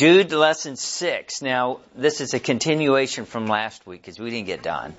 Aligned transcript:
Jude 0.00 0.32
lesson 0.32 0.76
six. 0.76 1.42
Now, 1.42 1.80
this 1.94 2.22
is 2.22 2.32
a 2.32 2.40
continuation 2.40 3.26
from 3.26 3.46
last 3.46 3.86
week 3.86 4.00
because 4.00 4.18
we 4.18 4.30
didn't 4.30 4.46
get 4.46 4.62
done. 4.62 4.94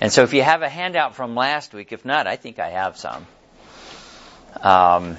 And 0.00 0.12
so 0.12 0.22
if 0.22 0.32
you 0.34 0.40
have 0.40 0.62
a 0.62 0.68
handout 0.68 1.16
from 1.16 1.34
last 1.34 1.74
week, 1.74 1.92
if 1.92 2.04
not, 2.04 2.28
I 2.28 2.36
think 2.36 2.60
I 2.60 2.68
have 2.68 2.96
some. 2.96 3.26
Um, 4.62 5.16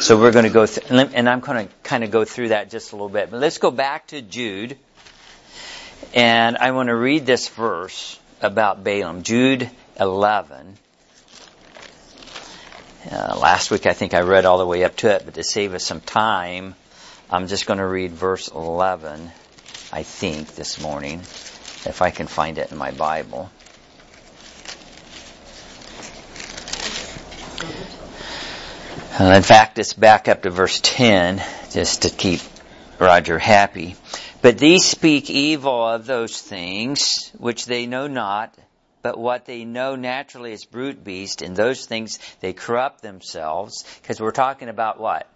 so 0.00 0.18
we're 0.18 0.32
going 0.32 0.46
to 0.46 0.50
go, 0.50 0.66
th- 0.66 0.84
and 0.90 1.28
I'm 1.28 1.38
going 1.38 1.68
to 1.68 1.74
kind 1.84 2.02
of 2.02 2.10
go 2.10 2.24
through 2.24 2.48
that 2.48 2.70
just 2.70 2.90
a 2.90 2.96
little 2.96 3.08
bit. 3.08 3.30
But 3.30 3.38
let's 3.38 3.58
go 3.58 3.70
back 3.70 4.08
to 4.08 4.20
Jude. 4.20 4.76
And 6.12 6.56
I 6.56 6.72
want 6.72 6.88
to 6.88 6.96
read 6.96 7.24
this 7.24 7.48
verse 7.50 8.18
about 8.42 8.82
Balaam. 8.82 9.22
Jude 9.22 9.70
11. 10.00 10.76
Uh, 13.12 13.38
last 13.38 13.70
week 13.70 13.86
I 13.86 13.92
think 13.92 14.12
I 14.12 14.22
read 14.22 14.44
all 14.44 14.58
the 14.58 14.66
way 14.66 14.82
up 14.82 14.96
to 14.96 15.14
it, 15.14 15.22
but 15.24 15.34
to 15.34 15.44
save 15.44 15.72
us 15.74 15.84
some 15.84 16.00
time, 16.00 16.74
I'm 17.34 17.48
just 17.48 17.66
going 17.66 17.80
to 17.80 17.86
read 17.86 18.12
verse 18.12 18.46
11, 18.46 19.28
I 19.92 20.04
think, 20.04 20.54
this 20.54 20.80
morning, 20.80 21.18
if 21.18 22.00
I 22.00 22.10
can 22.10 22.28
find 22.28 22.58
it 22.58 22.70
in 22.70 22.78
my 22.78 22.92
Bible. 22.92 23.50
Uh, 29.18 29.34
in 29.34 29.42
fact, 29.42 29.80
it's 29.80 29.94
back 29.94 30.28
up 30.28 30.42
to 30.42 30.50
verse 30.50 30.78
10, 30.80 31.42
just 31.72 32.02
to 32.02 32.10
keep 32.10 32.40
Roger 33.00 33.40
happy. 33.40 33.96
But 34.40 34.56
these 34.56 34.84
speak 34.84 35.28
evil 35.28 35.88
of 35.88 36.06
those 36.06 36.40
things 36.40 37.32
which 37.36 37.66
they 37.66 37.86
know 37.86 38.06
not, 38.06 38.56
but 39.02 39.18
what 39.18 39.44
they 39.44 39.64
know 39.64 39.96
naturally 39.96 40.52
is 40.52 40.64
brute 40.64 41.02
beast. 41.02 41.42
and 41.42 41.56
those 41.56 41.84
things 41.84 42.20
they 42.38 42.52
corrupt 42.52 43.02
themselves, 43.02 43.84
because 44.00 44.20
we're 44.20 44.30
talking 44.30 44.68
about 44.68 45.00
what? 45.00 45.28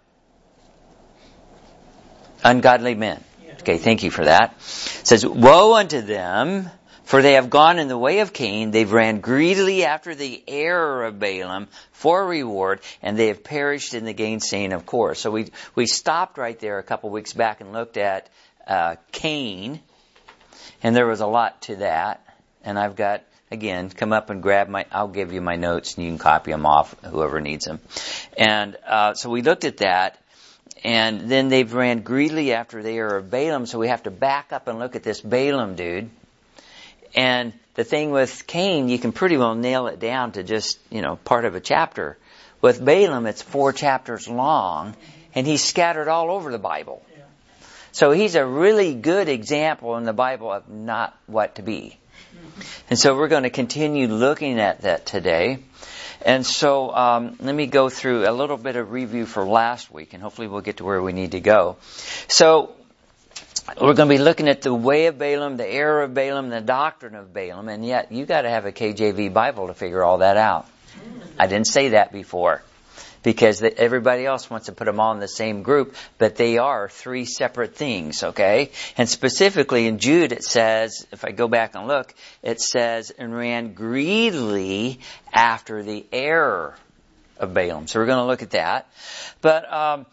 Ungodly 2.43 2.95
men. 2.95 3.23
Okay, 3.61 3.77
thank 3.77 4.03
you 4.03 4.11
for 4.11 4.25
that. 4.25 4.53
It 4.53 4.61
says, 4.61 5.25
Woe 5.25 5.75
unto 5.75 6.01
them, 6.01 6.69
for 7.03 7.21
they 7.21 7.33
have 7.33 7.49
gone 7.49 7.79
in 7.79 7.87
the 7.87 7.97
way 7.97 8.19
of 8.19 8.31
Cain, 8.33 8.71
they've 8.71 8.91
ran 8.91 9.19
greedily 9.19 9.83
after 9.83 10.15
the 10.15 10.41
error 10.47 11.05
of 11.05 11.19
Balaam 11.19 11.67
for 11.91 12.25
reward, 12.25 12.79
and 13.01 13.17
they 13.17 13.27
have 13.27 13.43
perished 13.43 13.93
in 13.93 14.05
the 14.05 14.13
gainsaying 14.13 14.73
of 14.73 14.85
Korah. 14.85 15.15
So 15.15 15.31
we, 15.31 15.47
we 15.75 15.85
stopped 15.85 16.37
right 16.37 16.57
there 16.59 16.79
a 16.79 16.83
couple 16.83 17.09
weeks 17.09 17.33
back 17.33 17.61
and 17.61 17.73
looked 17.73 17.97
at 17.97 18.29
uh, 18.65 18.95
Cain, 19.11 19.81
and 20.81 20.95
there 20.95 21.07
was 21.07 21.19
a 21.19 21.27
lot 21.27 21.61
to 21.63 21.77
that. 21.77 22.23
And 22.63 22.77
I've 22.77 22.95
got 22.95 23.23
again, 23.51 23.89
come 23.89 24.13
up 24.13 24.29
and 24.29 24.41
grab 24.41 24.69
my. 24.69 24.85
I'll 24.91 25.07
give 25.07 25.33
you 25.33 25.41
my 25.41 25.55
notes, 25.55 25.95
and 25.95 26.05
you 26.05 26.11
can 26.11 26.19
copy 26.19 26.51
them 26.51 26.65
off, 26.65 26.95
whoever 27.03 27.41
needs 27.41 27.65
them. 27.65 27.79
And 28.37 28.77
uh, 28.87 29.13
so 29.13 29.29
we 29.29 29.41
looked 29.41 29.65
at 29.65 29.77
that, 29.77 30.17
and 30.83 31.29
then 31.29 31.49
they've 31.49 31.71
ran 31.73 32.01
greedily 32.01 32.53
after 32.53 32.81
the 32.81 32.91
error 32.91 33.17
of 33.17 33.29
Balaam. 33.29 33.65
So 33.65 33.79
we 33.79 33.87
have 33.89 34.03
to 34.03 34.11
back 34.11 34.53
up 34.53 34.67
and 34.67 34.79
look 34.79 34.95
at 34.95 35.03
this 35.03 35.21
Balaam 35.21 35.75
dude. 35.75 36.09
And 37.15 37.53
the 37.75 37.83
thing 37.83 38.11
with 38.11 38.45
Cain, 38.47 38.89
you 38.89 38.99
can 38.99 39.11
pretty 39.11 39.37
well 39.37 39.55
nail 39.55 39.87
it 39.87 39.99
down 39.99 40.33
to 40.33 40.43
just 40.43 40.79
you 40.89 41.01
know 41.01 41.17
part 41.17 41.45
of 41.45 41.55
a 41.55 41.59
chapter. 41.59 42.17
With 42.61 42.83
Balaam, 42.83 43.25
it's 43.25 43.41
four 43.41 43.71
chapters 43.71 44.27
long, 44.27 44.95
and 45.33 45.47
he's 45.47 45.63
scattered 45.63 46.07
all 46.07 46.29
over 46.29 46.51
the 46.51 46.59
Bible. 46.59 47.03
So 47.91 48.11
he's 48.11 48.35
a 48.35 48.45
really 48.45 48.93
good 48.93 49.29
example 49.29 49.97
in 49.97 50.03
the 50.03 50.13
Bible 50.13 50.51
of 50.51 50.69
not 50.69 51.17
what 51.25 51.55
to 51.55 51.63
be. 51.63 51.97
And 52.89 52.99
so 52.99 53.15
we're 53.15 53.27
going 53.27 53.43
to 53.43 53.49
continue 53.49 54.07
looking 54.07 54.59
at 54.59 54.81
that 54.81 55.05
today. 55.05 55.59
And 56.25 56.45
so 56.45 56.93
um, 56.93 57.37
let 57.39 57.55
me 57.55 57.67
go 57.67 57.89
through 57.89 58.29
a 58.29 58.31
little 58.31 58.57
bit 58.57 58.75
of 58.75 58.91
review 58.91 59.25
for 59.25 59.45
last 59.45 59.91
week, 59.91 60.13
and 60.13 60.21
hopefully 60.21 60.47
we'll 60.47 60.61
get 60.61 60.77
to 60.77 60.83
where 60.83 61.01
we 61.01 61.13
need 61.13 61.31
to 61.31 61.39
go. 61.39 61.77
So 62.27 62.75
we're 63.79 63.93
going 63.93 64.09
to 64.09 64.15
be 64.15 64.17
looking 64.17 64.47
at 64.49 64.61
the 64.61 64.73
way 64.73 65.07
of 65.07 65.17
Balaam, 65.17 65.57
the 65.57 65.67
error 65.67 66.03
of 66.03 66.13
Balaam, 66.13 66.49
the 66.49 66.61
doctrine 66.61 67.15
of 67.15 67.33
Balaam, 67.33 67.69
and 67.69 67.85
yet 67.85 68.11
you 68.11 68.25
got 68.25 68.41
to 68.41 68.49
have 68.49 68.65
a 68.65 68.71
KJV 68.71 69.33
Bible 69.33 69.67
to 69.67 69.73
figure 69.73 70.03
all 70.03 70.19
that 70.19 70.37
out. 70.37 70.67
I 71.37 71.47
didn't 71.47 71.67
say 71.67 71.89
that 71.89 72.11
before 72.11 72.61
because 73.23 73.61
everybody 73.61 74.25
else 74.25 74.49
wants 74.49 74.67
to 74.67 74.71
put 74.71 74.85
them 74.85 74.99
all 74.99 75.13
in 75.13 75.19
the 75.19 75.27
same 75.27 75.63
group, 75.63 75.95
but 76.17 76.35
they 76.35 76.57
are 76.57 76.89
three 76.89 77.25
separate 77.25 77.75
things, 77.75 78.23
okay? 78.23 78.71
And 78.97 79.09
specifically 79.09 79.87
in 79.87 79.99
Jude 79.99 80.31
it 80.31 80.43
says, 80.43 81.05
if 81.11 81.25
I 81.25 81.31
go 81.31 81.47
back 81.47 81.75
and 81.75 81.87
look, 81.87 82.13
it 82.43 82.61
says, 82.61 83.11
and 83.11 83.35
ran 83.35 83.73
greedily 83.73 84.99
after 85.33 85.83
the 85.83 86.05
error 86.11 86.75
of 87.37 87.53
Balaam. 87.53 87.87
So 87.87 87.99
we're 87.99 88.05
going 88.05 88.23
to 88.23 88.25
look 88.25 88.41
at 88.41 88.51
that. 88.51 88.91
But, 89.41 89.71
um, 89.71 90.05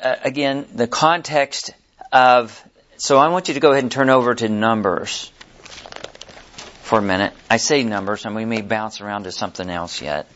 again, 0.00 0.66
the 0.74 0.86
context 0.86 1.72
of, 2.12 2.62
so 2.96 3.18
I 3.18 3.28
want 3.28 3.48
you 3.48 3.54
to 3.54 3.60
go 3.60 3.72
ahead 3.72 3.84
and 3.84 3.92
turn 3.92 4.10
over 4.10 4.34
to 4.34 4.48
Numbers 4.48 5.30
for 6.82 6.98
a 6.98 7.02
minute. 7.02 7.32
I 7.48 7.58
say 7.58 7.84
Numbers, 7.84 8.24
and 8.24 8.34
we 8.34 8.44
may 8.44 8.62
bounce 8.62 9.00
around 9.00 9.24
to 9.24 9.32
something 9.32 9.68
else 9.68 10.02
yet 10.02 10.26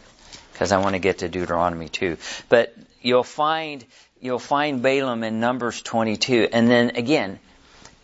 because 0.65 0.73
I 0.73 0.79
want 0.79 0.95
to 0.95 0.99
get 0.99 1.19
to 1.19 1.29
Deuteronomy 1.29 1.91
too. 1.91 2.17
But 2.49 2.75
you'll 3.03 3.23
find 3.23 3.85
you'll 4.19 4.39
find 4.39 4.81
Balaam 4.81 5.23
in 5.23 5.39
Numbers 5.39 5.83
22, 5.83 6.49
and 6.51 6.71
then 6.71 6.97
again 6.97 7.39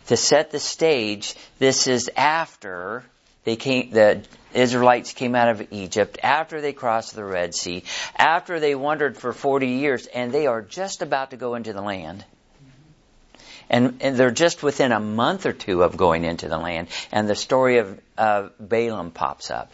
to 0.07 0.15
set 0.15 0.51
the 0.51 0.59
stage. 0.59 1.33
This 1.57 1.87
is 1.87 2.11
after 2.15 3.03
they 3.45 3.55
came. 3.55 3.89
The 3.89 4.21
Israelites 4.53 5.13
came 5.13 5.33
out 5.33 5.49
of 5.49 5.73
Egypt 5.73 6.19
after 6.21 6.61
they 6.61 6.71
crossed 6.71 7.15
the 7.15 7.25
Red 7.25 7.55
Sea, 7.55 7.83
after 8.15 8.59
they 8.59 8.75
wandered 8.75 9.17
for 9.17 9.33
40 9.33 9.65
years, 9.65 10.05
and 10.05 10.31
they 10.31 10.45
are 10.45 10.61
just 10.61 11.01
about 11.01 11.31
to 11.31 11.37
go 11.37 11.55
into 11.55 11.73
the 11.73 11.81
land. 11.81 12.23
And, 13.71 13.97
and, 14.01 14.17
they're 14.17 14.29
just 14.29 14.61
within 14.61 14.91
a 14.91 14.99
month 14.99 15.47
or 15.47 15.53
two 15.53 15.81
of 15.81 15.97
going 15.97 16.25
into 16.25 16.47
the 16.47 16.57
land, 16.57 16.89
and 17.11 17.27
the 17.27 17.35
story 17.35 17.77
of 17.79 17.99
uh, 18.19 18.49
Balaam 18.59 19.09
pops 19.09 19.49
up. 19.49 19.71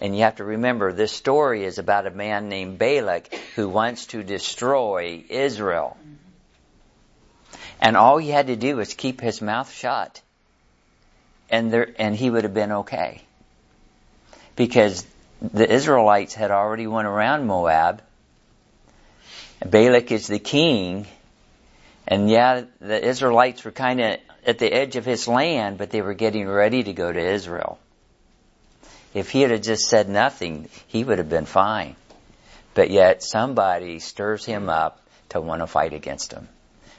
And 0.00 0.14
you 0.14 0.24
have 0.24 0.36
to 0.36 0.44
remember 0.44 0.92
this 0.92 1.12
story 1.12 1.64
is 1.64 1.78
about 1.78 2.06
a 2.06 2.10
man 2.10 2.48
named 2.48 2.78
Balak 2.78 3.34
who 3.54 3.68
wants 3.68 4.06
to 4.06 4.22
destroy 4.22 5.24
Israel. 5.28 5.96
And 7.80 7.96
all 7.96 8.18
he 8.18 8.28
had 8.28 8.48
to 8.48 8.56
do 8.56 8.76
was 8.76 8.94
keep 8.94 9.20
his 9.20 9.40
mouth 9.40 9.72
shut. 9.72 10.20
And 11.48 11.72
there, 11.72 11.88
and 11.98 12.14
he 12.14 12.28
would 12.28 12.44
have 12.44 12.54
been 12.54 12.72
okay. 12.72 13.22
Because 14.54 15.06
the 15.40 15.70
Israelites 15.70 16.34
had 16.34 16.50
already 16.50 16.86
went 16.86 17.06
around 17.06 17.46
Moab. 17.46 18.02
Balak 19.64 20.12
is 20.12 20.26
the 20.26 20.38
king. 20.38 21.06
And 22.06 22.28
yeah, 22.28 22.64
the 22.80 23.02
Israelites 23.02 23.64
were 23.64 23.72
kind 23.72 24.00
of 24.00 24.18
at 24.46 24.58
the 24.58 24.72
edge 24.72 24.96
of 24.96 25.04
his 25.04 25.26
land, 25.26 25.78
but 25.78 25.90
they 25.90 26.02
were 26.02 26.14
getting 26.14 26.48
ready 26.48 26.82
to 26.82 26.92
go 26.92 27.10
to 27.10 27.20
Israel. 27.20 27.78
If 29.16 29.30
he 29.30 29.40
had 29.40 29.62
just 29.62 29.88
said 29.88 30.10
nothing, 30.10 30.68
he 30.88 31.02
would 31.02 31.16
have 31.16 31.30
been 31.30 31.46
fine. 31.46 31.96
But 32.74 32.90
yet 32.90 33.22
somebody 33.22 33.98
stirs 33.98 34.44
him 34.44 34.68
up 34.68 35.00
to 35.30 35.40
want 35.40 35.62
to 35.62 35.66
fight 35.66 35.94
against 35.94 36.34
him 36.34 36.48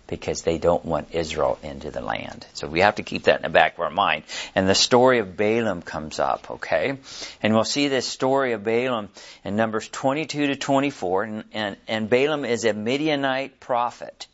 because 0.07 0.41
they 0.41 0.57
don't 0.57 0.83
want 0.83 1.13
Israel 1.13 1.59
into 1.61 1.91
the 1.91 2.01
land. 2.01 2.47
So 2.55 2.67
we 2.67 2.79
have 2.79 2.95
to 2.95 3.03
keep 3.03 3.25
that 3.25 3.35
in 3.35 3.41
the 3.43 3.49
back 3.49 3.75
of 3.75 3.81
our 3.81 3.91
mind. 3.91 4.23
And 4.55 4.67
the 4.67 4.73
story 4.73 5.19
of 5.19 5.37
Balaam 5.37 5.83
comes 5.83 6.17
up, 6.17 6.49
okay? 6.49 6.97
And 7.43 7.53
we'll 7.53 7.63
see 7.63 7.87
this 7.87 8.07
story 8.07 8.53
of 8.53 8.63
Balaam 8.63 9.09
in 9.45 9.55
Numbers 9.55 9.87
22 9.87 10.47
to 10.47 10.55
24. 10.55 11.23
And, 11.23 11.43
and, 11.53 11.77
and 11.87 12.09
Balaam 12.09 12.45
is 12.45 12.65
a 12.65 12.73
Midianite 12.73 13.59
prophet. 13.59 14.25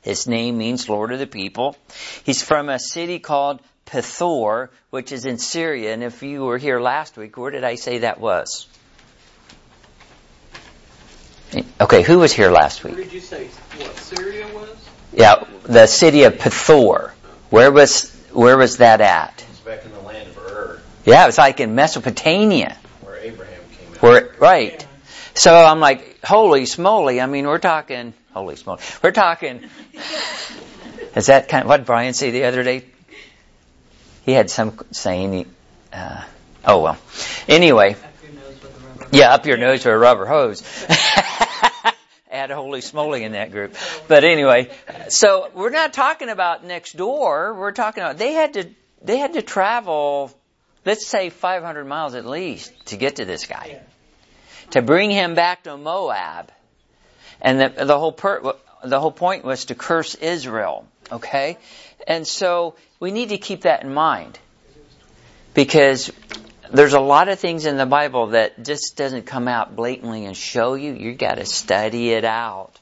His 0.00 0.26
name 0.26 0.56
means 0.56 0.88
Lord 0.88 1.12
of 1.12 1.18
the 1.18 1.26
people. 1.26 1.76
He's 2.24 2.42
from 2.42 2.70
a 2.70 2.78
city 2.78 3.18
called 3.18 3.60
Pethor, 3.90 4.68
which 4.90 5.12
is 5.12 5.24
in 5.24 5.38
Syria. 5.38 5.92
And 5.92 6.02
if 6.02 6.22
you 6.22 6.44
were 6.44 6.58
here 6.58 6.80
last 6.80 7.16
week, 7.16 7.36
where 7.36 7.50
did 7.50 7.64
I 7.64 7.74
say 7.74 7.98
that 7.98 8.20
was? 8.20 8.66
Okay, 11.80 12.02
who 12.02 12.20
was 12.20 12.32
here 12.32 12.50
last 12.50 12.84
week? 12.84 12.94
Where 12.94 13.04
did 13.04 13.12
you 13.12 13.20
say 13.20 13.48
what 13.78 13.96
Syria 13.96 14.46
was? 14.54 14.68
Yeah, 15.12 15.44
the 15.64 15.86
city 15.86 16.22
of 16.22 16.34
Pethor. 16.34 17.10
Where 17.50 17.72
was 17.72 18.14
where 18.32 18.56
was 18.56 18.76
that 18.76 19.00
at? 19.00 19.44
It's 19.50 19.58
back 19.60 19.84
in 19.84 19.90
the 19.90 20.00
land 20.00 20.28
of 20.28 20.38
Ur. 20.38 20.80
Yeah, 21.04 21.24
it 21.24 21.26
was 21.26 21.38
like 21.38 21.58
in 21.58 21.74
Mesopotamia. 21.74 22.76
Where 23.00 23.16
Abraham 23.16 23.62
came 23.72 23.94
out. 23.94 24.02
Where 24.02 24.34
right. 24.38 24.86
So 25.34 25.52
I'm 25.52 25.80
like, 25.80 26.22
holy 26.22 26.62
smoly! 26.62 27.20
I 27.20 27.26
mean, 27.26 27.46
we're 27.46 27.58
talking 27.58 28.14
holy 28.32 28.54
smoly. 28.54 29.02
We're 29.02 29.10
talking. 29.10 29.68
Is 31.16 31.26
that 31.26 31.48
kind 31.48 31.62
of 31.62 31.68
what 31.68 31.86
Brian 31.86 32.14
said 32.14 32.32
the 32.32 32.44
other 32.44 32.62
day? 32.62 32.84
He 34.24 34.32
had 34.32 34.50
some 34.50 34.78
saying. 34.90 35.52
Uh, 35.92 36.24
oh 36.64 36.82
well. 36.82 36.98
Anyway. 37.48 37.96
Yeah, 39.12 39.34
up 39.34 39.44
your 39.44 39.56
nose 39.56 39.80
with 39.84 39.86
a 39.86 39.98
rubber 39.98 40.24
hose. 40.24 40.62
Add 42.30 42.50
holy 42.50 42.80
smoly 42.80 43.22
in 43.22 43.32
that 43.32 43.50
group. 43.50 43.74
But 44.06 44.22
anyway, 44.22 44.70
so 45.08 45.50
we're 45.52 45.70
not 45.70 45.92
talking 45.92 46.28
about 46.28 46.64
next 46.64 46.96
door. 46.96 47.54
We're 47.54 47.72
talking 47.72 48.04
about 48.04 48.18
they 48.18 48.32
had 48.34 48.54
to 48.54 48.68
they 49.02 49.16
had 49.16 49.32
to 49.32 49.42
travel, 49.42 50.30
let's 50.84 51.06
say 51.06 51.30
500 51.30 51.84
miles 51.86 52.14
at 52.14 52.24
least 52.24 52.86
to 52.86 52.96
get 52.96 53.16
to 53.16 53.24
this 53.24 53.46
guy, 53.46 53.80
to 54.70 54.82
bring 54.82 55.10
him 55.10 55.34
back 55.34 55.64
to 55.64 55.76
Moab, 55.76 56.52
and 57.40 57.60
the, 57.60 57.84
the 57.86 57.98
whole 57.98 58.12
per, 58.12 58.52
the 58.84 59.00
whole 59.00 59.12
point 59.12 59.44
was 59.44 59.66
to 59.66 59.74
curse 59.74 60.14
Israel. 60.14 60.86
Okay? 61.12 61.58
And 62.06 62.26
so 62.26 62.74
we 62.98 63.10
need 63.10 63.30
to 63.30 63.38
keep 63.38 63.62
that 63.62 63.82
in 63.82 63.92
mind. 63.92 64.38
Because 65.54 66.12
there's 66.72 66.92
a 66.92 67.00
lot 67.00 67.28
of 67.28 67.38
things 67.38 67.66
in 67.66 67.76
the 67.76 67.86
Bible 67.86 68.28
that 68.28 68.62
just 68.62 68.96
doesn't 68.96 69.26
come 69.26 69.48
out 69.48 69.74
blatantly 69.74 70.24
and 70.24 70.36
show 70.36 70.74
you. 70.74 70.92
You 70.92 71.14
gotta 71.14 71.44
study 71.44 72.10
it 72.10 72.24
out. 72.24 72.72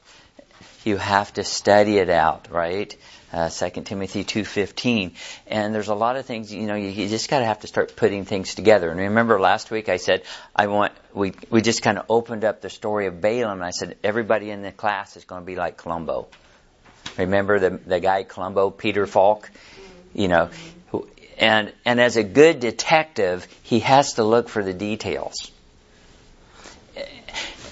You 0.85 0.97
have 0.97 1.33
to 1.33 1.43
study 1.43 1.97
it 1.97 2.09
out, 2.09 2.49
right? 2.51 2.95
Uh, 3.33 3.49
2 3.49 3.81
Timothy 3.81 4.23
2.15. 4.23 5.11
And 5.47 5.73
there's 5.73 5.87
a 5.87 5.95
lot 5.95 6.15
of 6.15 6.25
things, 6.25 6.53
you 6.53 6.67
know, 6.67 6.75
you, 6.75 6.89
you 6.89 7.07
just 7.07 7.29
gotta 7.29 7.45
have 7.45 7.61
to 7.61 7.67
start 7.67 7.95
putting 7.95 8.25
things 8.25 8.55
together. 8.55 8.89
And 8.89 8.99
remember 8.99 9.39
last 9.39 9.71
week 9.71 9.89
I 9.89 9.97
said, 9.97 10.23
I 10.55 10.67
want, 10.67 10.93
we, 11.13 11.33
we 11.49 11.61
just 11.61 11.81
kind 11.81 11.97
of 11.97 12.05
opened 12.09 12.43
up 12.43 12.61
the 12.61 12.69
story 12.69 13.07
of 13.07 13.21
Balaam 13.21 13.59
and 13.59 13.63
I 13.63 13.71
said, 13.71 13.97
everybody 14.03 14.51
in 14.51 14.61
the 14.61 14.71
class 14.71 15.17
is 15.17 15.25
gonna 15.25 15.45
be 15.45 15.55
like 15.55 15.77
Columbo. 15.77 16.27
Remember 17.19 17.59
the, 17.59 17.69
the 17.85 17.99
guy 17.99 18.23
Columbo, 18.23 18.69
Peter 18.69 19.05
Falk? 19.05 19.49
You 20.13 20.27
know, 20.27 20.49
and, 21.39 21.71
and 21.85 22.01
as 22.01 22.17
a 22.17 22.23
good 22.23 22.59
detective, 22.59 23.47
he 23.63 23.79
has 23.79 24.13
to 24.13 24.23
look 24.23 24.49
for 24.49 24.63
the 24.63 24.73
details. 24.73 25.51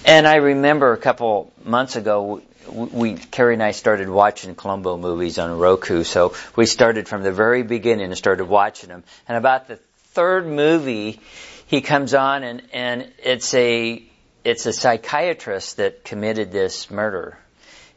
And 0.04 0.26
I 0.26 0.36
remember 0.36 0.92
a 0.92 0.96
couple 0.96 1.52
months 1.64 1.96
ago, 1.96 2.40
we, 2.70 3.14
Carrie 3.14 3.54
and 3.54 3.62
I 3.62 3.72
started 3.72 4.08
watching 4.08 4.54
Columbo 4.54 4.96
movies 4.96 5.38
on 5.38 5.58
Roku, 5.58 6.02
so 6.02 6.34
we 6.56 6.64
started 6.64 7.08
from 7.08 7.22
the 7.22 7.32
very 7.32 7.62
beginning 7.62 8.06
and 8.06 8.16
started 8.16 8.46
watching 8.46 8.88
them. 8.88 9.04
And 9.28 9.36
about 9.36 9.68
the 9.68 9.76
third 10.12 10.46
movie, 10.46 11.20
he 11.66 11.82
comes 11.82 12.14
on 12.14 12.44
and, 12.44 12.62
and 12.72 13.12
it's 13.22 13.52
a, 13.52 14.02
it's 14.44 14.64
a 14.64 14.72
psychiatrist 14.72 15.76
that 15.76 16.04
committed 16.04 16.52
this 16.52 16.90
murder. 16.90 17.38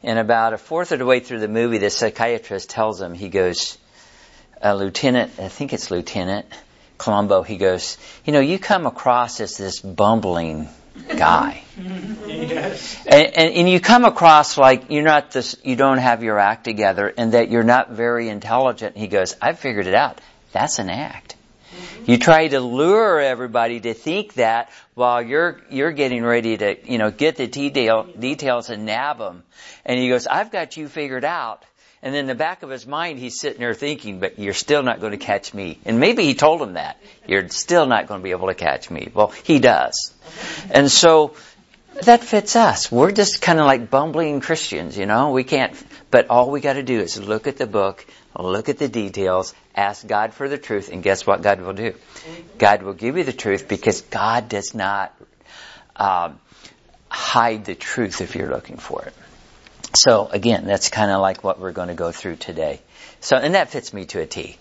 And 0.03 0.17
about 0.17 0.53
a 0.53 0.57
fourth 0.57 0.91
of 0.91 0.99
the 0.99 1.05
way 1.05 1.19
through 1.19 1.39
the 1.39 1.47
movie, 1.47 1.77
the 1.77 1.89
psychiatrist 1.89 2.69
tells 2.69 3.01
him, 3.01 3.13
he 3.13 3.29
goes, 3.29 3.77
uh, 4.63 4.73
Lieutenant, 4.73 5.33
I 5.39 5.47
think 5.47 5.73
it's 5.73 5.91
Lieutenant 5.91 6.45
Columbo, 7.01 7.41
he 7.41 7.57
goes, 7.57 7.97
you 8.25 8.33
know, 8.33 8.39
you 8.39 8.59
come 8.59 8.85
across 8.85 9.39
as 9.39 9.57
this 9.57 9.79
bumbling 9.79 10.69
guy. 11.07 11.63
yes. 12.27 12.97
And, 13.07 13.25
and, 13.35 13.53
and, 13.55 13.69
you 13.69 13.79
come 13.79 14.05
across 14.05 14.57
like 14.57 14.91
you're 14.91 15.03
not 15.03 15.31
this, 15.31 15.55
you 15.63 15.75
don't 15.75 15.97
have 15.97 16.21
your 16.23 16.37
act 16.37 16.63
together 16.63 17.11
and 17.17 17.31
that 17.31 17.49
you're 17.49 17.63
not 17.63 17.91
very 17.91 18.29
intelligent. 18.29 18.95
He 18.95 19.07
goes, 19.07 19.35
I've 19.41 19.59
figured 19.59 19.87
it 19.87 19.95
out. 19.95 20.21
That's 20.51 20.79
an 20.79 20.89
act. 20.89 21.35
You 22.05 22.17
try 22.17 22.47
to 22.47 22.59
lure 22.59 23.19
everybody 23.19 23.79
to 23.81 23.93
think 23.93 24.33
that 24.35 24.71
while 24.93 25.21
you're 25.21 25.61
you're 25.69 25.91
getting 25.91 26.23
ready 26.23 26.57
to 26.57 26.91
you 26.91 26.97
know 26.97 27.11
get 27.11 27.35
the 27.35 27.47
detail, 27.47 28.03
details 28.03 28.69
and 28.69 28.85
nab 28.85 29.17
them, 29.17 29.43
and 29.85 29.99
he 29.99 30.09
goes, 30.09 30.27
"I've 30.27 30.51
got 30.51 30.77
you 30.77 30.87
figured 30.87 31.25
out." 31.25 31.63
And 32.03 32.15
in 32.15 32.25
the 32.25 32.35
back 32.35 32.63
of 32.63 32.71
his 32.71 32.87
mind, 32.87 33.19
he's 33.19 33.39
sitting 33.39 33.59
there 33.59 33.75
thinking, 33.75 34.19
but 34.19 34.39
you're 34.39 34.55
still 34.55 34.81
not 34.81 34.99
going 34.99 35.11
to 35.11 35.19
catch 35.19 35.53
me. 35.53 35.79
And 35.85 35.99
maybe 35.99 36.23
he 36.23 36.33
told 36.33 36.59
him 36.59 36.73
that. 36.73 36.97
You're 37.27 37.47
still 37.49 37.85
not 37.85 38.07
going 38.07 38.21
to 38.21 38.23
be 38.23 38.31
able 38.31 38.47
to 38.47 38.55
catch 38.55 38.89
me. 38.89 39.11
Well, 39.13 39.27
he 39.43 39.59
does. 39.59 40.11
And 40.71 40.89
so, 40.89 41.35
that 42.03 42.23
fits 42.23 42.55
us. 42.55 42.91
We're 42.91 43.11
just 43.11 43.41
kind 43.41 43.59
of 43.59 43.65
like 43.65 43.89
bumbling 43.89 44.39
Christians, 44.39 44.97
you 44.97 45.05
know? 45.05 45.31
We 45.31 45.43
can't, 45.43 45.73
but 46.09 46.29
all 46.29 46.49
we 46.49 46.61
gotta 46.61 46.83
do 46.83 46.99
is 46.99 47.19
look 47.19 47.47
at 47.47 47.57
the 47.57 47.67
book, 47.67 48.05
look 48.37 48.69
at 48.69 48.77
the 48.77 48.87
details, 48.87 49.53
ask 49.75 50.05
God 50.05 50.33
for 50.33 50.49
the 50.49 50.57
truth, 50.57 50.89
and 50.91 51.03
guess 51.03 51.27
what 51.27 51.41
God 51.41 51.61
will 51.61 51.73
do? 51.73 51.93
God 52.57 52.83
will 52.83 52.93
give 52.93 53.17
you 53.17 53.23
the 53.23 53.33
truth 53.33 53.67
because 53.67 54.01
God 54.01 54.49
does 54.49 54.73
not 54.73 55.13
um, 55.95 56.39
hide 57.09 57.65
the 57.65 57.75
truth 57.75 58.21
if 58.21 58.35
you're 58.35 58.49
looking 58.49 58.77
for 58.77 59.03
it. 59.03 59.13
So 59.95 60.27
again, 60.27 60.65
that's 60.65 60.89
kind 60.89 61.11
of 61.11 61.21
like 61.21 61.43
what 61.43 61.59
we're 61.59 61.73
going 61.73 61.89
to 61.89 61.93
go 61.93 62.11
through 62.11 62.37
today. 62.37 62.81
So, 63.19 63.35
and 63.35 63.55
that 63.55 63.69
fits 63.69 63.93
me 63.93 64.05
to 64.05 64.21
a 64.21 64.25
T. 64.25 64.57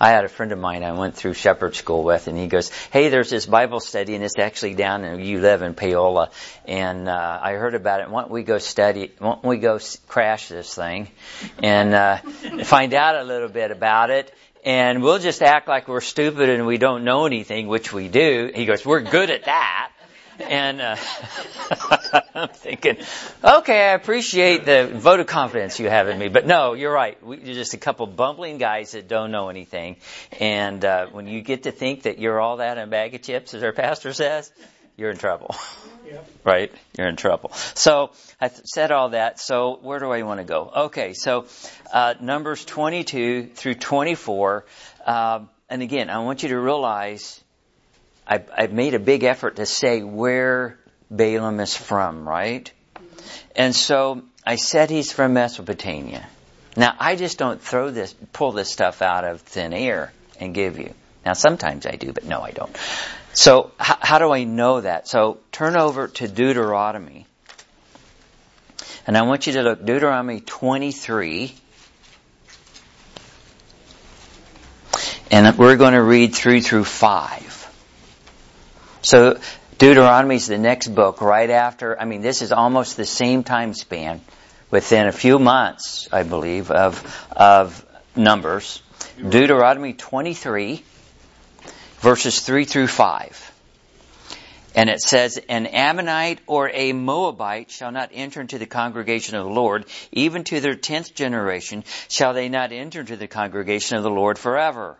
I 0.00 0.10
had 0.10 0.24
a 0.24 0.28
friend 0.28 0.50
of 0.50 0.58
mine 0.58 0.82
I 0.82 0.92
went 0.92 1.14
through 1.14 1.34
shepherd 1.34 1.76
school 1.76 2.02
with, 2.04 2.26
and 2.26 2.38
he 2.38 2.46
goes, 2.46 2.70
"Hey, 2.90 3.10
there's 3.10 3.28
this 3.28 3.44
Bible 3.44 3.80
study, 3.80 4.14
and 4.14 4.24
it's 4.24 4.38
actually 4.38 4.74
down 4.74 5.04
in 5.04 5.20
you 5.20 5.40
live 5.40 5.60
in 5.60 5.74
Paola, 5.74 6.30
and 6.66 7.06
uh, 7.06 7.40
I 7.42 7.52
heard 7.52 7.74
about 7.74 8.00
it. 8.00 8.08
Why 8.08 8.22
don't 8.22 8.30
we 8.30 8.42
go 8.42 8.56
study? 8.56 9.12
Why 9.18 9.32
don't 9.34 9.44
we 9.44 9.58
go 9.58 9.78
crash 10.08 10.48
this 10.48 10.74
thing, 10.74 11.08
and 11.62 11.92
uh, 11.92 12.16
find 12.64 12.94
out 12.94 13.16
a 13.16 13.24
little 13.24 13.50
bit 13.50 13.70
about 13.70 14.08
it?" 14.08 14.34
And 14.64 15.02
we'll 15.02 15.18
just 15.18 15.42
act 15.42 15.68
like 15.68 15.88
we're 15.88 16.02
stupid 16.02 16.50
and 16.50 16.66
we 16.66 16.76
don't 16.76 17.04
know 17.04 17.24
anything, 17.24 17.66
which 17.66 17.92
we 17.92 18.08
do. 18.08 18.50
He 18.54 18.64
goes, 18.64 18.86
"We're 18.86 19.00
good 19.00 19.28
at 19.28 19.44
that." 19.44 19.92
And 20.42 20.80
uh, 20.80 20.96
I'm 22.34 22.48
thinking, 22.48 22.96
okay, 23.42 23.90
I 23.90 23.94
appreciate 23.94 24.64
the 24.64 24.90
vote 24.92 25.20
of 25.20 25.26
confidence 25.26 25.78
you 25.78 25.88
have 25.88 26.08
in 26.08 26.18
me, 26.18 26.28
but 26.28 26.46
no, 26.46 26.74
you're 26.74 26.92
right. 26.92 27.22
We're 27.22 27.38
just 27.38 27.74
a 27.74 27.78
couple 27.78 28.06
bumbling 28.06 28.58
guys 28.58 28.92
that 28.92 29.08
don't 29.08 29.30
know 29.30 29.48
anything, 29.48 29.96
and 30.38 30.84
uh, 30.84 31.06
when 31.06 31.26
you 31.26 31.42
get 31.42 31.64
to 31.64 31.72
think 31.72 32.02
that 32.02 32.18
you're 32.18 32.40
all 32.40 32.58
that 32.58 32.78
in 32.78 32.84
a 32.84 32.86
bag 32.86 33.14
of 33.14 33.22
chips, 33.22 33.54
as 33.54 33.62
our 33.62 33.72
pastor 33.72 34.12
says, 34.12 34.50
you're 34.96 35.10
in 35.10 35.18
trouble. 35.18 35.54
Yep. 36.06 36.30
Right? 36.44 36.72
You're 36.98 37.08
in 37.08 37.16
trouble. 37.16 37.52
So 37.74 38.10
I 38.40 38.48
th- 38.48 38.62
said 38.64 38.90
all 38.90 39.10
that. 39.10 39.38
So 39.38 39.78
where 39.80 39.98
do 39.98 40.10
I 40.10 40.22
want 40.22 40.40
to 40.40 40.44
go? 40.44 40.70
Okay, 40.86 41.12
so 41.12 41.46
uh, 41.92 42.14
Numbers 42.20 42.64
22 42.64 43.50
through 43.54 43.74
24. 43.74 44.64
Uh, 45.06 45.40
and 45.68 45.82
again, 45.82 46.10
I 46.10 46.18
want 46.18 46.42
you 46.42 46.48
to 46.50 46.58
realize 46.58 47.42
I, 48.30 48.44
I've 48.56 48.72
made 48.72 48.94
a 48.94 49.00
big 49.00 49.24
effort 49.24 49.56
to 49.56 49.66
say 49.66 50.04
where 50.04 50.78
Balaam 51.10 51.58
is 51.58 51.76
from, 51.76 52.28
right? 52.28 52.72
And 53.56 53.74
so 53.74 54.22
I 54.46 54.54
said 54.54 54.88
he's 54.88 55.12
from 55.12 55.34
Mesopotamia. 55.34 56.24
Now 56.76 56.94
I 57.00 57.16
just 57.16 57.38
don't 57.38 57.60
throw 57.60 57.90
this, 57.90 58.14
pull 58.32 58.52
this 58.52 58.70
stuff 58.70 59.02
out 59.02 59.24
of 59.24 59.40
thin 59.40 59.72
air 59.72 60.12
and 60.38 60.54
give 60.54 60.78
you. 60.78 60.94
Now 61.26 61.32
sometimes 61.32 61.86
I 61.86 61.96
do, 61.96 62.12
but 62.12 62.24
no 62.24 62.40
I 62.40 62.52
don't. 62.52 62.74
So 63.32 63.72
h- 63.80 63.96
how 64.00 64.20
do 64.20 64.32
I 64.32 64.44
know 64.44 64.80
that? 64.80 65.08
So 65.08 65.38
turn 65.50 65.76
over 65.76 66.06
to 66.06 66.28
Deuteronomy. 66.28 67.26
And 69.08 69.18
I 69.18 69.22
want 69.22 69.48
you 69.48 69.54
to 69.54 69.62
look 69.62 69.84
Deuteronomy 69.84 70.40
23. 70.40 71.52
And 75.32 75.58
we're 75.58 75.76
going 75.76 75.94
to 75.94 76.02
read 76.02 76.34
3 76.34 76.60
through 76.60 76.84
5. 76.84 77.49
So 79.02 79.38
Deuteronomy 79.78 80.36
is 80.36 80.46
the 80.46 80.58
next 80.58 80.88
book 80.88 81.22
right 81.22 81.48
after, 81.48 81.98
I 81.98 82.04
mean, 82.04 82.20
this 82.20 82.42
is 82.42 82.52
almost 82.52 82.96
the 82.96 83.06
same 83.06 83.44
time 83.44 83.72
span 83.72 84.20
within 84.70 85.06
a 85.06 85.12
few 85.12 85.38
months, 85.38 86.08
I 86.12 86.22
believe, 86.22 86.70
of, 86.70 87.26
of 87.32 87.84
Numbers. 88.14 88.82
Deuteronomy 89.16 89.94
23, 89.94 90.84
verses 92.00 92.40
3 92.40 92.64
through 92.64 92.88
5. 92.88 93.52
And 94.74 94.88
it 94.88 95.00
says, 95.00 95.38
An 95.48 95.66
Ammonite 95.66 96.40
or 96.46 96.70
a 96.72 96.92
Moabite 96.92 97.70
shall 97.70 97.90
not 97.90 98.10
enter 98.12 98.40
into 98.40 98.58
the 98.58 98.66
congregation 98.66 99.34
of 99.34 99.44
the 99.44 99.52
Lord, 99.52 99.86
even 100.12 100.44
to 100.44 100.60
their 100.60 100.74
tenth 100.74 101.14
generation 101.14 101.84
shall 102.08 102.34
they 102.34 102.48
not 102.48 102.70
enter 102.70 103.00
into 103.00 103.16
the 103.16 103.26
congregation 103.26 103.96
of 103.96 104.02
the 104.02 104.10
Lord 104.10 104.38
forever. 104.38 104.98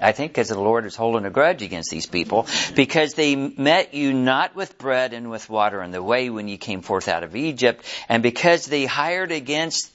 I 0.00 0.12
think 0.12 0.32
because 0.32 0.48
the 0.48 0.58
Lord 0.58 0.84
is 0.84 0.96
holding 0.96 1.24
a 1.24 1.30
grudge 1.30 1.62
against 1.62 1.90
these 1.90 2.06
people 2.06 2.46
because 2.74 3.14
they 3.14 3.34
met 3.36 3.94
you 3.94 4.12
not 4.12 4.54
with 4.54 4.78
bread 4.78 5.12
and 5.12 5.30
with 5.30 5.48
water 5.48 5.82
in 5.82 5.90
the 5.90 6.02
way 6.02 6.30
when 6.30 6.48
you 6.48 6.58
came 6.58 6.82
forth 6.82 7.08
out 7.08 7.22
of 7.22 7.36
Egypt 7.36 7.84
and 8.08 8.22
because 8.22 8.66
they 8.66 8.86
hired 8.86 9.32
against 9.32 9.90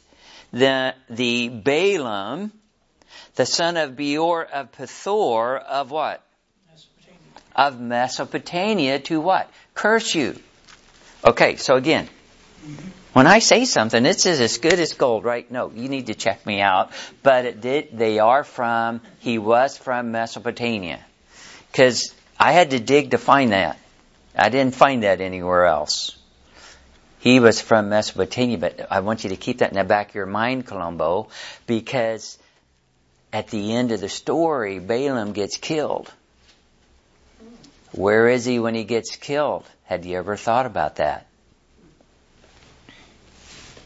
the, 0.51 0.95
the 1.09 1.49
Balaam, 1.49 2.51
the 3.35 3.45
son 3.45 3.77
of 3.77 3.95
Beor 3.95 4.45
of 4.45 4.71
Pethor 4.71 5.61
of 5.61 5.91
what? 5.91 6.23
Mesopotamia. 6.71 7.19
Of 7.55 7.79
Mesopotamia 7.79 8.99
to 8.99 9.21
what? 9.21 9.49
Curse 9.73 10.15
you. 10.15 10.39
Okay, 11.23 11.55
so 11.55 11.75
again, 11.75 12.07
mm-hmm. 12.65 12.89
When 13.15 13.27
I 13.27 13.39
say 13.39 13.63
something, 13.63 14.05
it's 14.05 14.25
as 14.25 14.57
good 14.57 14.77
as 14.77 14.91
gold, 14.91 15.23
right? 15.23 15.49
No, 15.49 15.71
you 15.73 15.87
need 15.87 16.07
to 16.07 16.15
check 16.15 16.45
me 16.45 16.59
out. 16.59 16.91
But 17.23 17.45
it 17.45 17.61
did, 17.61 17.97
they 17.97 18.19
are 18.19 18.43
from, 18.43 18.99
he 19.19 19.37
was 19.37 19.77
from 19.77 20.11
Mesopotamia. 20.11 20.99
Cause 21.71 22.13
I 22.37 22.51
had 22.51 22.71
to 22.71 22.79
dig 22.81 23.11
to 23.11 23.17
find 23.17 23.53
that. 23.53 23.79
I 24.37 24.49
didn't 24.49 24.75
find 24.75 25.03
that 25.03 25.21
anywhere 25.21 25.65
else. 25.65 26.17
He 27.19 27.39
was 27.39 27.61
from 27.61 27.87
Mesopotamia, 27.87 28.57
but 28.57 28.91
I 28.91 28.99
want 28.99 29.23
you 29.23 29.29
to 29.29 29.37
keep 29.37 29.59
that 29.59 29.71
in 29.71 29.77
the 29.77 29.85
back 29.85 30.09
of 30.09 30.15
your 30.15 30.25
mind, 30.25 30.67
Columbo, 30.67 31.29
because 31.67 32.37
at 33.31 33.47
the 33.47 33.75
end 33.75 33.93
of 33.93 34.01
the 34.01 34.09
story, 34.09 34.79
Balaam 34.79 35.31
gets 35.31 35.55
killed. 35.55 36.11
Where 37.93 38.27
is 38.27 38.43
he 38.43 38.59
when 38.59 38.75
he 38.75 38.83
gets 38.83 39.15
killed? 39.15 39.63
Had 39.85 40.03
you 40.03 40.17
ever 40.17 40.35
thought 40.35 40.65
about 40.65 40.97
that? 40.97 41.24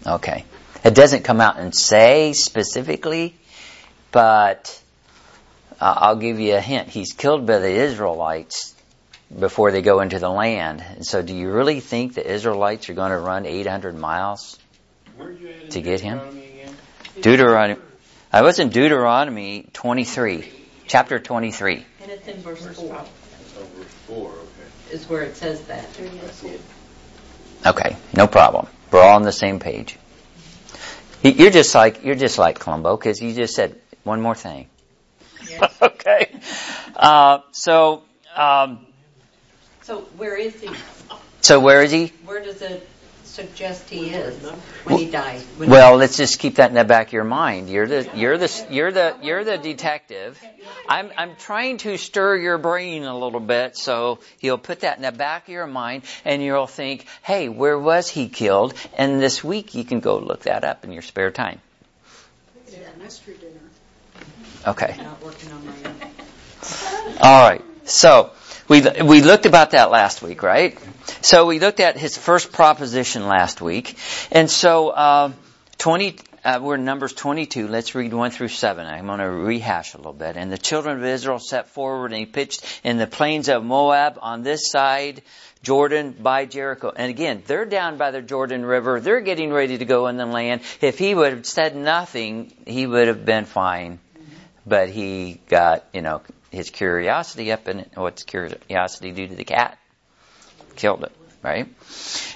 Okay. 0.06 0.46
It 0.84 0.96
doesn't 0.96 1.24
come 1.24 1.42
out 1.42 1.60
and 1.60 1.76
say 1.76 2.34
specifically, 2.34 3.36
but 4.12 4.82
uh, 5.80 5.94
I'll 5.98 6.16
give 6.16 6.40
you 6.40 6.56
a 6.56 6.62
hint. 6.62 6.90
He's 6.90 7.14
killed 7.14 7.46
by 7.46 7.60
the 7.60 7.72
Israelites 7.72 8.74
before 9.38 9.72
they 9.72 9.82
go 9.82 10.00
into 10.00 10.20
the 10.20 10.30
land. 10.30 10.82
And 10.96 11.06
so 11.06 11.22
do 11.22 11.36
you 11.36 11.52
really 11.52 11.80
think 11.80 12.16
the 12.16 12.26
Israelites 12.26 12.90
are 12.90 12.94
going 12.94 13.12
to 13.12 13.20
run 13.20 13.46
800 13.46 13.98
miles 13.98 14.58
to 15.72 15.82
get 15.82 16.02
him. 16.02 16.20
Deuteronomy. 17.22 17.82
I 18.32 18.42
was 18.42 18.60
in 18.60 18.70
Deuteronomy 18.70 19.68
23, 19.74 20.52
chapter 20.88 21.20
23. 21.20 21.86
And 22.02 22.12
it's 22.12 22.28
in 22.28 22.38
verse 22.42 22.66
4. 22.66 22.76
Oh, 22.78 23.06
verse 23.76 23.94
4, 24.08 24.30
okay. 24.30 24.36
Is 24.92 25.10
where 25.10 25.24
it 25.24 25.36
says 25.36 25.62
that. 25.64 25.86
Okay, 27.66 27.98
no 28.16 28.28
problem. 28.28 28.68
We're 28.92 29.02
all 29.02 29.16
on 29.16 29.24
the 29.24 29.32
same 29.32 29.60
page. 29.60 29.98
You're 31.22 31.52
just 31.52 31.76
like 31.76 32.04
you're 32.04 32.16
just 32.16 32.38
like 32.38 32.60
Columbo 32.60 32.96
because 32.96 33.22
you 33.22 33.34
just 33.34 33.54
said 33.54 33.80
one 34.04 34.22
more 34.22 34.36
thing. 34.36 34.68
Yes. 35.48 35.74
okay. 35.82 36.32
Uh, 36.96 37.40
so 37.52 38.04
um, 38.36 38.86
So 39.82 40.02
where 40.18 40.38
is 40.38 40.60
he? 40.62 40.70
so 41.42 41.60
where 41.60 41.84
is 41.84 41.92
he? 41.92 42.08
Where 42.26 42.42
does 42.42 42.62
it 42.62 42.88
suggest 43.30 43.90
he 43.90 44.10
is 44.10 44.44
when 44.84 44.98
he 44.98 45.06
died? 45.06 45.42
When 45.58 45.70
Well, 45.70 45.98
let's 45.98 46.18
just 46.18 46.40
keep 46.40 46.56
that 46.56 46.70
in 46.70 46.76
the 46.76 46.84
back 46.84 47.08
of 47.08 47.14
your 47.14 47.24
mind. 47.24 47.70
You're 47.70 47.88
the 47.88 48.10
you're 48.16 48.38
the 48.38 48.66
you're 48.70 48.92
the 48.92 49.16
you're 49.22 49.44
the 49.44 49.58
detective. 49.58 50.42
I'm 50.88 51.12
I'm 51.18 51.36
trying 51.36 51.78
to 51.80 51.98
stir 51.98 52.38
your 52.38 52.58
brain 52.58 53.04
a 53.04 53.18
little 53.18 53.40
bit, 53.40 53.78
so 53.78 54.20
you'll 54.40 54.58
put 54.58 54.82
that 54.82 54.98
in 54.98 55.04
the 55.04 55.12
back 55.12 55.44
of 55.44 55.54
your 55.54 55.68
mind, 55.68 56.04
and 56.26 56.42
you'll 56.42 56.68
think, 56.68 57.06
"Hey, 57.22 57.50
where 57.50 57.78
was 57.78 58.10
he 58.10 58.28
killed?" 58.28 58.74
And 58.98 59.22
this 59.22 59.44
week 59.44 59.76
you 59.76 59.84
can 59.84 60.00
go 60.00 60.18
look 60.18 60.44
that 60.44 60.64
up 60.64 60.84
in 60.84 60.92
your 60.92 61.04
spare 61.04 61.32
time. 61.32 61.62
mystery. 63.02 63.36
Okay. 64.68 64.96
not 65.02 65.24
working 65.24 65.52
on 65.52 65.66
my. 65.66 65.74
All 67.22 67.50
right. 67.50 67.64
So 67.86 68.32
we 68.70 68.82
we 69.04 69.22
looked 69.22 69.48
about 69.48 69.72
that 69.72 69.90
last 69.90 70.22
week, 70.22 70.44
right? 70.44 70.78
So 71.22 71.48
we 71.48 71.60
looked 71.60 71.80
at 71.80 71.98
his 71.98 72.16
first 72.16 72.52
proposition 72.52 73.28
last 73.28 73.62
week, 73.62 73.98
and 74.32 74.50
so 74.50 74.90
uh, 74.90 75.32
twenty. 75.78 76.16
Uh, 76.42 76.58
we're 76.62 76.76
in 76.76 76.86
Numbers 76.86 77.12
22. 77.12 77.68
Let's 77.68 77.96
read 77.96 78.14
1 78.14 78.32
through 78.32 78.48
7. 78.48 78.88
I'm 78.88 79.08
going 79.08 79.20
to 79.20 79.30
rehash 79.30 79.94
a 79.94 79.98
little 79.98 80.14
bit. 80.14 80.38
And 80.38 80.50
the 80.50 80.58
children 80.58 80.98
of 80.98 81.04
Israel 81.04 81.38
set 81.38 81.68
forward 81.68 82.14
and 82.14 82.20
he 82.20 82.26
pitched 82.26 82.64
in 82.82 82.98
the 82.98 83.08
plains 83.08 83.50
of 83.50 83.66
Moab 83.66 84.18
on 84.22 84.42
this 84.42 84.72
side, 84.72 85.22
Jordan 85.64 86.16
by 86.18 86.46
Jericho. 86.46 86.94
And 86.96 87.10
again, 87.10 87.44
they're 87.46 87.66
down 87.66 87.98
by 87.98 88.12
the 88.12 88.22
Jordan 88.22 88.66
River. 88.66 89.02
They're 89.02 89.20
getting 89.20 89.52
ready 89.52 89.80
to 89.80 89.86
go 89.86 90.08
in 90.08 90.16
the 90.16 90.26
land. 90.26 90.62
If 90.80 90.98
he 90.98 91.14
would 91.14 91.34
have 91.34 91.46
said 91.46 91.76
nothing, 91.76 92.54
he 92.66 92.88
would 92.88 93.10
have 93.10 93.26
been 93.26 93.44
fine. 93.44 94.00
But 94.66 94.88
he 94.88 95.42
got, 95.50 95.84
you 95.92 96.02
know, 96.02 96.22
his 96.52 96.70
curiosity 96.70 97.52
up 97.52 97.68
and 97.68 97.90
what's 97.96 98.24
curiosity 98.24 99.12
do 99.12 99.28
to 99.28 99.36
the 99.36 99.46
cat? 99.46 99.78
Killed 100.76 101.04
it, 101.04 101.12
right? 101.44 101.68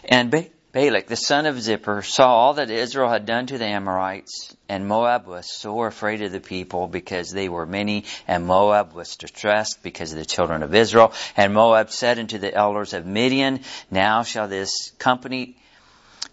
And 0.05 0.31
ba- 0.31 0.47
Balak, 0.73 1.05
the 1.05 1.15
son 1.15 1.45
of 1.45 1.55
Zippor, 1.57 2.03
saw 2.03 2.27
all 2.27 2.55
that 2.55 2.71
Israel 2.71 3.07
had 3.07 3.27
done 3.27 3.45
to 3.45 3.59
the 3.59 3.65
Amorites, 3.65 4.55
and 4.67 4.87
Moab 4.87 5.27
was 5.27 5.51
sore 5.51 5.85
afraid 5.85 6.23
of 6.23 6.31
the 6.31 6.39
people 6.39 6.87
because 6.87 7.29
they 7.29 7.47
were 7.47 7.67
many, 7.67 8.05
and 8.27 8.47
Moab 8.47 8.93
was 8.93 9.15
distressed 9.15 9.83
because 9.83 10.11
of 10.11 10.17
the 10.17 10.25
children 10.25 10.63
of 10.63 10.73
Israel. 10.73 11.13
And 11.37 11.53
Moab 11.53 11.91
said 11.91 12.17
unto 12.17 12.39
the 12.39 12.51
elders 12.51 12.93
of 12.93 13.05
Midian, 13.05 13.59
Now 13.91 14.23
shall 14.23 14.47
this 14.47 14.89
company 14.97 15.57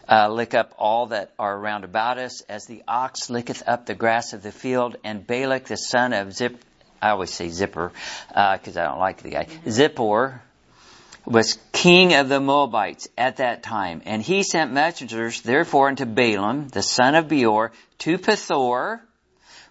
uh, 0.09 0.29
lick 0.31 0.55
up 0.55 0.75
all 0.79 1.09
that 1.09 1.33
are 1.39 1.59
round 1.59 1.85
about 1.85 2.17
us, 2.17 2.41
as 2.49 2.65
the 2.65 2.83
ox 2.89 3.29
licketh 3.29 3.63
up 3.69 3.85
the 3.85 3.95
grass 3.95 4.33
of 4.33 4.43
the 4.43 4.53
field. 4.53 4.97
And 5.05 5.27
Balak, 5.27 5.67
the 5.67 5.77
son 5.77 6.15
of 6.15 6.33
Zip, 6.33 6.59
I 7.02 7.11
always 7.11 7.30
say 7.30 7.49
Zipper, 7.49 7.92
uh, 8.35 8.57
because 8.57 8.76
I 8.76 8.85
don't 8.85 8.99
like 8.99 9.23
the 9.23 9.30
guy, 9.30 9.47
Zippor, 9.66 10.40
was 11.25 11.59
king 11.73 12.14
of 12.14 12.28
the 12.28 12.40
Moabites 12.40 13.09
at 13.16 13.38
that 13.38 13.62
time. 13.62 14.02
And 14.04 14.23
he 14.23 14.42
sent 14.42 14.73
messengers, 14.73 15.40
therefore, 15.42 15.88
unto 15.88 16.04
Balaam, 16.04 16.69
the 16.69 16.83
son 16.83 17.14
of 17.14 17.28
Beor, 17.28 17.73
to 17.99 18.19
Pethor, 18.19 19.00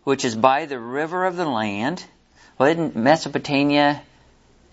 which 0.03 0.25
is 0.25 0.35
by 0.35 0.65
the 0.65 0.79
river 0.79 1.25
of 1.25 1.35
the 1.35 1.45
land. 1.45 2.03
Well, 2.57 2.69
isn't 2.69 2.95
Mesopotamia, 2.95 4.01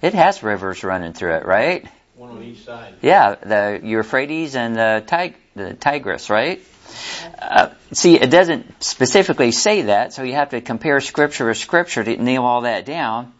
it 0.02 0.14
has 0.14 0.42
rivers 0.42 0.84
running 0.84 1.12
through 1.12 1.34
it, 1.34 1.46
right? 1.46 1.86
One 2.14 2.30
on 2.30 2.42
each 2.42 2.64
side. 2.64 2.94
Yeah, 3.02 3.34
the 3.34 3.80
Euphrates 3.82 4.56
and 4.56 4.76
the, 4.76 5.04
Tig- 5.06 5.36
the 5.54 5.74
Tigris, 5.74 6.30
right? 6.30 6.62
Uh, 7.38 7.70
see, 7.92 8.18
it 8.20 8.30
doesn't 8.30 8.82
specifically 8.82 9.52
say 9.52 9.82
that, 9.82 10.12
so 10.12 10.22
you 10.22 10.34
have 10.34 10.50
to 10.50 10.60
compare 10.60 11.00
scripture 11.00 11.46
with 11.46 11.58
scripture 11.58 12.02
to 12.02 12.16
nail 12.16 12.44
all 12.44 12.62
that 12.62 12.84
down. 12.84 13.32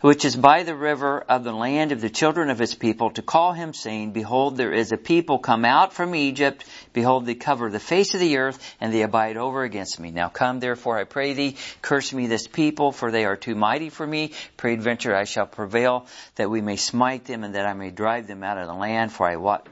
Which 0.00 0.24
is 0.24 0.34
by 0.34 0.64
the 0.64 0.74
river 0.74 1.20
of 1.20 1.44
the 1.44 1.52
land 1.52 1.92
of 1.92 2.00
the 2.00 2.10
children 2.10 2.50
of 2.50 2.58
his 2.58 2.74
people 2.74 3.10
to 3.12 3.22
call 3.22 3.52
him 3.52 3.72
saying, 3.72 4.10
Behold, 4.10 4.56
there 4.56 4.72
is 4.72 4.90
a 4.90 4.96
people 4.96 5.38
come 5.38 5.64
out 5.64 5.92
from 5.92 6.16
Egypt. 6.16 6.64
Behold, 6.92 7.24
they 7.24 7.36
cover 7.36 7.70
the 7.70 7.78
face 7.78 8.12
of 8.12 8.18
the 8.18 8.38
earth 8.38 8.58
and 8.80 8.92
they 8.92 9.02
abide 9.02 9.36
over 9.36 9.62
against 9.62 10.00
me. 10.00 10.10
Now 10.10 10.28
come 10.28 10.58
therefore, 10.58 10.98
I 10.98 11.04
pray 11.04 11.34
thee, 11.34 11.56
curse 11.82 12.12
me 12.12 12.26
this 12.26 12.48
people, 12.48 12.90
for 12.90 13.12
they 13.12 13.24
are 13.24 13.36
too 13.36 13.54
mighty 13.54 13.90
for 13.90 14.04
me. 14.04 14.32
Peradventure 14.56 15.14
I 15.14 15.22
shall 15.22 15.46
prevail 15.46 16.06
that 16.34 16.50
we 16.50 16.60
may 16.60 16.76
smite 16.76 17.26
them 17.26 17.44
and 17.44 17.54
that 17.54 17.66
I 17.66 17.74
may 17.74 17.92
drive 17.92 18.26
them 18.26 18.42
out 18.42 18.58
of 18.58 18.66
the 18.66 18.74
land, 18.74 19.12
for 19.12 19.28
I 19.28 19.36
wot 19.36 19.68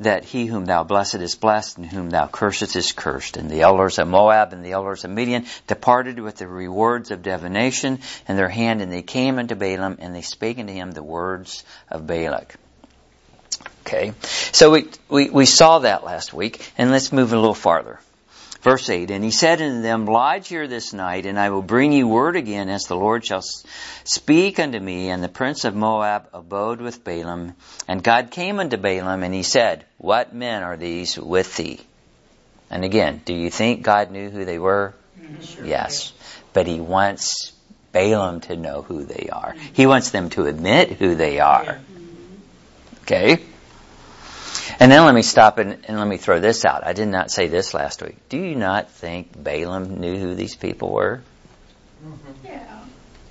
that 0.00 0.24
he 0.24 0.46
whom 0.46 0.64
thou 0.64 0.82
blessed 0.82 1.16
is 1.16 1.34
blessed, 1.34 1.78
and 1.78 1.86
whom 1.86 2.10
thou 2.10 2.26
cursest 2.26 2.74
is 2.74 2.92
cursed. 2.92 3.36
And 3.36 3.50
the 3.50 3.62
elders 3.62 3.98
of 3.98 4.08
Moab 4.08 4.52
and 4.52 4.64
the 4.64 4.72
elders 4.72 5.04
of 5.04 5.10
Midian 5.10 5.46
departed 5.66 6.18
with 6.18 6.36
the 6.36 6.48
rewards 6.48 7.10
of 7.10 7.22
divination 7.22 8.00
in 8.26 8.36
their 8.36 8.48
hand, 8.48 8.80
and 8.80 8.90
they 8.90 9.02
came 9.02 9.38
unto 9.38 9.54
Balaam, 9.54 9.98
and 10.00 10.14
they 10.14 10.22
spake 10.22 10.58
unto 10.58 10.72
him 10.72 10.90
the 10.90 11.02
words 11.02 11.64
of 11.88 12.06
Balak. 12.06 12.54
Okay, 13.86 14.12
so 14.52 14.70
we, 14.70 14.88
we, 15.08 15.30
we 15.30 15.46
saw 15.46 15.80
that 15.80 16.04
last 16.04 16.32
week, 16.32 16.72
and 16.78 16.90
let's 16.90 17.12
move 17.12 17.32
a 17.32 17.36
little 17.36 17.54
farther. 17.54 18.00
Verse 18.62 18.90
8, 18.90 19.10
And 19.10 19.24
he 19.24 19.30
said 19.30 19.62
unto 19.62 19.80
them, 19.80 20.04
Lodge 20.04 20.48
here 20.48 20.68
this 20.68 20.92
night, 20.92 21.24
and 21.24 21.38
I 21.38 21.48
will 21.48 21.62
bring 21.62 21.92
you 21.92 22.06
word 22.06 22.36
again, 22.36 22.68
as 22.68 22.84
the 22.84 22.96
Lord 22.96 23.24
shall 23.24 23.42
speak 24.04 24.58
unto 24.58 24.78
me. 24.78 25.08
And 25.08 25.22
the 25.22 25.28
prince 25.28 25.64
of 25.64 25.74
Moab 25.74 26.28
abode 26.34 26.82
with 26.82 27.02
Balaam. 27.02 27.54
And 27.88 28.02
God 28.02 28.30
came 28.30 28.60
unto 28.60 28.76
Balaam, 28.76 29.22
and 29.22 29.32
he 29.32 29.42
said, 29.42 29.86
What 29.96 30.34
men 30.34 30.62
are 30.62 30.76
these 30.76 31.18
with 31.18 31.56
thee? 31.56 31.80
And 32.70 32.84
again, 32.84 33.22
do 33.24 33.34
you 33.34 33.50
think 33.50 33.82
God 33.82 34.10
knew 34.10 34.28
who 34.28 34.44
they 34.44 34.58
were? 34.58 34.94
Mm-hmm. 35.18 35.64
yes. 35.64 36.12
But 36.52 36.66
he 36.66 36.80
wants 36.80 37.52
Balaam 37.92 38.40
to 38.42 38.56
know 38.56 38.82
who 38.82 39.04
they 39.04 39.30
are. 39.32 39.54
He 39.72 39.86
wants 39.86 40.10
them 40.10 40.28
to 40.30 40.46
admit 40.46 40.92
who 40.92 41.14
they 41.14 41.40
are. 41.40 41.80
Okay? 43.02 43.42
And 44.80 44.90
then 44.90 45.04
let 45.04 45.14
me 45.14 45.20
stop 45.20 45.58
and, 45.58 45.84
and, 45.86 45.98
let 45.98 46.08
me 46.08 46.16
throw 46.16 46.40
this 46.40 46.64
out. 46.64 46.86
I 46.86 46.94
did 46.94 47.08
not 47.08 47.30
say 47.30 47.48
this 47.48 47.74
last 47.74 48.02
week. 48.02 48.16
Do 48.30 48.38
you 48.38 48.54
not 48.54 48.90
think 48.90 49.30
Balaam 49.40 50.00
knew 50.00 50.18
who 50.18 50.34
these 50.34 50.56
people 50.56 50.90
were? 50.90 51.20
Yeah. 52.42 52.80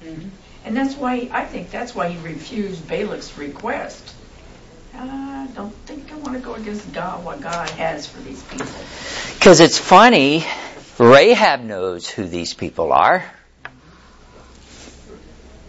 Mm-hmm. 0.04 0.30
And 0.66 0.78
that's 0.78 0.96
why, 0.96 1.28
I 1.32 1.46
think 1.46 1.72
that's 1.72 1.96
why 1.96 2.10
he 2.10 2.24
refused 2.24 2.88
Balak's 2.88 3.36
request. 3.36 4.14
I 4.94 5.48
don't 5.56 5.74
think 5.88 6.12
I 6.12 6.18
want 6.18 6.34
to 6.34 6.40
go 6.40 6.54
against 6.54 6.94
God, 6.94 7.26
what 7.26 7.42
God 7.42 7.70
has 7.72 8.06
for 8.06 8.22
these 8.22 8.44
people. 8.44 8.68
Because 9.34 9.60
it's 9.60 9.80
funny, 9.80 10.46
Rahab 11.00 11.62
knows 11.62 12.08
who 12.08 12.26
these 12.26 12.54
people 12.54 12.94
are. 12.94 13.24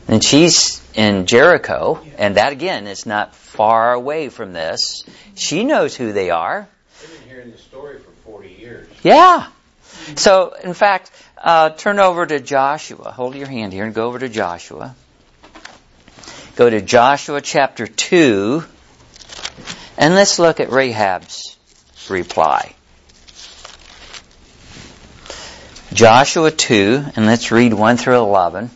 And 0.09 0.23
she's 0.23 0.80
in 0.95 1.27
Jericho, 1.27 2.01
and 2.19 2.37
that 2.37 2.53
again 2.53 2.87
is 2.87 3.07
not 3.07 3.35
far 3.35 3.93
away 3.93 4.29
from 4.29 4.53
this. 4.53 5.05
She 5.35 5.65
knows 5.65 5.95
who 5.97 6.13
they 6.13 6.31
are. 6.31 6.69
They've 7.01 7.21
been 7.21 7.29
hearing 7.29 7.51
the 7.53 7.59
story 7.59 7.99
for 7.99 8.11
40 8.31 8.49
years. 8.49 8.89
Yeah. 9.03 9.47
So, 10.17 10.55
in 10.63 10.75
fact, 10.75 11.11
uh, 11.39 11.71
turn 11.71 11.99
over 11.99 12.27
to 12.27 12.41
Joshua. 12.41 13.13
Hold 13.13 13.35
your 13.35 13.49
hand 13.49 13.73
here 13.73 13.85
and 13.85 13.95
go 13.95 14.07
over 14.07 14.19
to 14.19 14.29
Joshua. 14.29 14.95
Go 16.57 16.69
to 16.69 16.81
Joshua 16.81 17.41
chapter 17.41 17.87
2, 17.87 18.65
and 19.97 20.15
let's 20.15 20.39
look 20.39 20.61
at 20.61 20.71
Rahab's 20.71 21.57
reply. 22.09 22.75
Joshua 25.93 26.51
2, 26.51 27.05
and 27.17 27.27
let's 27.27 27.51
read 27.51 27.73
1 27.73 27.97
through 27.97 28.19
11. 28.19 28.71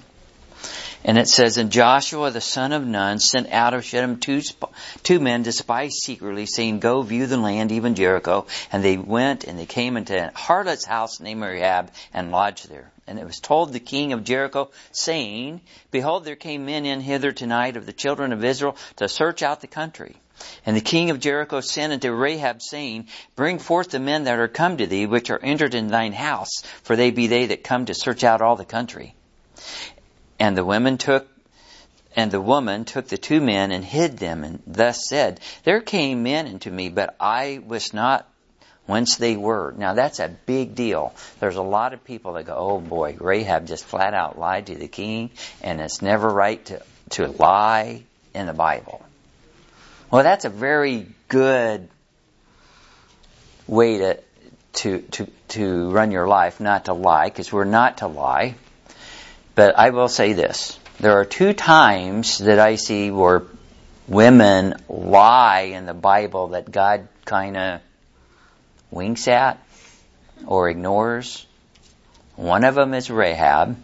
And 1.06 1.18
it 1.18 1.28
says, 1.28 1.58
And 1.58 1.70
Joshua 1.70 2.30
the 2.30 2.40
son 2.40 2.72
of 2.72 2.86
Nun 2.86 3.18
sent 3.18 3.52
out 3.52 3.74
of 3.74 3.84
Shittim 3.84 4.20
two, 4.20 4.40
two 5.02 5.20
men 5.20 5.44
to 5.44 5.52
spy 5.52 5.88
secretly, 5.88 6.46
saying, 6.46 6.80
Go 6.80 7.02
view 7.02 7.26
the 7.26 7.36
land, 7.36 7.72
even 7.72 7.94
Jericho. 7.94 8.46
And 8.72 8.82
they 8.82 8.96
went 8.96 9.44
and 9.44 9.58
they 9.58 9.66
came 9.66 9.98
into 9.98 10.16
a 10.16 10.32
harlot's 10.34 10.86
house 10.86 11.20
named 11.20 11.42
Rahab 11.42 11.90
and 12.14 12.32
lodged 12.32 12.70
there. 12.70 12.90
And 13.06 13.18
it 13.18 13.26
was 13.26 13.38
told 13.38 13.72
the 13.72 13.80
king 13.80 14.14
of 14.14 14.24
Jericho, 14.24 14.70
saying, 14.92 15.60
Behold, 15.90 16.24
there 16.24 16.36
came 16.36 16.64
men 16.64 16.86
in 16.86 17.02
hither 17.02 17.32
tonight 17.32 17.76
of 17.76 17.84
the 17.84 17.92
children 17.92 18.32
of 18.32 18.42
Israel 18.42 18.76
to 18.96 19.06
search 19.06 19.42
out 19.42 19.60
the 19.60 19.66
country. 19.66 20.16
And 20.64 20.74
the 20.74 20.80
king 20.80 21.10
of 21.10 21.20
Jericho 21.20 21.60
sent 21.60 21.92
unto 21.92 22.12
Rahab, 22.12 22.62
saying, 22.62 23.08
Bring 23.36 23.58
forth 23.58 23.90
the 23.90 24.00
men 24.00 24.24
that 24.24 24.38
are 24.38 24.48
come 24.48 24.78
to 24.78 24.86
thee, 24.86 25.04
which 25.04 25.28
are 25.30 25.38
entered 25.38 25.74
in 25.74 25.88
thine 25.88 26.14
house, 26.14 26.62
for 26.82 26.96
they 26.96 27.10
be 27.10 27.26
they 27.26 27.46
that 27.46 27.62
come 27.62 27.84
to 27.86 27.94
search 27.94 28.24
out 28.24 28.40
all 28.40 28.56
the 28.56 28.64
country. 28.64 29.14
And 30.38 30.56
the 30.56 30.64
women 30.64 30.98
took, 30.98 31.28
and 32.16 32.30
the 32.30 32.40
woman 32.40 32.84
took 32.84 33.08
the 33.08 33.18
two 33.18 33.40
men 33.40 33.72
and 33.72 33.84
hid 33.84 34.18
them, 34.18 34.44
and 34.44 34.62
thus 34.66 35.08
said, 35.08 35.40
There 35.64 35.80
came 35.80 36.22
men 36.22 36.46
unto 36.46 36.70
me, 36.70 36.88
but 36.88 37.16
I 37.20 37.60
was 37.64 37.94
not 37.94 38.28
whence 38.86 39.16
they 39.16 39.36
were. 39.36 39.74
Now 39.76 39.94
that's 39.94 40.20
a 40.20 40.28
big 40.28 40.74
deal. 40.74 41.14
There's 41.40 41.56
a 41.56 41.62
lot 41.62 41.94
of 41.94 42.04
people 42.04 42.34
that 42.34 42.46
go, 42.46 42.54
oh 42.56 42.80
boy, 42.80 43.16
Rahab 43.18 43.66
just 43.66 43.84
flat 43.84 44.14
out 44.14 44.38
lied 44.38 44.66
to 44.66 44.74
the 44.74 44.88
king, 44.88 45.30
and 45.62 45.80
it's 45.80 46.02
never 46.02 46.28
right 46.28 46.64
to, 46.66 46.82
to 47.10 47.28
lie 47.28 48.02
in 48.34 48.46
the 48.46 48.52
Bible. 48.52 49.04
Well, 50.10 50.22
that's 50.22 50.44
a 50.44 50.50
very 50.50 51.06
good 51.28 51.88
way 53.66 53.98
to, 53.98 54.20
to, 54.74 54.98
to, 55.00 55.26
to 55.48 55.90
run 55.90 56.10
your 56.10 56.28
life, 56.28 56.60
not 56.60 56.86
to 56.86 56.92
lie, 56.92 57.26
because 57.26 57.52
we're 57.52 57.64
not 57.64 57.98
to 57.98 58.06
lie. 58.06 58.54
But 59.54 59.78
I 59.78 59.90
will 59.90 60.08
say 60.08 60.32
this. 60.32 60.78
There 60.98 61.18
are 61.18 61.24
two 61.24 61.52
times 61.52 62.38
that 62.38 62.58
I 62.58 62.76
see 62.76 63.10
where 63.10 63.42
women 64.08 64.74
lie 64.88 65.72
in 65.74 65.86
the 65.86 65.94
Bible 65.94 66.48
that 66.48 66.70
God 66.70 67.08
kind 67.24 67.56
of 67.56 67.80
winks 68.90 69.28
at 69.28 69.58
or 70.46 70.68
ignores. 70.68 71.46
One 72.36 72.64
of 72.64 72.74
them 72.74 72.94
is 72.94 73.10
Rahab, 73.10 73.76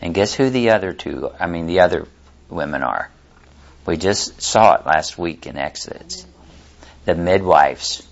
and 0.00 0.14
guess 0.14 0.34
who 0.34 0.50
the 0.50 0.70
other 0.70 0.92
two, 0.92 1.30
I 1.38 1.46
mean 1.46 1.66
the 1.66 1.80
other 1.80 2.06
women 2.48 2.82
are? 2.82 3.10
We 3.86 3.96
just 3.96 4.42
saw 4.42 4.74
it 4.74 4.86
last 4.86 5.16
week 5.16 5.46
in 5.46 5.56
Exodus. 5.56 6.26
The 7.04 7.14
midwives. 7.14 8.06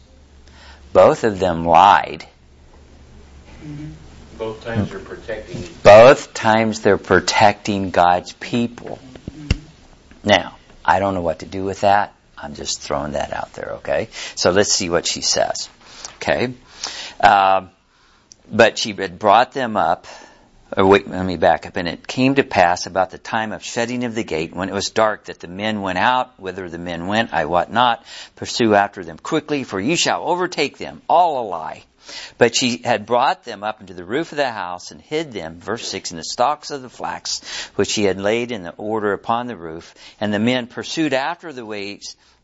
Both 0.92 1.24
of 1.24 1.40
them 1.40 1.64
lied. 1.64 2.26
Mm-hmm. 3.64 3.92
Both 4.38 4.64
times 4.64 4.90
they're 4.90 4.98
protecting. 4.98 5.64
Both 5.82 6.34
times 6.34 6.80
they're 6.80 6.98
protecting 6.98 7.90
God's 7.90 8.32
people. 8.32 8.98
Now, 10.24 10.56
I 10.84 10.98
don't 10.98 11.14
know 11.14 11.22
what 11.22 11.40
to 11.40 11.46
do 11.46 11.64
with 11.64 11.82
that. 11.82 12.14
I'm 12.36 12.54
just 12.54 12.80
throwing 12.80 13.12
that 13.12 13.32
out 13.32 13.52
there, 13.54 13.74
okay? 13.76 14.08
So 14.34 14.50
let's 14.50 14.72
see 14.72 14.90
what 14.90 15.06
she 15.06 15.20
says. 15.20 15.68
Okay? 16.16 16.54
Uh, 17.20 17.68
but 18.50 18.78
she 18.78 18.92
had 18.92 19.18
brought 19.18 19.52
them 19.52 19.76
up. 19.76 20.06
Or 20.76 20.86
wait, 20.86 21.08
let 21.08 21.24
me 21.24 21.36
back 21.36 21.66
up. 21.66 21.76
And 21.76 21.86
it 21.86 22.06
came 22.06 22.34
to 22.34 22.42
pass 22.42 22.86
about 22.86 23.10
the 23.10 23.18
time 23.18 23.52
of 23.52 23.62
shutting 23.62 24.04
of 24.04 24.14
the 24.14 24.24
gate, 24.24 24.54
when 24.54 24.68
it 24.68 24.74
was 24.74 24.90
dark, 24.90 25.26
that 25.26 25.38
the 25.38 25.48
men 25.48 25.82
went 25.82 25.98
out. 25.98 26.38
Whither 26.40 26.68
the 26.68 26.78
men 26.78 27.06
went, 27.06 27.32
I 27.32 27.44
wot 27.44 27.70
not. 27.70 28.04
Pursue 28.34 28.74
after 28.74 29.04
them 29.04 29.18
quickly, 29.18 29.62
for 29.62 29.78
you 29.78 29.94
shall 29.94 30.24
overtake 30.24 30.76
them. 30.76 31.00
All 31.08 31.46
a 31.46 31.48
lie. 31.48 31.84
But 32.38 32.56
she 32.56 32.82
had 32.84 33.06
brought 33.06 33.44
them 33.44 33.62
up 33.62 33.80
into 33.80 33.94
the 33.94 34.04
roof 34.04 34.32
of 34.32 34.36
the 34.36 34.50
house 34.50 34.90
and 34.90 35.00
hid 35.00 35.32
them, 35.32 35.60
verse 35.60 35.86
6, 35.88 36.10
in 36.10 36.16
the 36.16 36.24
stalks 36.24 36.70
of 36.70 36.82
the 36.82 36.88
flax, 36.88 37.40
which 37.76 37.90
she 37.90 38.04
had 38.04 38.20
laid 38.20 38.52
in 38.52 38.62
the 38.62 38.74
order 38.76 39.12
upon 39.12 39.46
the 39.46 39.56
roof. 39.56 39.94
And 40.20 40.32
the 40.32 40.38
men 40.38 40.66
pursued 40.66 41.12
after 41.12 41.52
the 41.52 41.64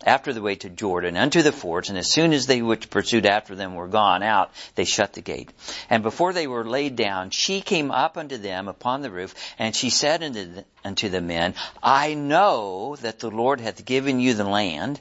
after 0.06 0.32
the 0.32 0.40
way 0.40 0.54
to 0.54 0.70
Jordan, 0.70 1.16
unto 1.16 1.42
the 1.42 1.52
forts, 1.52 1.90
and 1.90 1.98
as 1.98 2.10
soon 2.10 2.32
as 2.32 2.46
they 2.46 2.62
which 2.62 2.88
pursued 2.88 3.26
after 3.26 3.54
them 3.54 3.74
were 3.74 3.88
gone 3.88 4.22
out, 4.22 4.50
they 4.74 4.84
shut 4.84 5.12
the 5.12 5.20
gate. 5.20 5.50
And 5.90 6.02
before 6.02 6.32
they 6.32 6.46
were 6.46 6.64
laid 6.64 6.96
down, 6.96 7.30
she 7.30 7.60
came 7.60 7.90
up 7.90 8.16
unto 8.16 8.38
them 8.38 8.68
upon 8.68 9.02
the 9.02 9.10
roof, 9.10 9.34
and 9.58 9.76
she 9.76 9.90
said 9.90 10.22
unto 10.22 10.54
the, 10.54 10.64
unto 10.84 11.08
the 11.10 11.20
men, 11.20 11.54
I 11.82 12.14
know 12.14 12.96
that 13.02 13.18
the 13.18 13.30
Lord 13.30 13.60
hath 13.60 13.84
given 13.84 14.20
you 14.20 14.34
the 14.34 14.44
land, 14.44 15.00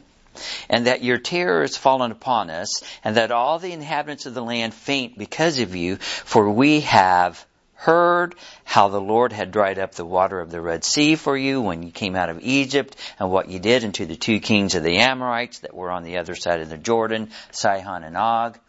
and 0.69 0.87
that 0.87 1.03
your 1.03 1.17
terror 1.17 1.61
has 1.61 1.77
fallen 1.77 2.11
upon 2.11 2.49
us, 2.49 2.83
and 3.03 3.17
that 3.17 3.31
all 3.31 3.59
the 3.59 3.71
inhabitants 3.71 4.25
of 4.25 4.33
the 4.33 4.43
land 4.43 4.73
faint 4.73 5.17
because 5.17 5.59
of 5.59 5.75
you, 5.75 5.97
for 5.97 6.49
we 6.49 6.81
have 6.81 7.45
heard 7.79 8.35
how 8.65 8.89
the 8.89 8.99
Lord 8.99 9.31
had 9.31 9.51
dried 9.51 9.79
up 9.79 9.95
the 9.95 10.05
water 10.05 10.41
of 10.41 10.51
the 10.51 10.59
Red 10.59 10.83
Sea 10.83 11.15
for 11.15 11.37
you 11.37 11.61
when 11.61 11.81
you 11.81 11.91
came 11.91 12.15
out 12.15 12.29
of 12.29 12.41
Egypt, 12.41 12.95
and 13.19 13.31
what 13.31 13.47
you 13.47 13.59
did 13.59 13.85
unto 13.85 14.05
the 14.05 14.17
two 14.17 14.41
kings 14.41 14.75
of 14.75 14.83
the 14.83 14.97
Amorites 14.97 15.59
that 15.59 15.73
were 15.73 15.89
on 15.89 16.03
the 16.03 16.17
other 16.17 16.35
side 16.35 16.59
of 16.59 16.69
the 16.69 16.77
Jordan, 16.77 17.31
Sihon 17.51 18.03
and 18.03 18.17
Og, 18.17 18.59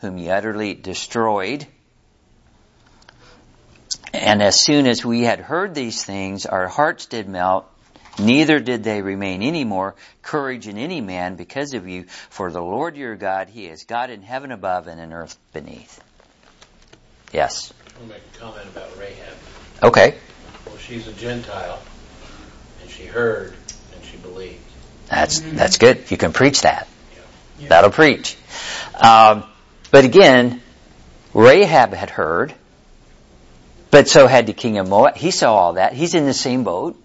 whom 0.00 0.18
ye 0.18 0.28
utterly 0.28 0.74
destroyed. 0.74 1.66
And 4.12 4.42
as 4.42 4.60
soon 4.60 4.86
as 4.86 5.04
we 5.04 5.22
had 5.22 5.40
heard 5.40 5.74
these 5.74 6.04
things, 6.04 6.44
our 6.44 6.68
hearts 6.68 7.06
did 7.06 7.26
melt, 7.26 7.66
Neither 8.18 8.58
did 8.58 8.82
they 8.82 9.00
remain 9.02 9.42
any 9.42 9.64
more 9.64 9.94
courage 10.22 10.66
in 10.66 10.76
any 10.76 11.00
man 11.00 11.36
because 11.36 11.74
of 11.74 11.88
you, 11.88 12.04
for 12.30 12.50
the 12.50 12.60
Lord 12.60 12.96
your 12.96 13.16
God, 13.16 13.48
He 13.48 13.66
is 13.66 13.84
God 13.84 14.10
in 14.10 14.22
heaven 14.22 14.50
above 14.50 14.88
and 14.88 15.00
in 15.00 15.12
earth 15.12 15.38
beneath. 15.52 16.02
Yes. 17.32 17.72
I'll 18.00 18.06
make 18.06 18.22
a 18.34 18.38
comment 18.38 18.66
about 18.66 18.96
Rahab. 18.98 19.34
Okay. 19.82 20.14
Well, 20.66 20.76
she's 20.78 21.06
a 21.06 21.12
Gentile, 21.12 21.80
and 22.82 22.90
she 22.90 23.06
heard 23.06 23.54
and 23.94 24.04
she 24.04 24.16
believed. 24.16 24.58
That's 25.08 25.40
that's 25.40 25.78
good. 25.78 26.10
You 26.10 26.16
can 26.16 26.32
preach 26.32 26.62
that. 26.62 26.88
Yeah. 27.60 27.68
That'll 27.68 27.90
preach. 27.90 28.36
Um, 28.94 29.44
but 29.90 30.04
again, 30.04 30.60
Rahab 31.34 31.92
had 31.92 32.10
heard, 32.10 32.54
but 33.90 34.08
so 34.08 34.26
had 34.26 34.46
the 34.46 34.52
king 34.52 34.78
of 34.78 34.88
Moab. 34.88 35.16
He 35.16 35.30
saw 35.30 35.54
all 35.54 35.72
that. 35.74 35.92
He's 35.92 36.14
in 36.14 36.26
the 36.26 36.34
same 36.34 36.64
boat. 36.64 36.96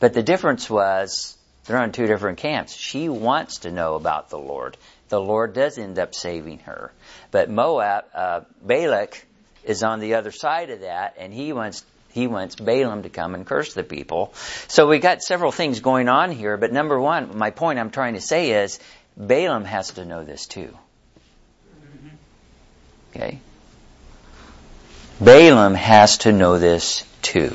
But 0.00 0.14
the 0.14 0.22
difference 0.22 0.68
was 0.68 1.36
they're 1.64 1.78
on 1.78 1.92
two 1.92 2.06
different 2.06 2.38
camps. 2.38 2.74
She 2.74 3.08
wants 3.08 3.60
to 3.60 3.70
know 3.70 3.94
about 3.94 4.30
the 4.30 4.38
Lord. 4.38 4.76
The 5.08 5.20
Lord 5.20 5.54
does 5.54 5.78
end 5.78 5.98
up 5.98 6.14
saving 6.14 6.60
her. 6.60 6.92
But 7.30 7.50
Moab, 7.50 8.04
uh, 8.14 8.40
Balak 8.62 9.24
is 9.64 9.82
on 9.82 10.00
the 10.00 10.14
other 10.14 10.30
side 10.30 10.70
of 10.70 10.80
that 10.80 11.16
and 11.18 11.32
he 11.32 11.52
wants 11.52 11.84
he 12.12 12.28
wants 12.28 12.56
Balaam 12.56 13.02
to 13.02 13.10
come 13.10 13.34
and 13.34 13.44
curse 13.44 13.74
the 13.74 13.84
people. 13.84 14.32
So 14.68 14.86
we 14.86 15.00
got 15.00 15.22
several 15.22 15.52
things 15.52 15.80
going 15.80 16.08
on 16.08 16.32
here, 16.32 16.56
but 16.56 16.72
number 16.72 16.98
one, 16.98 17.36
my 17.36 17.50
point 17.50 17.78
I'm 17.78 17.90
trying 17.90 18.14
to 18.14 18.22
say 18.22 18.52
is 18.62 18.80
Balaam 19.18 19.66
has 19.66 19.90
to 19.92 20.04
know 20.06 20.24
this 20.24 20.46
too. 20.46 20.74
Okay? 23.14 23.38
Balaam 25.20 25.74
has 25.74 26.18
to 26.18 26.32
know 26.32 26.58
this 26.58 27.04
too. 27.22 27.52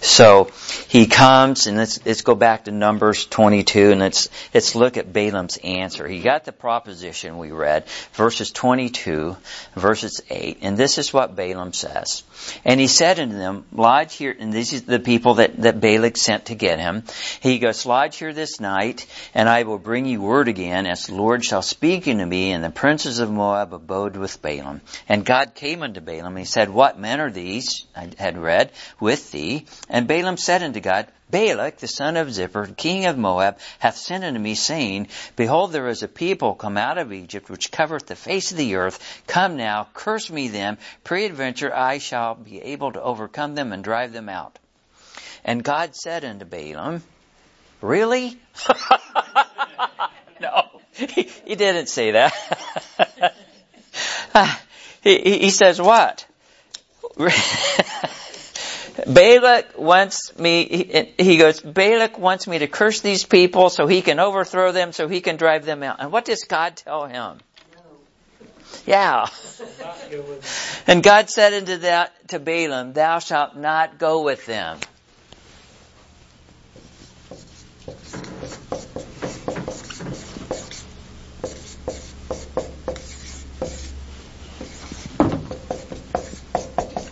So 0.00 0.50
he 0.88 1.06
comes, 1.06 1.66
and 1.66 1.76
let's 1.76 2.04
let's 2.04 2.20
go 2.22 2.34
back 2.34 2.64
to 2.64 2.70
Numbers 2.70 3.24
22, 3.26 3.92
and 3.92 4.00
let's 4.00 4.28
let's 4.52 4.74
look 4.74 4.96
at 4.96 5.12
Balaam's 5.12 5.56
answer. 5.56 6.06
He 6.06 6.20
got 6.20 6.44
the 6.44 6.52
proposition 6.52 7.38
we 7.38 7.50
read, 7.50 7.88
verses 8.12 8.50
22, 8.50 9.36
verses 9.74 10.20
8, 10.28 10.58
and 10.60 10.76
this 10.76 10.98
is 10.98 11.12
what 11.12 11.34
Balaam 11.34 11.72
says. 11.72 12.22
And 12.64 12.78
he 12.78 12.86
said 12.86 13.18
unto 13.18 13.36
them, 13.36 13.64
Lodge 13.72 14.14
here, 14.14 14.36
and 14.38 14.52
these 14.52 14.74
are 14.74 14.80
the 14.80 15.00
people 15.00 15.34
that 15.34 15.56
that 15.62 15.80
Balak 15.80 16.16
sent 16.16 16.46
to 16.46 16.54
get 16.54 16.78
him. 16.78 17.04
He 17.40 17.58
goes, 17.58 17.86
Lodge 17.86 18.16
here 18.18 18.32
this 18.32 18.60
night, 18.60 19.06
and 19.34 19.48
I 19.48 19.62
will 19.62 19.78
bring 19.78 20.06
you 20.06 20.20
word 20.20 20.48
again, 20.48 20.86
as 20.86 21.06
the 21.06 21.14
Lord 21.14 21.44
shall 21.44 21.62
speak 21.62 22.06
unto 22.06 22.26
me. 22.26 22.52
And 22.52 22.62
the 22.62 22.70
princes 22.70 23.20
of 23.20 23.30
Moab 23.30 23.72
abode 23.72 24.16
with 24.16 24.42
Balaam. 24.42 24.82
And 25.08 25.24
God 25.24 25.54
came 25.54 25.82
unto 25.82 26.00
Balaam, 26.00 26.26
and 26.26 26.38
he 26.38 26.44
said, 26.44 26.68
What 26.68 26.98
men 26.98 27.20
are 27.20 27.30
these? 27.30 27.86
I 27.96 28.10
had 28.18 28.36
read 28.36 28.70
with 29.00 29.30
thee. 29.30 29.66
And 29.88 30.06
Balaam 30.06 30.36
said 30.36 30.62
unto 30.62 30.80
God, 30.80 31.06
Balak, 31.30 31.78
the 31.78 31.88
son 31.88 32.16
of 32.16 32.28
Zippor, 32.28 32.76
king 32.76 33.06
of 33.06 33.18
Moab, 33.18 33.58
hath 33.78 33.96
sent 33.96 34.22
unto 34.24 34.38
me, 34.38 34.54
saying, 34.54 35.08
Behold, 35.36 35.72
there 35.72 35.88
is 35.88 36.02
a 36.02 36.08
people 36.08 36.54
come 36.54 36.76
out 36.76 36.98
of 36.98 37.12
Egypt, 37.12 37.50
which 37.50 37.72
covereth 37.72 38.06
the 38.06 38.14
face 38.14 38.52
of 38.52 38.56
the 38.56 38.76
earth. 38.76 39.22
Come 39.26 39.56
now, 39.56 39.88
curse 39.94 40.30
me 40.30 40.48
them. 40.48 40.78
Peradventure 41.02 41.74
I 41.74 41.98
shall 41.98 42.36
be 42.36 42.62
able 42.62 42.92
to 42.92 43.02
overcome 43.02 43.54
them 43.54 43.72
and 43.72 43.82
drive 43.82 44.12
them 44.12 44.28
out. 44.28 44.58
And 45.44 45.64
God 45.64 45.96
said 45.96 46.24
unto 46.24 46.44
Balaam, 46.44 47.02
Really? 47.80 48.38
no, 50.40 50.62
he, 50.92 51.22
he 51.44 51.54
didn't 51.54 51.88
say 51.88 52.12
that. 52.12 52.32
he, 55.02 55.38
he 55.38 55.50
says 55.50 55.80
what? 55.80 56.26
Balak 59.06 59.76
wants 59.78 60.36
me, 60.38 61.12
he 61.18 61.36
goes, 61.36 61.60
Balak 61.60 62.18
wants 62.18 62.46
me 62.46 62.58
to 62.58 62.66
curse 62.68 63.00
these 63.00 63.24
people 63.24 63.70
so 63.70 63.86
he 63.86 64.02
can 64.02 64.20
overthrow 64.20 64.72
them, 64.72 64.92
so 64.92 65.08
he 65.08 65.20
can 65.20 65.36
drive 65.36 65.64
them 65.64 65.82
out. 65.82 65.96
And 66.00 66.12
what 66.12 66.24
does 66.24 66.44
God 66.44 66.76
tell 66.76 67.06
him? 67.06 67.38
Yeah. 68.86 69.26
And 70.86 71.02
God 71.02 71.30
said 71.30 71.54
unto 71.54 71.78
that, 71.78 72.12
to 72.28 72.38
Balaam, 72.38 72.92
thou 72.92 73.18
shalt 73.18 73.56
not 73.56 73.98
go 73.98 74.22
with 74.22 74.46
them. 74.46 74.78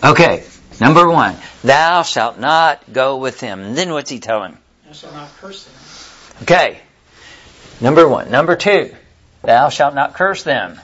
Okay, 0.04 0.44
number 0.80 1.08
one, 1.08 1.36
thou 1.62 2.02
shalt 2.02 2.38
not 2.38 2.92
go 2.92 3.18
with 3.18 3.40
him. 3.40 3.60
And 3.60 3.76
then 3.76 3.92
what's 3.92 4.10
he 4.10 4.18
telling? 4.18 4.56
I 4.88 4.92
shall 4.92 5.12
not 5.12 5.30
curse 5.38 5.64
them. 5.64 6.42
Okay, 6.42 6.80
number 7.80 8.08
one. 8.08 8.30
Number 8.30 8.56
two, 8.56 8.94
thou 9.42 9.68
shalt 9.68 9.94
not 9.94 10.14
curse 10.14 10.42
them. 10.42 10.80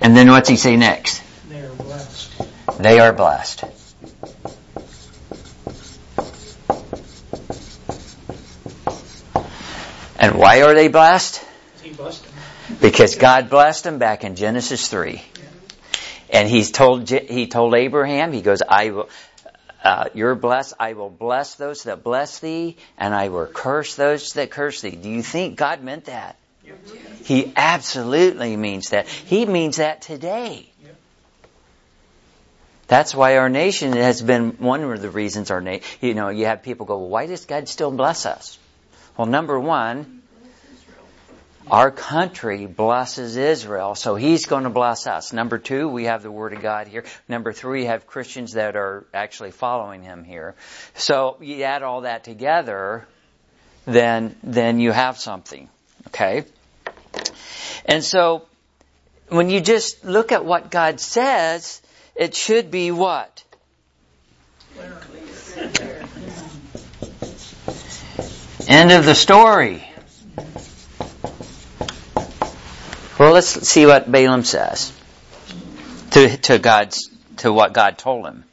And 0.00 0.16
then 0.16 0.30
what's 0.30 0.48
he 0.48 0.56
say 0.56 0.76
next? 0.76 1.20
They 1.48 1.60
are 1.60 1.74
blessed. 1.74 2.32
They 2.78 3.00
are 3.00 3.12
blessed. 3.12 3.64
And 10.18 10.36
why 10.36 10.62
are 10.62 10.74
they 10.74 10.88
blessed? 10.88 11.44
He 11.86 11.92
blessed 11.92 12.24
him. 12.24 12.78
Because 12.80 13.14
God 13.14 13.48
blessed 13.48 13.84
them 13.84 13.98
back 13.98 14.24
in 14.24 14.34
Genesis 14.34 14.88
3. 14.88 15.22
And 16.30 16.48
he's 16.48 16.72
told, 16.72 17.08
he 17.08 17.46
told 17.46 17.76
Abraham, 17.76 18.32
he 18.32 18.42
goes, 18.42 18.60
I 18.68 18.90
will, 18.90 19.08
uh, 19.84 20.08
you're 20.12 20.34
blessed. 20.34 20.74
I 20.80 20.94
will 20.94 21.10
bless 21.10 21.54
those 21.54 21.84
that 21.84 22.02
bless 22.02 22.40
thee, 22.40 22.76
and 22.98 23.14
I 23.14 23.28
will 23.28 23.46
curse 23.46 23.94
those 23.94 24.32
that 24.32 24.50
curse 24.50 24.80
thee. 24.80 24.90
Do 24.90 25.08
you 25.08 25.22
think 25.22 25.56
God 25.56 25.84
meant 25.84 26.06
that? 26.06 26.36
He 27.22 27.52
absolutely 27.54 28.56
means 28.56 28.90
that. 28.90 29.06
He 29.06 29.46
means 29.46 29.76
that 29.76 30.02
today. 30.02 30.68
That's 32.88 33.14
why 33.14 33.36
our 33.36 33.48
nation 33.48 33.92
has 33.92 34.22
been 34.22 34.56
one 34.58 34.82
of 34.82 35.00
the 35.02 35.10
reasons 35.10 35.52
our 35.52 35.60
nation, 35.60 35.84
you 36.00 36.14
know, 36.14 36.30
you 36.30 36.46
have 36.46 36.64
people 36.64 36.86
go, 36.86 36.98
well, 36.98 37.08
why 37.08 37.26
does 37.26 37.44
God 37.44 37.68
still 37.68 37.92
bless 37.92 38.26
us? 38.26 38.58
Well, 39.16 39.26
number 39.26 39.58
one, 39.58 40.15
our 41.70 41.90
country 41.90 42.66
blesses 42.66 43.36
Israel, 43.36 43.94
so 43.94 44.14
He's 44.14 44.46
going 44.46 44.64
to 44.64 44.70
bless 44.70 45.06
us. 45.06 45.32
Number 45.32 45.58
two, 45.58 45.88
we 45.88 46.04
have 46.04 46.22
the 46.22 46.30
Word 46.30 46.52
of 46.52 46.62
God 46.62 46.86
here. 46.86 47.04
Number 47.28 47.52
three, 47.52 47.80
we 47.80 47.86
have 47.86 48.06
Christians 48.06 48.52
that 48.52 48.76
are 48.76 49.04
actually 49.12 49.50
following 49.50 50.02
Him 50.02 50.24
here. 50.24 50.54
So 50.94 51.36
you 51.40 51.62
add 51.64 51.82
all 51.82 52.02
that 52.02 52.24
together, 52.24 53.06
then, 53.84 54.36
then 54.42 54.80
you 54.80 54.92
have 54.92 55.18
something. 55.18 55.68
Okay? 56.08 56.44
And 57.84 58.04
so, 58.04 58.46
when 59.28 59.50
you 59.50 59.60
just 59.60 60.04
look 60.04 60.32
at 60.32 60.44
what 60.44 60.70
God 60.70 61.00
says, 61.00 61.82
it 62.14 62.34
should 62.34 62.70
be 62.70 62.90
what? 62.90 63.42
End 68.68 68.92
of 68.92 69.04
the 69.04 69.14
story. 69.14 69.88
Well, 73.18 73.32
let's 73.32 73.66
see 73.66 73.86
what 73.86 74.10
Balaam 74.12 74.44
says 74.44 74.92
to, 76.10 76.36
to 76.36 76.58
God's, 76.58 77.10
to 77.38 77.50
what 77.50 77.72
God 77.72 77.96
told 77.96 78.26
him. 78.26 78.44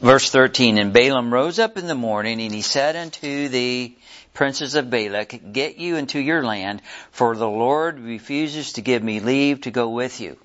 Verse 0.00 0.28
13, 0.30 0.76
And 0.76 0.92
Balaam 0.92 1.32
rose 1.32 1.58
up 1.58 1.78
in 1.78 1.86
the 1.86 1.94
morning, 1.94 2.42
and 2.42 2.52
he 2.52 2.60
said 2.60 2.96
unto 2.96 3.48
the 3.48 3.94
princes 4.34 4.74
of 4.74 4.90
Balak, 4.90 5.52
Get 5.52 5.78
you 5.78 5.96
into 5.96 6.20
your 6.20 6.44
land, 6.44 6.82
for 7.12 7.34
the 7.34 7.48
Lord 7.48 7.98
refuses 7.98 8.74
to 8.74 8.82
give 8.82 9.02
me 9.02 9.20
leave 9.20 9.62
to 9.62 9.70
go 9.70 9.88
with 9.88 10.20
you. 10.20 10.36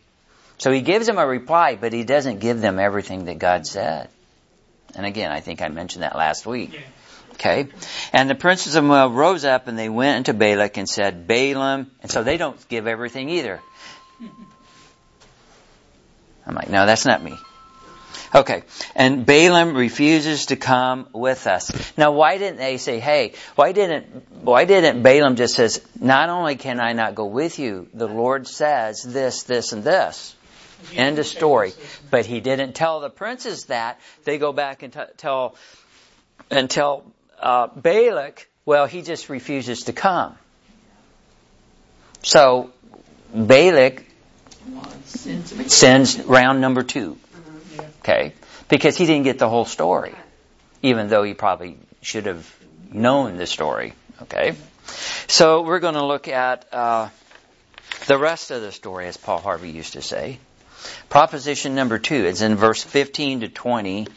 So 0.57 0.71
he 0.71 0.81
gives 0.81 1.07
them 1.07 1.17
a 1.17 1.27
reply, 1.27 1.75
but 1.75 1.91
he 1.91 2.05
doesn't 2.05 2.39
give 2.39 2.61
them 2.61 2.79
everything 2.79 3.25
that 3.25 3.39
God 3.39 3.67
said. 3.67 4.09
And 4.95 5.05
again, 5.05 5.31
I 5.31 5.41
think 5.41 5.61
I 5.61 5.67
mentioned 5.67 6.03
that 6.03 6.15
last 6.15 6.45
week. 6.45 6.79
Okay? 7.39 7.67
And 8.11 8.29
the 8.29 8.35
princes 8.35 8.75
of 8.75 8.83
Moab 8.83 9.13
rose 9.13 9.45
up 9.45 9.67
and 9.67 9.79
they 9.79 9.87
went 9.87 10.17
into 10.17 10.33
Balak 10.33 10.77
and 10.77 10.89
said, 10.89 11.25
Balaam, 11.25 11.89
and 12.01 12.11
so 12.11 12.21
they 12.21 12.35
don't 12.37 12.67
give 12.67 12.85
everything 12.85 13.29
either. 13.29 13.61
I'm 16.45 16.55
like, 16.55 16.69
no, 16.69 16.85
that's 16.85 17.05
not 17.05 17.23
me. 17.23 17.37
Okay. 18.35 18.63
And 18.93 19.25
Balaam 19.25 19.75
refuses 19.75 20.47
to 20.47 20.55
come 20.55 21.07
with 21.13 21.47
us. 21.47 21.71
Now 21.97 22.11
why 22.11 22.37
didn't 22.37 22.57
they 22.57 22.77
say, 22.77 22.99
hey, 22.99 23.33
why 23.55 23.71
didn't, 23.71 24.43
why 24.43 24.65
didn't 24.65 25.01
Balaam 25.01 25.35
just 25.35 25.55
says, 25.55 25.81
not 25.99 26.29
only 26.29 26.55
can 26.55 26.79
I 26.79 26.93
not 26.93 27.15
go 27.15 27.25
with 27.25 27.57
you, 27.57 27.87
the 27.93 28.07
Lord 28.07 28.47
says 28.47 29.01
this, 29.01 29.43
this, 29.43 29.71
and 29.71 29.83
this. 29.83 30.35
End 30.93 31.19
of 31.19 31.25
story. 31.25 31.73
But 32.09 32.25
he 32.25 32.39
didn't 32.39 32.73
tell 32.73 32.99
the 32.99 33.09
princes 33.09 33.65
that. 33.65 33.99
They 34.23 34.37
go 34.37 34.53
back 34.53 34.83
and 34.83 34.93
t- 34.93 34.99
tell, 35.17 35.55
and 36.49 36.69
tell, 36.69 37.03
uh, 37.39 37.67
Balak, 37.67 38.47
well, 38.65 38.85
he 38.85 39.01
just 39.01 39.29
refuses 39.29 39.83
to 39.85 39.93
come. 39.93 40.37
So, 42.21 42.71
Balak 43.33 44.05
sends 45.05 46.19
round 46.19 46.61
number 46.61 46.83
two. 46.83 47.17
Okay? 48.01 48.33
Because 48.67 48.97
he 48.97 49.05
didn't 49.05 49.23
get 49.23 49.39
the 49.39 49.49
whole 49.49 49.65
story. 49.65 50.13
Even 50.81 51.07
though 51.09 51.23
he 51.23 51.33
probably 51.33 51.77
should 52.01 52.25
have 52.25 52.55
known 52.91 53.37
the 53.37 53.47
story. 53.47 53.93
Okay? 54.23 54.55
So 55.27 55.61
we're 55.61 55.79
going 55.79 55.95
to 55.95 56.05
look 56.05 56.27
at 56.27 56.71
uh, 56.73 57.09
the 58.07 58.17
rest 58.17 58.51
of 58.51 58.61
the 58.61 58.71
story, 58.71 59.07
as 59.07 59.17
Paul 59.17 59.39
Harvey 59.39 59.71
used 59.71 59.93
to 59.93 60.01
say. 60.01 60.39
Proposition 61.09 61.75
number 61.75 61.99
two 61.99 62.25
is 62.25 62.41
in 62.41 62.55
verse 62.55 62.83
15 62.83 63.41
to 63.41 63.49
20. 63.49 64.07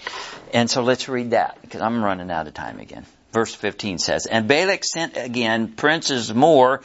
And 0.53 0.71
so 0.71 0.83
let's 0.83 1.09
read 1.09 1.31
that 1.31 1.61
because 1.63 1.81
I'm 1.81 2.03
running 2.03 2.31
out 2.31 2.47
of 2.47 2.55
time 2.55 2.79
again. 2.79 3.07
Verse 3.33 3.55
15 3.55 3.99
says, 3.99 4.27
And 4.27 4.47
Balak 4.47 4.85
sent 4.85 5.17
again 5.17 5.69
princes 5.69 6.33
more 6.33 6.83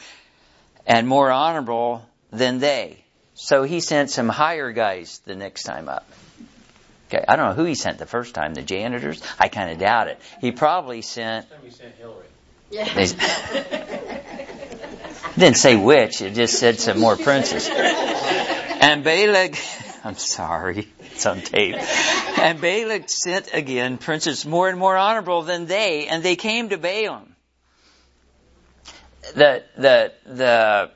and 0.86 1.06
more 1.06 1.30
honorable 1.30 2.06
than 2.30 2.58
they. 2.58 3.04
So 3.34 3.62
he 3.62 3.80
sent 3.80 4.10
some 4.10 4.28
higher 4.28 4.72
guys 4.72 5.20
the 5.24 5.36
next 5.36 5.64
time 5.64 5.88
up. 5.88 6.10
Okay, 7.08 7.24
I 7.26 7.36
don't 7.36 7.50
know 7.50 7.54
who 7.54 7.64
he 7.64 7.74
sent 7.74 7.98
the 7.98 8.06
first 8.06 8.34
time, 8.34 8.54
the 8.54 8.62
janitors? 8.62 9.22
I 9.38 9.48
kind 9.48 9.70
of 9.70 9.78
doubt 9.78 10.08
it. 10.08 10.20
He 10.40 10.52
probably 10.52 11.02
sent. 11.02 11.46
He 11.62 11.70
sent 11.70 11.94
Hillary. 11.94 12.26
Yeah. 12.70 12.84
Didn't 15.38 15.56
say 15.56 15.76
which, 15.76 16.20
it 16.20 16.34
just 16.34 16.58
said 16.58 16.80
some 16.80 16.98
more 16.98 17.16
princes. 17.16 17.70
And 18.80 19.02
Balak, 19.02 19.58
I'm 20.04 20.16
sorry, 20.16 20.88
it's 21.00 21.26
on 21.26 21.40
tape. 21.40 21.76
And 22.38 22.60
Balak 22.60 23.08
sent 23.08 23.52
again 23.52 23.98
princes 23.98 24.46
more 24.46 24.68
and 24.68 24.78
more 24.78 24.96
honorable 24.96 25.42
than 25.42 25.66
they, 25.66 26.06
and 26.06 26.22
they 26.22 26.36
came 26.36 26.68
to 26.68 26.78
Balaam. 26.78 27.34
The, 29.34 29.64
the, 29.76 30.12
the, 30.26 30.90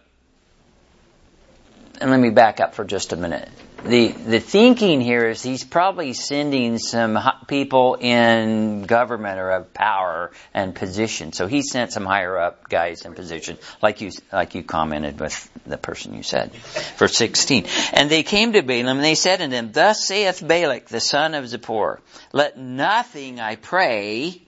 and 2.00 2.10
let 2.10 2.20
me 2.20 2.30
back 2.30 2.60
up 2.60 2.74
for 2.74 2.84
just 2.84 3.12
a 3.12 3.16
minute. 3.16 3.48
The, 3.84 4.08
the 4.08 4.38
thinking 4.38 5.00
here 5.00 5.28
is 5.28 5.42
he's 5.42 5.64
probably 5.64 6.12
sending 6.12 6.78
some 6.78 7.18
people 7.48 7.96
in 7.96 8.82
government 8.82 9.40
or 9.40 9.50
of 9.50 9.74
power 9.74 10.30
and 10.54 10.72
position. 10.72 11.32
So 11.32 11.48
he 11.48 11.62
sent 11.62 11.92
some 11.92 12.06
higher 12.06 12.38
up 12.38 12.68
guys 12.68 13.04
in 13.04 13.14
position, 13.14 13.58
like 13.82 14.00
you, 14.00 14.12
like 14.32 14.54
you 14.54 14.62
commented 14.62 15.18
with 15.18 15.50
the 15.66 15.78
person 15.78 16.14
you 16.14 16.22
said. 16.22 16.52
Verse 16.96 17.16
16. 17.16 17.66
And 17.92 18.08
they 18.08 18.22
came 18.22 18.52
to 18.52 18.62
Balaam 18.62 18.98
and 18.98 19.04
they 19.04 19.16
said 19.16 19.40
unto 19.40 19.56
him, 19.56 19.72
Thus 19.72 20.06
saith 20.06 20.46
Balak, 20.46 20.86
the 20.86 21.00
son 21.00 21.34
of 21.34 21.44
Zippor, 21.46 21.98
let 22.32 22.56
nothing, 22.56 23.40
I 23.40 23.56
pray 23.56 24.40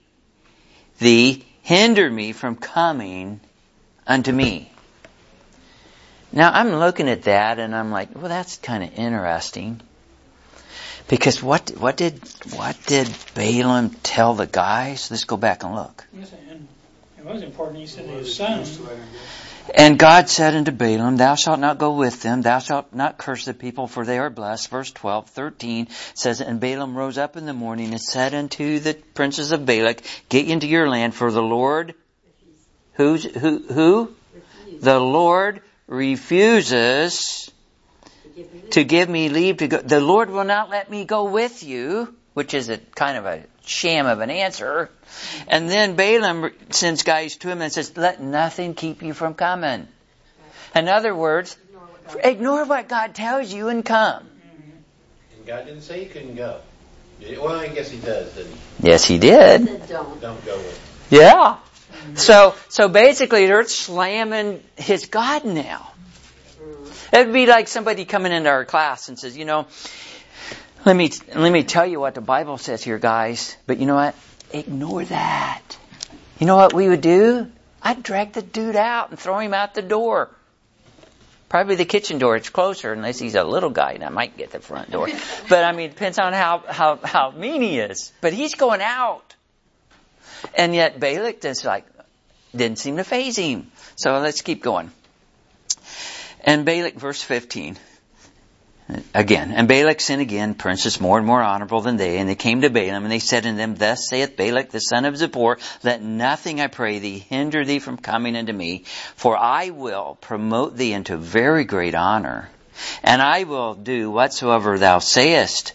thee, 0.99 1.45
hinder 1.61 2.09
me 2.09 2.31
from 2.31 2.55
coming 2.55 3.41
unto 4.07 4.31
me. 4.31 4.71
Now 6.35 6.51
I'm 6.51 6.75
looking 6.75 7.07
at 7.07 7.23
that 7.23 7.59
and 7.59 7.73
I'm 7.73 7.91
like, 7.91 8.09
well, 8.13 8.27
that's 8.27 8.57
kind 8.57 8.83
of 8.83 8.93
interesting. 8.99 9.79
Because 11.07 11.41
what 11.41 11.69
what 11.77 11.97
did 11.97 12.19
what 12.55 12.77
did 12.85 13.07
Balaam 13.35 13.91
tell 14.03 14.33
the 14.33 14.47
guys? 14.47 15.09
Let's 15.09 15.23
go 15.23 15.37
back 15.37 15.63
and 15.63 15.73
look. 15.73 16.05
Yes, 16.13 16.33
and 16.49 16.67
it 17.17 17.25
was 17.25 17.41
important. 17.41 17.79
He 17.79 17.87
said 17.87 18.07
to 18.07 18.13
his 18.13 18.35
son, 18.35 18.65
And 19.73 19.97
God 19.97 20.27
said 20.27 20.55
unto 20.55 20.71
Balaam, 20.71 21.17
Thou 21.17 21.35
shalt 21.35 21.59
not 21.59 21.77
go 21.77 21.95
with 21.95 22.21
them, 22.21 22.41
thou 22.41 22.59
shalt 22.59 22.93
not 22.93 23.17
curse 23.17 23.45
the 23.45 23.53
people, 23.53 23.87
for 23.87 24.03
they 24.03 24.17
are 24.17 24.29
blessed. 24.29 24.69
Verse 24.69 24.91
12, 24.91 25.29
13 25.29 25.87
says, 26.15 26.41
And 26.41 26.59
Balaam 26.59 26.97
rose 26.97 27.17
up 27.17 27.37
in 27.37 27.45
the 27.45 27.53
morning 27.53 27.91
and 27.91 28.01
said 28.01 28.33
unto 28.33 28.79
the 28.79 28.95
princes 29.13 29.51
of 29.51 29.65
Balak, 29.65 30.01
Get 30.29 30.47
into 30.47 30.67
your 30.67 30.89
land, 30.89 31.13
for 31.15 31.31
the 31.31 31.41
Lord, 31.41 31.93
who's, 32.93 33.23
who, 33.23 33.59
who? 33.59 34.15
The 34.81 34.99
Lord 34.99 35.61
refuses 35.87 37.51
to 38.71 38.83
give 38.83 39.09
me 39.09 39.29
leave 39.29 39.57
to 39.57 39.67
go. 39.67 39.77
The 39.77 40.01
Lord 40.01 40.29
will 40.29 40.43
not 40.43 40.69
let 40.69 40.89
me 40.89 41.05
go 41.05 41.25
with 41.25 41.63
you, 41.63 42.13
which 42.33 42.53
is 42.53 42.69
a 42.69 42.77
kind 42.77 43.17
of 43.17 43.25
a 43.25 43.43
sham 43.65 44.05
of 44.05 44.19
an 44.19 44.29
answer. 44.29 44.89
And 45.47 45.69
then 45.69 45.95
Balaam 45.95 46.51
sends 46.71 47.03
guys 47.03 47.35
to 47.37 47.49
him 47.49 47.61
and 47.61 47.71
says, 47.71 47.95
let 47.95 48.21
nothing 48.21 48.73
keep 48.73 49.01
you 49.01 49.13
from 49.13 49.33
coming. 49.33 49.87
In 50.75 50.87
other 50.89 51.15
words, 51.15 51.57
ignore 52.23 52.65
what 52.65 52.89
God 52.89 53.15
tells 53.15 53.53
you 53.53 53.69
and 53.69 53.85
come. 53.85 54.27
And 55.37 55.45
God 55.45 55.65
didn't 55.65 55.81
say 55.81 56.03
you 56.03 56.09
couldn't 56.09 56.35
go. 56.35 56.59
Well, 57.21 57.59
I 57.59 57.69
guess 57.69 57.89
he 57.89 57.99
does, 57.99 58.33
didn't 58.33 58.51
he? 58.51 58.89
Yes, 58.89 59.05
he 59.05 59.17
did. 59.17 59.87
Don't. 59.87 60.19
Don't 60.21 60.45
go 60.45 60.57
with 60.57 61.07
Yeah. 61.09 61.57
So, 62.15 62.55
so 62.69 62.87
basically 62.87 63.47
they're 63.47 63.67
slamming 63.67 64.63
his 64.77 65.07
God 65.07 65.45
now. 65.45 65.91
It'd 67.11 67.33
be 67.33 67.45
like 67.45 67.67
somebody 67.67 68.05
coming 68.05 68.31
into 68.31 68.49
our 68.49 68.65
class 68.65 69.09
and 69.09 69.17
says, 69.17 69.37
you 69.37 69.45
know, 69.45 69.67
let 70.85 70.95
me, 70.95 71.11
let 71.33 71.51
me 71.51 71.63
tell 71.63 71.85
you 71.85 71.99
what 71.99 72.13
the 72.13 72.21
Bible 72.21 72.57
says 72.57 72.83
here, 72.83 72.99
guys, 72.99 73.57
but 73.65 73.79
you 73.79 73.85
know 73.85 73.95
what? 73.95 74.15
Ignore 74.51 75.05
that. 75.05 75.77
You 76.39 76.45
know 76.45 76.55
what 76.55 76.73
we 76.73 76.87
would 76.87 77.01
do? 77.01 77.51
I'd 77.81 78.03
drag 78.03 78.33
the 78.33 78.41
dude 78.41 78.75
out 78.75 79.09
and 79.09 79.19
throw 79.19 79.39
him 79.39 79.53
out 79.53 79.73
the 79.73 79.81
door. 79.81 80.29
Probably 81.49 81.75
the 81.75 81.85
kitchen 81.85 82.17
door. 82.17 82.35
It's 82.35 82.49
closer 82.49 82.91
unless 82.91 83.19
he's 83.19 83.35
a 83.35 83.43
little 83.43 83.69
guy 83.69 83.93
and 83.93 84.03
I 84.03 84.09
might 84.09 84.35
get 84.35 84.51
the 84.51 84.59
front 84.59 84.91
door. 84.91 85.07
But 85.49 85.63
I 85.63 85.71
mean, 85.71 85.89
it 85.89 85.93
depends 85.93 86.19
on 86.19 86.33
how, 86.33 86.63
how, 86.67 86.99
how 87.03 87.31
mean 87.31 87.61
he 87.61 87.79
is. 87.79 88.11
But 88.21 88.33
he's 88.33 88.55
going 88.55 88.81
out. 88.81 89.35
And 90.53 90.75
yet 90.75 90.99
Balak 90.99 91.45
is 91.45 91.63
like, 91.63 91.85
didn't 92.55 92.79
seem 92.79 92.97
to 92.97 93.03
faze 93.03 93.37
him. 93.37 93.71
So 93.95 94.19
let's 94.19 94.41
keep 94.41 94.61
going. 94.61 94.91
And 96.43 96.65
Balak, 96.65 96.95
verse 96.95 97.21
15. 97.21 97.77
Again, 99.15 99.51
and 99.51 99.67
Balak 99.67 99.99
sinned 99.99 100.21
again, 100.21 100.53
princes 100.53 101.01
more 101.01 101.17
and 101.17 101.25
more 101.25 101.41
honorable 101.41 101.81
than 101.81 101.97
they, 101.97 102.19
and 102.19 102.29
they 102.29 102.35
came 102.35 102.61
to 102.61 102.69
Balaam, 102.69 103.01
and 103.01 103.11
they 103.11 103.17
said 103.17 103.47
unto 103.47 103.57
them, 103.57 103.73
Thus 103.73 104.07
saith 104.07 104.37
Balak 104.37 104.69
the 104.69 104.79
son 104.79 105.05
of 105.05 105.15
Zippor, 105.15 105.57
Let 105.83 106.03
nothing, 106.03 106.61
I 106.61 106.67
pray 106.67 106.99
thee, 106.99 107.17
hinder 107.17 107.65
thee 107.65 107.79
from 107.79 107.97
coming 107.97 108.35
unto 108.35 108.53
me, 108.53 108.83
for 109.15 109.35
I 109.35 109.71
will 109.71 110.19
promote 110.21 110.77
thee 110.77 110.93
into 110.93 111.17
very 111.17 111.63
great 111.63 111.95
honor, 111.95 112.47
and 113.01 113.23
I 113.23 113.45
will 113.45 113.73
do 113.73 114.11
whatsoever 114.11 114.77
thou 114.77 114.99
sayest, 114.99 115.73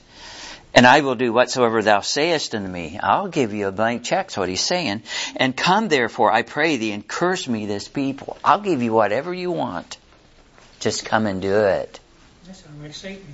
and 0.75 0.87
I 0.87 1.01
will 1.01 1.15
do 1.15 1.33
whatsoever 1.33 1.83
thou 1.83 2.01
sayest 2.01 2.55
unto 2.55 2.69
me. 2.69 2.99
I'll 3.03 3.29
give 3.29 3.53
you 3.53 3.69
a 3.69 3.73
blank 3.73 4.05
check, 4.05 4.27
that's 4.27 4.37
what 4.37 4.49
he's 4.49 4.61
saying. 4.61 5.03
And 5.37 5.57
come 5.57 5.89
therefore, 5.89 6.33
I 6.33 6.43
pray 6.43 6.77
thee, 6.77 6.93
and 6.93 7.07
curse 7.07 7.49
me 7.49 7.67
this 7.67 7.89
people. 7.89 8.37
I'll 8.45 8.61
give 8.61 8.83
you 8.83 8.93
whatever 8.93 9.35
you 9.35 9.51
want. 9.51 9.97
Just 10.79 11.05
come 11.05 11.27
and 11.27 11.43
do 11.43 11.65
it. 11.65 12.01
That 12.47 12.57
sounds 12.57 12.83
like 12.83 12.95
Satan. 12.95 13.27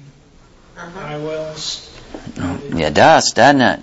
Uh-huh. 0.76 1.00
I 1.00 1.16
will. 1.18 1.54
Yeah, 2.78 2.88
it 2.88 2.94
does, 2.94 3.32
doesn't 3.32 3.60
it? 3.60 3.80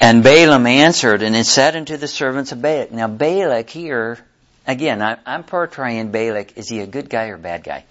And 0.00 0.22
Balaam 0.22 0.66
answered 0.66 1.22
and 1.22 1.34
it 1.34 1.44
said 1.44 1.74
unto 1.76 1.96
the 1.96 2.08
servants 2.08 2.52
of 2.52 2.62
Balak. 2.62 2.92
Now 2.92 3.08
Balak 3.08 3.68
here, 3.68 4.18
again, 4.66 5.02
I, 5.02 5.18
I'm 5.26 5.42
portraying 5.42 6.10
Balak. 6.10 6.56
Is 6.56 6.68
he 6.68 6.80
a 6.80 6.86
good 6.86 7.10
guy 7.10 7.28
or 7.28 7.34
a 7.34 7.38
bad 7.38 7.64
guy? 7.64 7.84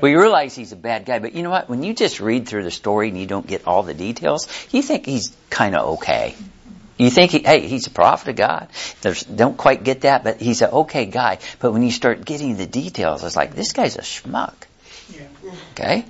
Well, 0.00 0.10
you 0.10 0.20
realize 0.20 0.54
he's 0.54 0.72
a 0.72 0.76
bad 0.76 1.04
guy, 1.04 1.18
but 1.18 1.34
you 1.34 1.42
know 1.42 1.50
what? 1.50 1.68
When 1.68 1.82
you 1.82 1.94
just 1.94 2.20
read 2.20 2.48
through 2.48 2.64
the 2.64 2.70
story 2.70 3.08
and 3.08 3.18
you 3.18 3.26
don't 3.26 3.46
get 3.46 3.66
all 3.66 3.82
the 3.82 3.94
details, 3.94 4.48
you 4.72 4.82
think 4.82 5.06
he's 5.06 5.34
kind 5.50 5.74
of 5.74 5.94
okay. 5.94 6.34
You 6.98 7.10
think, 7.10 7.32
he, 7.32 7.40
hey, 7.40 7.66
he's 7.66 7.86
a 7.86 7.90
prophet 7.90 8.28
of 8.28 8.36
God. 8.36 8.68
There's, 9.02 9.22
don't 9.22 9.56
quite 9.56 9.84
get 9.84 10.02
that, 10.02 10.24
but 10.24 10.40
he's 10.40 10.62
an 10.62 10.70
okay 10.70 11.06
guy. 11.06 11.38
But 11.58 11.72
when 11.72 11.82
you 11.82 11.90
start 11.90 12.24
getting 12.24 12.56
the 12.56 12.66
details, 12.66 13.22
it's 13.22 13.36
like, 13.36 13.54
this 13.54 13.72
guy's 13.72 13.96
a 13.96 14.00
schmuck. 14.00 14.54
Yeah. 15.14 15.50
Okay? 15.72 16.04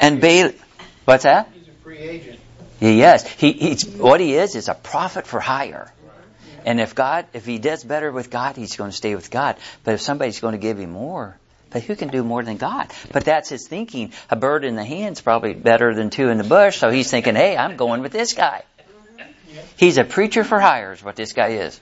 And 0.00 0.20
Balak, 0.20 0.56
what's 1.04 1.22
that? 1.22 1.48
He's 1.54 1.68
a 1.68 1.72
free 1.82 1.98
agent. 1.98 2.40
Yes, 2.80 3.26
he, 3.26 3.52
he's 3.52 3.86
what 3.86 4.20
he 4.20 4.34
is 4.34 4.54
is 4.54 4.68
a 4.68 4.74
prophet 4.74 5.26
for 5.26 5.40
hire. 5.40 5.92
And 6.66 6.80
if 6.80 6.96
God, 6.96 7.26
if 7.32 7.46
he 7.46 7.58
does 7.58 7.84
better 7.84 8.10
with 8.10 8.28
God, 8.28 8.56
he's 8.56 8.76
going 8.76 8.90
to 8.90 8.96
stay 8.96 9.14
with 9.14 9.30
God. 9.30 9.56
But 9.84 9.94
if 9.94 10.00
somebody's 10.00 10.40
going 10.40 10.52
to 10.52 10.58
give 10.58 10.78
him 10.78 10.90
more, 10.90 11.38
but 11.76 11.82
who 11.82 11.94
can 11.94 12.08
do 12.08 12.24
more 12.24 12.42
than 12.42 12.56
God? 12.56 12.90
But 13.12 13.26
that's 13.26 13.50
his 13.50 13.68
thinking. 13.68 14.14
A 14.30 14.36
bird 14.36 14.64
in 14.64 14.76
the 14.76 14.82
hand's 14.82 15.20
probably 15.20 15.52
better 15.52 15.94
than 15.94 16.08
two 16.08 16.30
in 16.30 16.38
the 16.38 16.44
bush. 16.44 16.78
So 16.78 16.88
he's 16.88 17.10
thinking, 17.10 17.34
hey, 17.34 17.54
I'm 17.54 17.76
going 17.76 18.00
with 18.00 18.12
this 18.12 18.32
guy. 18.32 18.62
He's 19.76 19.98
a 19.98 20.04
preacher 20.04 20.42
for 20.42 20.58
hire 20.58 20.94
is 20.94 21.04
what 21.04 21.16
this 21.16 21.34
guy 21.34 21.48
is. 21.48 21.78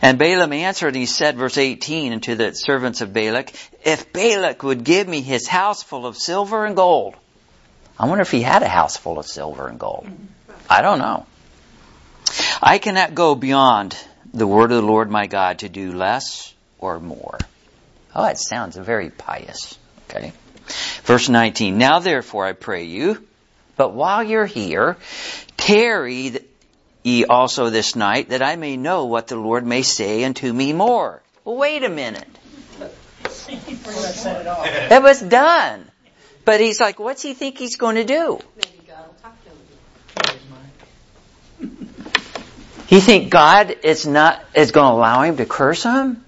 And 0.00 0.18
Balaam 0.18 0.54
answered 0.54 0.94
he 0.94 1.04
said, 1.04 1.36
verse 1.36 1.58
18, 1.58 2.14
unto 2.14 2.36
the 2.36 2.54
servants 2.54 3.02
of 3.02 3.12
Balak, 3.12 3.52
if 3.84 4.14
Balak 4.14 4.62
would 4.62 4.82
give 4.82 5.06
me 5.06 5.20
his 5.20 5.46
house 5.46 5.82
full 5.82 6.06
of 6.06 6.16
silver 6.16 6.64
and 6.64 6.74
gold, 6.74 7.14
I 8.00 8.06
wonder 8.06 8.22
if 8.22 8.30
he 8.30 8.40
had 8.40 8.62
a 8.62 8.68
house 8.68 8.96
full 8.96 9.18
of 9.18 9.26
silver 9.26 9.68
and 9.68 9.78
gold. 9.78 10.06
I 10.70 10.80
don't 10.80 11.00
know. 11.00 11.26
I 12.62 12.78
cannot 12.78 13.14
go 13.14 13.34
beyond 13.34 13.94
the 14.32 14.46
word 14.46 14.72
of 14.72 14.80
the 14.80 14.86
Lord 14.86 15.10
my 15.10 15.26
God 15.26 15.58
to 15.58 15.68
do 15.68 15.92
less 15.92 16.54
or 16.78 16.98
more. 16.98 17.36
Oh, 18.14 18.24
it 18.26 18.38
sounds 18.38 18.76
very 18.76 19.10
pious. 19.10 19.78
Okay. 20.08 20.32
Verse 21.04 21.28
19. 21.28 21.78
Now 21.78 21.98
therefore 21.98 22.46
I 22.46 22.52
pray 22.52 22.84
you, 22.84 23.26
but 23.76 23.94
while 23.94 24.22
you're 24.22 24.46
here, 24.46 24.96
tarry 25.56 26.38
ye 27.02 27.24
also 27.24 27.70
this 27.70 27.96
night 27.96 28.28
that 28.28 28.42
I 28.42 28.56
may 28.56 28.76
know 28.76 29.06
what 29.06 29.28
the 29.28 29.36
Lord 29.36 29.66
may 29.66 29.82
say 29.82 30.24
unto 30.24 30.52
me 30.52 30.72
more. 30.72 31.22
Well, 31.44 31.56
wait 31.56 31.82
a 31.82 31.88
minute. 31.88 32.28
That 34.88 35.02
was 35.02 35.20
done. 35.20 35.90
But 36.44 36.60
he's 36.60 36.80
like, 36.80 36.98
what's 36.98 37.22
he 37.22 37.34
think 37.34 37.58
he's 37.58 37.76
going 37.76 37.96
to 37.96 38.04
do? 38.04 38.40
He 42.86 43.00
think 43.00 43.30
God 43.30 43.74
is 43.84 44.06
not 44.06 44.44
is 44.54 44.70
going 44.70 44.90
to 44.90 44.94
allow 44.94 45.22
him 45.22 45.38
to 45.38 45.46
curse 45.46 45.82
him? 45.82 46.21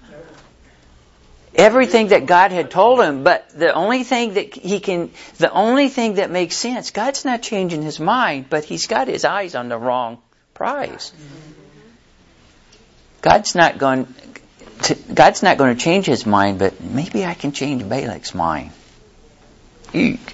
Everything 1.55 2.09
that 2.09 2.25
God 2.25 2.51
had 2.51 2.69
told 2.69 2.99
him, 2.99 3.23
but 3.23 3.49
the 3.49 3.73
only 3.73 4.03
thing 4.03 4.33
that 4.33 4.53
he 4.53 4.79
can, 4.79 5.11
the 5.37 5.51
only 5.51 5.87
thing 5.87 6.15
that 6.15 6.29
makes 6.29 6.57
sense, 6.57 6.91
God's 6.91 7.23
not 7.23 7.41
changing 7.41 7.81
his 7.81 7.99
mind, 7.99 8.47
but 8.49 8.65
he's 8.65 8.87
got 8.87 9.07
his 9.07 9.23
eyes 9.23 9.55
on 9.55 9.69
the 9.69 9.77
wrong 9.77 10.17
prize. 10.53 11.13
God's 13.21 13.55
not 13.55 13.77
going 13.77 14.13
to, 14.83 14.95
God's 15.13 15.43
not 15.43 15.57
going 15.57 15.75
to 15.75 15.81
change 15.81 16.05
his 16.05 16.25
mind, 16.25 16.59
but 16.59 16.81
maybe 16.81 17.25
I 17.25 17.33
can 17.33 17.53
change 17.53 17.83
Balak's 17.83 18.35
mind. 18.35 18.71
Eek. 19.93 20.33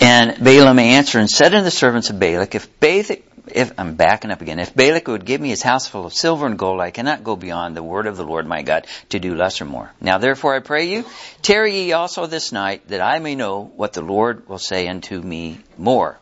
And 0.00 0.42
Balaam 0.42 0.78
answered 0.78 1.20
and 1.20 1.30
said 1.30 1.54
unto 1.54 1.64
the 1.64 1.70
servants 1.70 2.10
of 2.10 2.18
Balak, 2.18 2.54
if 2.54 2.80
Balak, 2.80 3.22
if, 3.54 3.72
I'm 3.78 3.94
backing 3.94 4.30
up 4.30 4.40
again, 4.40 4.58
if 4.58 4.74
Balak 4.74 5.08
would 5.08 5.24
give 5.24 5.40
me 5.40 5.48
his 5.48 5.62
house 5.62 5.86
full 5.86 6.06
of 6.06 6.12
silver 6.12 6.46
and 6.46 6.58
gold, 6.58 6.80
I 6.80 6.90
cannot 6.90 7.24
go 7.24 7.36
beyond 7.36 7.76
the 7.76 7.82
word 7.82 8.06
of 8.06 8.16
the 8.16 8.24
Lord 8.24 8.46
my 8.46 8.62
God 8.62 8.86
to 9.10 9.18
do 9.18 9.34
less 9.34 9.60
or 9.60 9.64
more. 9.64 9.90
Now 10.00 10.18
therefore 10.18 10.54
I 10.54 10.60
pray 10.60 10.88
you, 10.88 11.04
tarry 11.42 11.74
ye 11.74 11.92
also 11.92 12.26
this 12.26 12.52
night, 12.52 12.88
that 12.88 13.00
I 13.00 13.18
may 13.18 13.34
know 13.34 13.64
what 13.76 13.92
the 13.92 14.02
Lord 14.02 14.48
will 14.48 14.58
say 14.58 14.88
unto 14.88 15.20
me 15.20 15.58
more. 15.76 16.18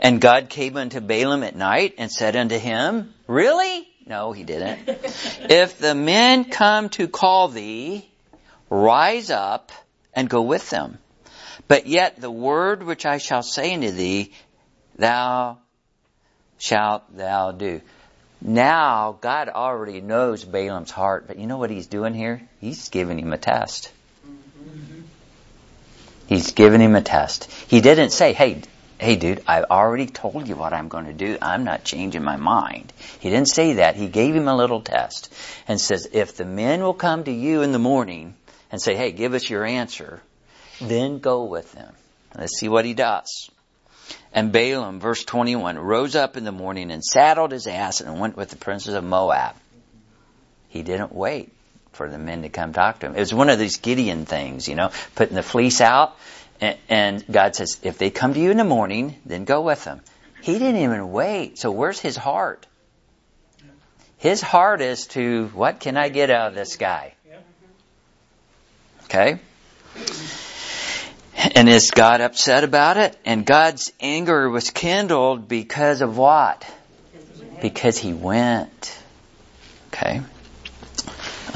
And 0.00 0.20
God 0.20 0.48
came 0.48 0.76
unto 0.76 1.00
Balaam 1.00 1.42
at 1.42 1.56
night 1.56 1.94
and 1.98 2.10
said 2.10 2.36
unto 2.36 2.58
him, 2.58 3.12
Really? 3.26 3.86
No, 4.06 4.32
he 4.32 4.44
didn't. 4.44 4.88
if 4.88 5.78
the 5.78 5.94
men 5.94 6.44
come 6.44 6.88
to 6.90 7.08
call 7.08 7.48
thee, 7.48 8.08
rise 8.68 9.30
up 9.30 9.70
and 10.14 10.28
go 10.28 10.42
with 10.42 10.70
them. 10.70 10.98
But 11.68 11.86
yet 11.86 12.20
the 12.20 12.30
word 12.30 12.82
which 12.82 13.06
I 13.06 13.18
shall 13.18 13.42
say 13.42 13.74
unto 13.74 13.90
thee, 13.90 14.32
thou 14.96 15.58
shalt 16.60 17.02
thou 17.16 17.50
do. 17.52 17.80
Now, 18.42 19.18
God 19.20 19.48
already 19.48 20.00
knows 20.00 20.44
Balaam's 20.44 20.90
heart, 20.90 21.26
but 21.26 21.38
you 21.38 21.46
know 21.46 21.58
what 21.58 21.70
he's 21.70 21.86
doing 21.86 22.14
here? 22.14 22.40
He's 22.60 22.88
giving 22.88 23.18
him 23.18 23.32
a 23.32 23.38
test. 23.38 23.90
He's 26.26 26.52
giving 26.52 26.80
him 26.80 26.94
a 26.94 27.02
test. 27.02 27.50
He 27.68 27.80
didn't 27.80 28.10
say, 28.10 28.32
hey, 28.32 28.62
hey 28.98 29.16
dude, 29.16 29.42
I 29.46 29.62
already 29.64 30.06
told 30.06 30.48
you 30.48 30.54
what 30.54 30.72
I'm 30.72 30.88
going 30.88 31.06
to 31.06 31.12
do. 31.12 31.36
I'm 31.42 31.64
not 31.64 31.84
changing 31.84 32.22
my 32.22 32.36
mind. 32.36 32.92
He 33.18 33.30
didn't 33.30 33.48
say 33.48 33.74
that. 33.74 33.96
He 33.96 34.08
gave 34.08 34.34
him 34.34 34.46
a 34.46 34.56
little 34.56 34.80
test 34.80 35.34
and 35.66 35.80
says, 35.80 36.08
if 36.12 36.36
the 36.36 36.44
men 36.44 36.82
will 36.82 36.94
come 36.94 37.24
to 37.24 37.32
you 37.32 37.62
in 37.62 37.72
the 37.72 37.78
morning 37.78 38.34
and 38.70 38.80
say, 38.80 38.94
hey, 38.94 39.12
give 39.12 39.34
us 39.34 39.50
your 39.50 39.64
answer, 39.64 40.22
then 40.80 41.18
go 41.18 41.44
with 41.44 41.72
them. 41.72 41.92
Let's 42.38 42.58
see 42.58 42.68
what 42.68 42.84
he 42.84 42.94
does. 42.94 43.50
And 44.32 44.52
Balaam, 44.52 45.00
verse 45.00 45.24
21, 45.24 45.78
rose 45.78 46.14
up 46.14 46.36
in 46.36 46.44
the 46.44 46.52
morning 46.52 46.90
and 46.90 47.04
saddled 47.04 47.50
his 47.50 47.66
ass 47.66 48.00
and 48.00 48.20
went 48.20 48.36
with 48.36 48.50
the 48.50 48.56
princes 48.56 48.94
of 48.94 49.02
Moab. 49.02 49.56
He 50.68 50.82
didn't 50.82 51.12
wait 51.12 51.52
for 51.92 52.08
the 52.08 52.18
men 52.18 52.42
to 52.42 52.48
come 52.48 52.72
talk 52.72 53.00
to 53.00 53.06
him. 53.06 53.16
It 53.16 53.20
was 53.20 53.34
one 53.34 53.50
of 53.50 53.58
these 53.58 53.78
Gideon 53.78 54.26
things, 54.26 54.68
you 54.68 54.76
know, 54.76 54.92
putting 55.16 55.34
the 55.34 55.42
fleece 55.42 55.80
out. 55.80 56.16
And, 56.88 57.24
God 57.30 57.56
says, 57.56 57.78
if 57.82 57.98
they 57.98 58.10
come 58.10 58.34
to 58.34 58.40
you 58.40 58.50
in 58.50 58.56
the 58.56 58.64
morning, 58.64 59.16
then 59.24 59.44
go 59.44 59.62
with 59.62 59.82
them. 59.84 60.00
He 60.42 60.58
didn't 60.58 60.82
even 60.82 61.10
wait. 61.10 61.58
So 61.58 61.70
where's 61.70 61.98
his 61.98 62.16
heart? 62.16 62.66
His 64.18 64.42
heart 64.42 64.82
is 64.82 65.06
to, 65.08 65.46
what 65.54 65.80
can 65.80 65.96
I 65.96 66.10
get 66.10 66.30
out 66.30 66.48
of 66.48 66.54
this 66.54 66.76
guy? 66.76 67.14
Okay? 69.04 69.40
And 71.40 71.68
is 71.68 71.90
God 71.90 72.20
upset 72.20 72.64
about 72.64 72.96
it? 72.96 73.16
And 73.24 73.46
God's 73.46 73.92
anger 74.00 74.48
was 74.50 74.70
kindled 74.70 75.48
because 75.48 76.02
of 76.02 76.18
what? 76.18 76.66
Because 77.62 77.96
he 77.98 78.12
went. 78.12 78.98
Okay? 79.88 80.20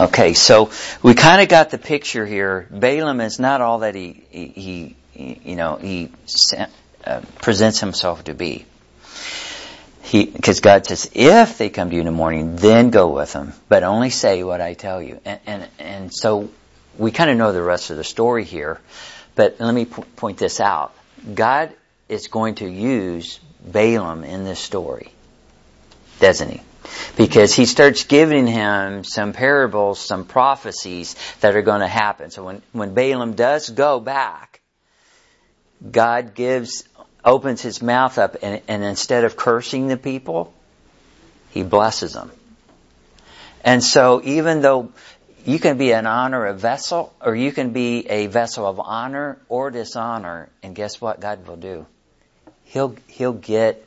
Okay, 0.01 0.35
so 0.35 0.71
we 1.03 1.15
kind 1.15 1.41
of 1.43 1.49
got 1.49 1.71
the 1.71 1.79
picture 1.79 2.27
here. 2.27 2.67
Balaam 2.71 3.21
is 3.21 3.39
not 3.39 3.61
all 3.61 3.81
that 3.81 3.95
he, 3.95 4.25
he, 4.31 4.97
he 5.13 5.41
you 5.45 5.57
know, 5.57 5.77
he 5.77 6.11
uh, 7.05 7.21
presents 7.41 7.81
himself 7.81 8.25
to 8.25 8.35
be. 8.35 8.65
He, 10.03 10.25
because 10.27 10.61
God 10.61 10.87
says, 10.87 11.11
if 11.15 11.59
they 11.59 11.69
come 11.71 11.91
to 11.91 11.95
you 11.95 12.01
in 12.01 12.07
the 12.07 12.13
morning, 12.13 12.57
then 12.57 12.91
go 12.91 13.09
with 13.09 13.33
them, 13.33 13.53
but 13.69 13.85
only 13.85 14.11
say 14.11 14.43
what 14.43 14.61
I 14.61 14.75
tell 14.75 15.01
you. 15.01 15.21
And, 15.25 15.41
and, 15.47 15.69
and 15.79 16.15
so 16.15 16.51
we 16.99 17.11
kind 17.11 17.31
of 17.31 17.37
know 17.37 17.53
the 17.53 17.63
rest 17.63 17.91
of 17.91 17.97
the 17.97 18.05
story 18.05 18.45
here. 18.45 18.81
But 19.35 19.61
let 19.61 19.75
me 19.75 19.85
po- 19.85 20.05
point 20.17 20.39
this 20.39 20.61
out. 20.61 20.95
God 21.33 21.73
is 22.09 22.29
going 22.29 22.57
to 22.57 22.69
use 22.69 23.41
Balaam 23.65 24.25
in 24.25 24.45
this 24.45 24.61
story, 24.61 25.11
doesn't 26.21 26.51
he? 26.51 26.61
Because 27.17 27.55
he 27.55 27.65
starts 27.65 28.05
giving 28.05 28.47
him 28.47 29.05
some 29.05 29.33
parables, 29.33 29.99
some 29.99 30.25
prophecies 30.25 31.17
that 31.41 31.57
are 31.57 31.63
going 31.63 31.81
to 31.81 31.89
happen. 31.89 32.31
So 32.31 32.45
when, 32.45 32.63
when 32.73 32.95
Balaam 32.95 33.35
does 33.35 33.71
go 33.71 34.01
back, 34.01 34.61
God 35.91 36.35
gives, 36.35 36.85
opens 37.25 37.63
his 37.63 37.83
mouth 37.83 38.19
up 38.19 38.37
and, 38.43 38.61
and 38.69 38.85
instead 38.85 39.25
of 39.25 39.37
cursing 39.37 39.89
the 39.89 39.97
people, 39.97 40.53
He 41.51 41.63
blesses 41.63 42.13
them. 42.13 42.31
And 43.65 43.83
so 43.83 44.21
even 44.23 44.61
though 44.61 44.93
you 45.45 45.59
can 45.59 45.77
be 45.77 45.93
an 45.93 46.07
honor 46.07 46.47
a 46.47 46.55
vessel, 46.55 47.13
or 47.21 47.35
you 47.35 47.53
can 47.53 47.71
be 47.71 48.09
a 48.09 48.27
vessel 48.27 48.67
of 48.67 48.81
honor 48.81 49.39
or 49.49 49.71
dishonor, 49.71 50.49
and 50.63 50.75
guess 50.75 51.01
what 51.01 51.21
God 51.21 51.47
will 51.47 51.57
do? 51.57 51.87
He'll, 52.65 52.97
he'll 53.09 53.33
get, 53.33 53.85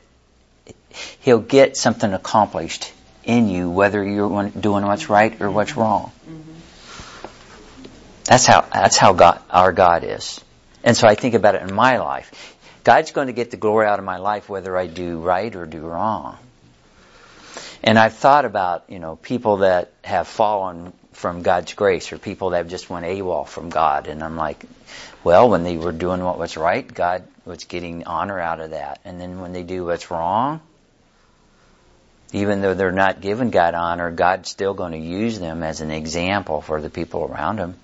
he'll 1.20 1.40
get 1.40 1.76
something 1.76 2.12
accomplished 2.12 2.92
in 3.24 3.48
you, 3.48 3.70
whether 3.70 4.02
you're 4.02 4.48
doing 4.50 4.86
what's 4.86 5.08
right 5.08 5.40
or 5.40 5.50
what's 5.50 5.76
wrong. 5.76 6.12
That's 8.24 8.46
how, 8.46 8.60
that's 8.60 8.96
how 8.96 9.12
God, 9.14 9.40
our 9.50 9.72
God 9.72 10.04
is. 10.04 10.40
And 10.84 10.96
so 10.96 11.08
I 11.08 11.14
think 11.14 11.34
about 11.34 11.54
it 11.54 11.62
in 11.62 11.74
my 11.74 11.98
life. 11.98 12.56
God's 12.84 13.10
going 13.10 13.26
to 13.26 13.32
get 13.32 13.50
the 13.50 13.56
glory 13.56 13.86
out 13.86 13.98
of 13.98 14.04
my 14.04 14.18
life 14.18 14.48
whether 14.48 14.76
I 14.76 14.86
do 14.86 15.18
right 15.18 15.54
or 15.54 15.66
do 15.66 15.80
wrong. 15.80 16.38
And 17.82 17.98
I've 17.98 18.14
thought 18.14 18.44
about, 18.44 18.84
you 18.88 18.98
know, 18.98 19.16
people 19.16 19.58
that 19.58 19.92
have 20.02 20.28
fallen 20.28 20.92
from 21.18 21.42
God's 21.42 21.74
grace 21.74 22.12
or 22.12 22.18
people 22.18 22.50
that 22.50 22.68
just 22.68 22.88
went 22.88 23.04
AWOL 23.04 23.44
from 23.44 23.70
God. 23.70 24.06
And 24.06 24.22
I'm 24.22 24.36
like, 24.36 24.64
well, 25.24 25.50
when 25.50 25.64
they 25.64 25.76
were 25.76 25.90
doing 25.90 26.22
what 26.22 26.38
was 26.38 26.56
right, 26.56 26.86
God 26.86 27.26
was 27.44 27.64
getting 27.64 28.04
honor 28.04 28.38
out 28.38 28.60
of 28.60 28.70
that. 28.70 29.00
And 29.04 29.20
then 29.20 29.40
when 29.40 29.52
they 29.52 29.64
do 29.64 29.84
what's 29.84 30.12
wrong, 30.12 30.60
even 32.32 32.62
though 32.62 32.74
they're 32.74 32.92
not 32.92 33.20
giving 33.20 33.50
God 33.50 33.74
honor, 33.74 34.12
God's 34.12 34.48
still 34.48 34.74
going 34.74 34.92
to 34.92 34.98
use 34.98 35.40
them 35.40 35.64
as 35.64 35.80
an 35.80 35.90
example 35.90 36.60
for 36.60 36.80
the 36.80 36.90
people 36.90 37.24
around 37.24 37.58
them. 37.58 37.74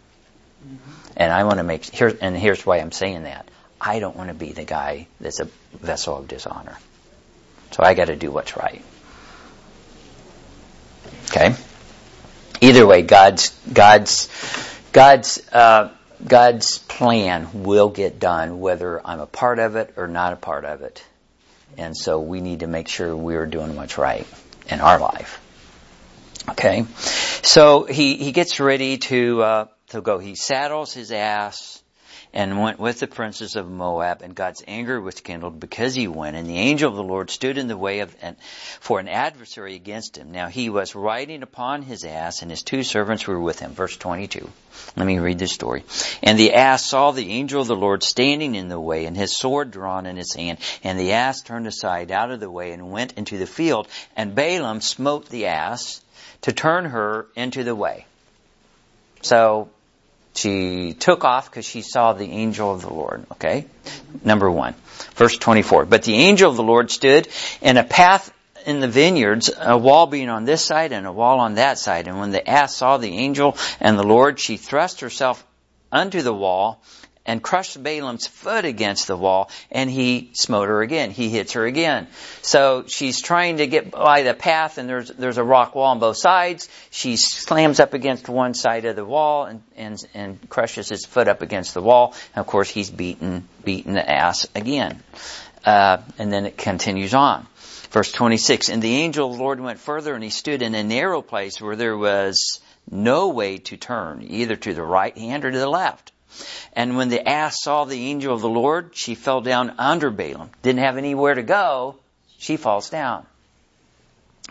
Mm-hmm. 0.65 1.13
And 1.17 1.33
I 1.33 1.43
want 1.43 1.57
to 1.59 1.65
make 1.65 1.85
here, 1.87 2.17
and 2.21 2.37
here's 2.37 2.65
why 2.65 2.79
I'm 2.79 2.93
saying 2.93 3.25
that. 3.25 3.49
I 3.81 3.99
don't 3.99 4.15
want 4.17 4.29
to 4.29 4.35
be 4.35 4.53
the 4.53 4.65
guy 4.65 5.09
that's 5.21 5.41
a 5.41 5.49
vessel 5.73 6.19
of 6.19 6.29
dishonor. 6.29 6.79
So 7.73 7.83
I 7.83 7.95
got 7.95 8.07
to 8.07 8.17
do 8.17 8.31
what's 8.31 8.57
right. 8.57 8.85
Okay. 11.31 11.57
Either 12.65 12.87
way, 12.87 13.03
God's 13.03 13.51
God's 13.71 14.31
God's 14.91 15.47
uh, 15.53 15.91
God's 16.27 16.79
plan 16.79 17.63
will 17.63 17.91
get 17.91 18.19
done, 18.19 18.59
whether 18.59 19.07
I'm 19.07 19.21
a 19.21 19.27
part 19.27 19.59
of 19.59 19.77
it 19.77 19.93
or 19.99 20.09
not 20.09 20.33
a 20.33 20.37
part 20.37 20.65
of 20.65 20.81
it. 20.81 21.05
And 21.77 21.95
so 21.95 22.21
we 22.21 22.41
need 22.41 22.61
to 22.61 22.67
make 22.67 22.89
sure 22.89 23.15
we're 23.15 23.45
doing 23.45 23.77
what's 23.77 23.99
right 23.99 24.27
in 24.71 24.81
our 24.81 24.99
life. 24.99 25.43
Okay, 26.49 26.87
so 27.43 27.85
he 27.85 28.17
he 28.17 28.33
gets 28.33 28.59
ready 28.59 28.97
to 28.97 29.43
uh, 29.43 29.67
to 29.89 30.01
go. 30.01 30.19
He 30.19 30.35
saddles 30.35 30.95
his 30.95 31.13
ass 31.13 31.83
and 32.35 32.61
went 32.61 32.81
with 32.81 32.99
the 32.99 33.07
princes 33.07 33.55
of 33.55 33.71
Moab, 33.71 34.21
and 34.21 34.35
God's 34.35 34.65
anger 34.67 35.01
was 35.01 35.21
kindled 35.21 35.61
because 35.61 35.95
he 35.95 36.09
went, 36.09 36.35
and 36.35 36.49
the 36.49 36.59
angel 36.59 36.91
of 36.91 36.97
the 36.97 37.03
Lord 37.03 37.31
stood 37.31 37.57
in 37.57 37.69
the 37.69 37.77
way 37.77 38.01
of 38.01 38.15
and 38.21 38.37
for 38.81 38.99
an 38.99 39.07
adversary 39.07 39.77
against 39.77 40.19
him. 40.19 40.33
Now 40.33 40.49
he 40.49 40.69
was 40.69 40.97
riding 40.97 41.45
upon 41.45 41.83
his 41.83 42.05
ass, 42.05 42.43
and 42.43 42.51
his 42.51 42.65
two 42.65 42.83
servants 42.83 43.27
were 43.29 43.41
with 43.41 43.61
him. 43.61 43.71
Verse 43.71 43.97
22. 43.97 44.51
Let 44.97 45.07
me 45.07 45.21
read 45.21 45.39
this 45.39 45.53
story. 45.53 45.85
And 46.25 46.37
the 46.37 46.55
ass 46.55 46.85
saw 46.85 47.13
the 47.13 47.31
angel 47.31 47.61
of 47.61 47.69
the 47.69 47.77
Lord 47.77 48.03
standing 48.03 48.57
in 48.57 48.69
the 48.69 48.81
way, 48.81 49.05
and 49.05 49.17
his 49.17 49.39
sword 49.39 49.71
drawn 49.71 50.05
in 50.05 50.17
his 50.17 50.35
hand, 50.35 50.59
and 50.83 50.99
the 50.99 51.13
ass 51.13 51.41
turned 51.41 51.69
aside 51.69 52.11
out 52.11 52.33
of 52.33 52.41
the 52.41 52.51
way 52.51 52.73
and 52.73 52.91
went 52.91 53.13
into 53.13 53.39
the 53.39 53.47
field, 53.47 53.87
and 54.17 54.35
Balaam 54.35 54.81
smote 54.81 55.29
the 55.29 55.47
ass 55.47 56.01
to 56.41 56.53
turn 56.53 56.87
her 56.87 57.27
into 57.37 57.63
the 57.63 57.77
way. 57.77 58.07
So 59.23 59.71
she 60.35 60.95
took 60.95 61.25
off 61.25 61.51
because 61.51 61.65
she 61.65 61.83
saw 61.83 62.13
the 62.13 62.31
angel 62.31 62.73
of 62.73 62.83
the 62.83 62.93
Lord. 62.93 63.25
Okay? 63.33 63.67
Number 64.25 64.51
one. 64.51 64.75
Verse 65.15 65.39
24. 65.39 65.87
But 65.87 66.03
the 66.03 66.15
angel 66.15 66.51
of 66.51 66.57
the 66.57 66.63
Lord 66.63 66.91
stood 66.91 67.29
in 67.61 67.77
a 67.77 67.85
path 67.85 68.33
in 68.67 68.81
the 68.81 68.89
vineyards, 68.89 69.51
a 69.59 69.77
wall 69.77 70.07
being 70.07 70.29
on 70.29 70.45
this 70.45 70.65
side 70.65 70.93
and 70.93 71.07
a 71.07 71.13
wall 71.13 71.41
on 71.41 71.55
that 71.55 71.79
side. 71.79 72.09
And 72.09 72.19
when 72.19 72.31
the 72.31 72.49
ass 72.49 72.75
saw 72.75 72.97
the 72.97 73.17
angel 73.19 73.57
and 73.81 73.99
the 73.99 74.07
Lord, 74.07 74.41
she 74.41 74.57
thrust 74.57 75.01
herself 75.01 75.45
unto 75.93 76.23
the 76.23 76.35
wall 76.35 76.83
and 77.27 77.43
crushed 77.43 77.83
Balaam's 77.83 78.27
foot 78.27 78.65
against 78.65 79.07
the 79.07 79.17
wall, 79.17 79.51
and 79.71 79.91
he 79.91 80.31
smote 80.35 80.69
her 80.69 80.83
again. 80.83 81.11
He 81.11 81.31
hits 81.31 81.53
her 81.53 81.65
again. 81.65 82.07
So 82.43 82.85
she's 82.87 83.21
trying 83.21 83.59
to 83.59 83.67
get 83.67 83.91
by 83.91 84.23
the 84.23 84.35
path, 84.35 84.79
and 84.79 84.89
there's 84.89 85.09
there's 85.09 85.39
a 85.39 85.45
rock 85.45 85.75
wall 85.75 85.87
on 85.87 85.99
both 85.99 86.17
sides. 86.17 86.69
She 86.91 87.17
slams 87.17 87.81
up 87.81 87.95
against 87.95 88.29
one 88.29 88.55
side 88.55 88.85
of 88.85 88.97
the 88.97 89.05
wall 89.05 89.45
and 89.45 89.63
and, 89.77 90.05
and 90.15 90.49
crushes 90.49 90.89
his 90.89 91.07
foot 91.07 91.29
up 91.29 91.43
against 91.43 91.75
the 91.75 91.83
wall. 91.83 92.15
And 92.35 92.41
of 92.41 92.47
course, 92.47 92.69
he's 92.69 92.91
beaten 92.91 93.49
beaten 93.65 93.95
the 93.95 94.09
ass 94.09 94.47
again. 94.55 95.03
Uh, 95.65 95.99
and 96.19 96.33
then 96.33 96.45
it 96.45 96.59
continues 96.59 97.15
on. 97.15 97.47
Verse 97.91 98.13
26, 98.13 98.71
and 98.71 98.83
the 98.83 98.97
angel 98.97 99.31
of 99.31 99.37
the 99.37 99.43
Lord 99.43 99.61
went 99.61 99.79
further 99.79 100.15
and 100.15 100.25
he 100.25 100.31
stood 100.31 100.63
in 100.63 100.75
a 100.75 100.83
narrow 100.83 101.23
place 101.23 101.61
where 101.61 101.77
there 101.77 101.97
was 101.97 102.61
no 102.91 103.29
way 103.29 103.59
to 103.59 103.77
turn, 103.77 104.27
either 104.29 104.57
to 104.57 104.75
the 104.75 104.83
right 104.83 105.17
hand 105.17 105.45
or 105.45 105.53
to 105.53 105.59
the 105.59 105.69
left. 105.69 106.13
And 106.73 106.97
when 106.97 107.09
the 107.09 107.27
ass 107.29 107.63
saw 107.63 107.85
the 107.85 108.11
angel 108.11 108.35
of 108.35 108.41
the 108.41 108.49
Lord, 108.49 108.91
she 108.95 109.15
fell 109.15 109.41
down 109.41 109.75
under 109.79 110.11
Balaam. 110.11 110.51
Didn't 110.63 110.83
have 110.83 110.97
anywhere 110.97 111.35
to 111.35 111.43
go. 111.43 111.97
She 112.39 112.57
falls 112.57 112.91
down. 112.91 113.27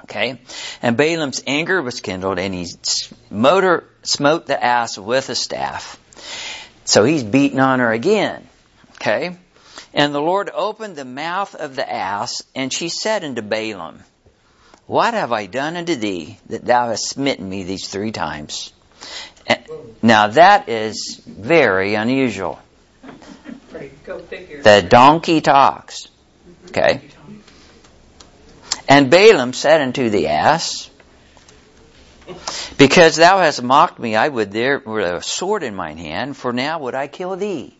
Okay? 0.02 0.40
And 0.82 0.98
Balaam's 0.98 1.44
anger 1.46 1.82
was 1.82 2.02
kindled 2.02 2.40
and 2.40 2.54
he 2.54 2.66
smote, 2.66 3.64
her, 3.64 3.84
smote 4.04 4.46
the 4.46 4.62
ass 4.64 4.98
with 4.98 5.30
a 5.30 5.36
staff. 5.36 6.00
So 6.86 7.04
he's 7.04 7.24
beating 7.24 7.60
on 7.60 7.80
her 7.80 7.92
again. 7.92 8.48
Okay? 8.96 9.38
And 9.94 10.14
the 10.14 10.22
Lord 10.22 10.50
opened 10.54 10.96
the 10.96 11.06
mouth 11.06 11.56
of 11.56 11.76
the 11.76 11.90
ass 11.90 12.42
and 12.56 12.74
she 12.74 12.90
said 12.90 13.24
unto 13.24 13.42
Balaam, 13.42 14.04
What 14.88 15.14
have 15.14 15.32
I 15.32 15.46
done 15.46 15.78
unto 15.78 15.96
thee 15.96 16.40
that 16.48 16.66
thou 16.66 16.88
hast 16.88 17.10
smitten 17.10 17.48
me 17.48 17.64
these 17.64 17.88
three 17.88 18.12
times? 18.12 18.74
Now 20.02 20.28
that 20.28 20.68
is 20.68 21.22
very 21.26 21.96
unusual. 21.96 22.60
The 23.72 24.86
donkey 24.88 25.42
talks. 25.42 26.08
Mm-hmm. 26.08 26.68
Okay. 26.68 27.02
And 28.88 29.10
Balaam 29.10 29.54
said 29.54 29.82
unto 29.82 30.10
the 30.10 30.28
ass, 30.28 30.90
Because 32.78 33.16
thou 33.16 33.40
hast 33.40 33.64
mocked 33.64 33.98
me, 33.98 34.16
I 34.16 34.28
would 34.28 34.52
there 34.52 34.80
with 34.80 35.06
a 35.06 35.24
sword 35.24 35.64
in 35.64 35.74
mine 35.74 35.98
hand, 35.98 36.36
for 36.36 36.52
now 36.52 36.80
would 36.80 36.96
I 36.96 37.08
kill 37.08 37.36
thee. 37.36 37.76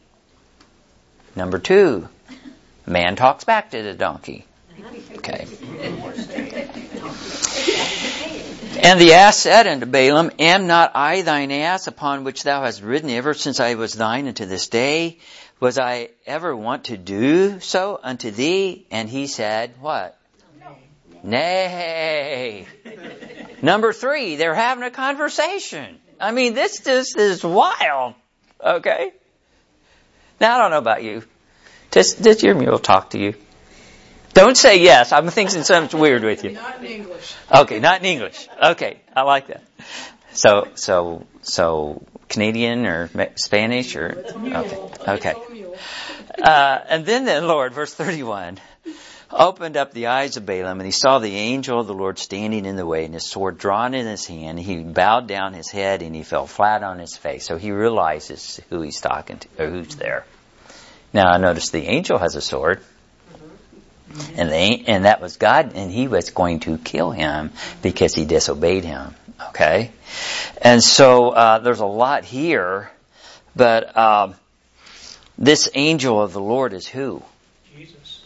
Number 1.36 1.60
two, 1.60 2.08
man 2.86 3.16
talks 3.16 3.44
back 3.44 3.72
to 3.72 3.84
the 3.84 3.94
donkey. 3.94 4.46
Okay. 5.18 5.46
And 8.84 9.00
the 9.00 9.14
ass 9.14 9.38
said 9.38 9.66
unto 9.66 9.86
Balaam, 9.86 10.30
Am 10.40 10.68
not 10.68 10.92
I 10.94 11.22
thine 11.22 11.52
ass 11.52 11.88
upon 11.88 12.26
which 12.26 12.44
thou 12.44 12.64
hast 12.64 12.82
ridden 12.82 13.10
ever 13.12 13.34
since 13.34 13.62
I 13.62 13.76
was 13.76 13.94
thine 13.94 14.28
unto 14.28 14.46
this 14.46 14.68
day? 14.68 15.20
Was 15.62 15.80
I 15.80 16.10
ever 16.26 16.54
want 16.54 16.86
to 16.86 16.98
do 16.98 17.62
so 17.62 17.98
unto 18.04 18.30
thee? 18.30 18.86
And 18.92 19.08
he 19.08 19.28
said, 19.28 19.76
What? 19.80 20.20
No. 20.60 20.76
Nay. 21.24 22.68
Number 23.62 23.94
three, 23.94 24.36
they're 24.36 24.54
having 24.54 24.84
a 24.84 24.92
conversation. 24.92 25.98
I 26.20 26.32
mean, 26.32 26.54
this 26.54 26.82
just 26.82 27.18
is 27.18 27.42
wild. 27.42 28.16
Okay? 28.62 29.14
Now 30.42 30.58
I 30.58 30.62
don't 30.62 30.72
know 30.72 30.78
about 30.80 31.04
you. 31.04 31.24
Does, 31.92 32.16
does 32.16 32.44
your 32.44 32.56
mule 32.56 32.80
talk 32.80 33.12
to 33.12 33.18
you? 33.18 33.36
Don't 34.34 34.58
say 34.58 34.80
yes. 34.80 35.12
I'm 35.12 35.30
thinking 35.30 35.64
something's 35.64 36.00
weird 36.00 36.24
with 36.24 36.44
you. 36.44 36.52
Not 36.52 36.80
in 36.80 36.86
English. 36.86 37.36
Okay, 37.54 37.80
not 37.80 38.00
in 38.00 38.06
English. 38.06 38.48
Okay, 38.62 39.00
I 39.16 39.22
like 39.22 39.48
that. 39.48 39.64
So, 40.34 40.70
so, 40.76 41.28
so 41.44 42.04
Canadian 42.30 42.88
or 42.88 43.10
Spanish 43.36 43.96
or 43.96 44.26
okay, 44.28 44.80
okay. 45.08 45.36
Uh, 46.42 46.80
and 46.90 47.06
then 47.06 47.26
the 47.26 47.42
Lord, 47.42 47.74
verse 47.74 47.94
31, 47.94 48.60
opened 49.30 49.78
up 49.78 49.94
the 49.94 50.08
eyes 50.08 50.36
of 50.38 50.46
Balaam, 50.46 50.80
and 50.80 50.86
he 50.86 50.92
saw 50.92 51.20
the 51.20 51.36
angel 51.36 51.80
of 51.80 51.88
the 51.88 51.94
Lord 51.94 52.18
standing 52.18 52.66
in 52.66 52.76
the 52.76 52.86
way, 52.86 53.06
and 53.06 53.14
his 53.14 53.30
sword 53.30 53.60
drawn 53.60 53.94
in 53.94 54.08
his 54.08 54.26
hand. 54.26 54.60
He 54.60 54.78
bowed 54.78 55.28
down 55.28 55.54
his 55.54 55.70
head, 55.70 56.02
and 56.02 56.16
he 56.16 56.24
fell 56.24 56.48
flat 56.48 56.84
on 56.84 56.98
his 56.98 57.16
face. 57.16 57.46
So 57.46 57.58
he 57.58 57.72
realizes 57.72 58.60
who 58.70 58.82
he's 58.82 59.00
talking 59.00 59.38
to, 59.38 59.48
or 59.60 59.70
who's 59.70 59.96
there. 59.96 60.26
Now, 61.14 61.28
I 61.32 61.38
notice 61.38 61.70
the 61.70 61.86
angel 61.86 62.18
has 62.18 62.36
a 62.36 62.42
sword. 62.42 62.82
And 64.36 64.50
they, 64.50 64.84
and 64.88 65.06
that 65.06 65.22
was 65.22 65.38
God, 65.38 65.74
and 65.76 65.92
He 65.92 66.08
was 66.08 66.30
going 66.30 66.60
to 66.62 66.78
kill 66.78 67.12
him 67.12 67.52
because 67.82 68.14
he 68.14 68.26
disobeyed 68.26 68.84
Him. 68.84 69.16
Okay, 69.50 69.92
and 70.62 70.82
so 70.82 71.30
uh, 71.30 71.60
there's 71.60 71.80
a 71.80 71.86
lot 71.86 72.24
here, 72.24 72.92
but 73.56 73.98
uh, 73.98 74.34
this 75.38 75.70
angel 75.74 76.22
of 76.22 76.34
the 76.34 76.42
Lord 76.42 76.74
is 76.74 76.88
who? 76.88 77.22
Jesus. 77.76 78.22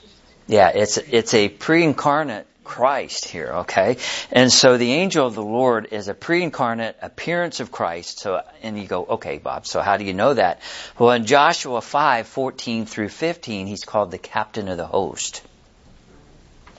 Yeah, 0.48 0.70
it's 0.70 0.98
it's 0.98 1.34
a 1.34 1.50
pre-incarnate 1.50 2.46
Christ 2.68 3.26
here, 3.26 3.48
okay? 3.62 3.98
And 4.30 4.52
so 4.52 4.78
the 4.78 4.92
angel 4.92 5.26
of 5.26 5.36
the 5.36 5.42
Lord 5.42 5.88
is 5.92 6.10
a 6.10 6.14
pre-incarnate 6.14 6.98
appearance 7.02 7.62
of 7.62 7.72
Christ. 7.72 8.20
So, 8.20 8.42
and 8.62 8.78
you 8.78 8.86
go, 8.88 9.06
okay, 9.06 9.38
Bob, 9.38 9.66
so 9.66 9.82
how 9.82 9.96
do 9.96 10.04
you 10.04 10.14
know 10.14 10.34
that? 10.34 10.60
Well, 11.00 11.12
in 11.12 11.26
Joshua 11.26 11.82
5, 11.82 12.28
14 12.28 12.86
through 12.86 13.10
15, 13.10 13.68
he's 13.68 13.86
called 13.86 14.12
the 14.12 14.18
captain 14.18 14.68
of 14.68 14.76
the 14.76 14.86
host. 14.86 15.42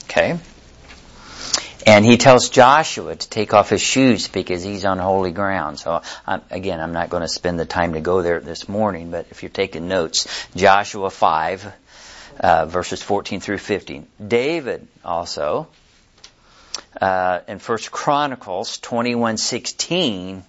Okay? 0.09 0.39
And 1.87 2.05
he 2.05 2.17
tells 2.17 2.49
Joshua 2.49 3.15
to 3.15 3.29
take 3.29 3.55
off 3.55 3.71
his 3.71 3.81
shoes 3.81 4.29
because 4.29 4.63
he's 4.63 4.85
on 4.85 4.99
holy 4.99 5.33
ground. 5.33 5.79
So 5.79 6.03
I'm, 6.27 6.43
again, 6.51 6.81
I'm 6.81 6.93
not 6.93 7.09
going 7.09 7.23
to 7.23 7.29
spend 7.29 7.59
the 7.59 7.65
time 7.65 7.93
to 7.93 8.01
go 8.01 8.23
there 8.23 8.41
this 8.41 8.69
morning, 8.69 9.11
but 9.11 9.27
if 9.31 9.43
you're 9.43 9.51
taking 9.51 9.87
notes, 9.89 10.27
Joshua 10.57 11.11
5, 11.11 11.73
uh, 12.41 12.67
verses 12.67 13.03
14 13.03 13.41
through 13.41 13.59
15. 13.59 14.07
David 14.27 14.87
also, 15.05 15.69
uh, 17.01 17.41
in 17.47 17.59
First 17.59 17.91
Chronicles 17.91 18.79
21:16, 18.79 20.43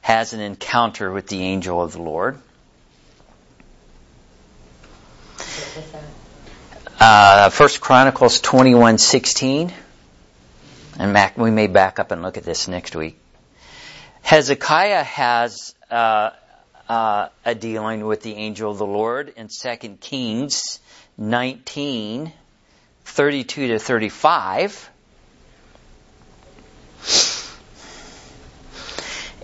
has 0.00 0.32
an 0.32 0.40
encounter 0.40 1.10
with 1.10 1.28
the 1.28 1.42
angel 1.42 1.82
of 1.82 1.92
the 1.92 2.02
Lord. 2.02 2.38
Uh, 7.00 7.48
First 7.50 7.80
Chronicles 7.80 8.40
21:16, 8.40 9.72
and 10.98 11.12
Mac, 11.12 11.38
we 11.38 11.52
may 11.52 11.68
back 11.68 12.00
up 12.00 12.10
and 12.10 12.22
look 12.22 12.36
at 12.36 12.42
this 12.42 12.66
next 12.66 12.96
week. 12.96 13.16
Hezekiah 14.22 15.04
has 15.04 15.76
uh, 15.92 16.30
uh, 16.88 17.28
a 17.44 17.54
dealing 17.54 18.04
with 18.04 18.22
the 18.22 18.34
angel 18.34 18.72
of 18.72 18.78
the 18.78 18.86
Lord 18.86 19.32
in 19.36 19.46
2 19.46 19.76
Kings 20.00 20.80
19, 21.16 22.32
32 23.04 23.68
to 23.68 23.78
35. 23.78 24.90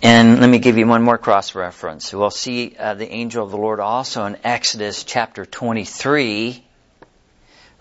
And 0.03 0.41
let 0.41 0.51
me 0.51 0.59
give 0.59 0.77
you 0.77 0.89
one 0.89 1.03
more 1.03 1.19
cross 1.19 1.55
reference. 1.55 2.13
We'll 2.13 2.31
see 2.31 2.75
uh, 2.77 2.95
the 2.95 3.09
angel 3.09 3.45
of 3.45 3.53
the 3.53 3.57
Lord 3.57 3.79
also 3.79 4.27
in 4.27 4.39
Exodus 4.43 5.05
chapter 5.05 5.47
23, 5.47 6.64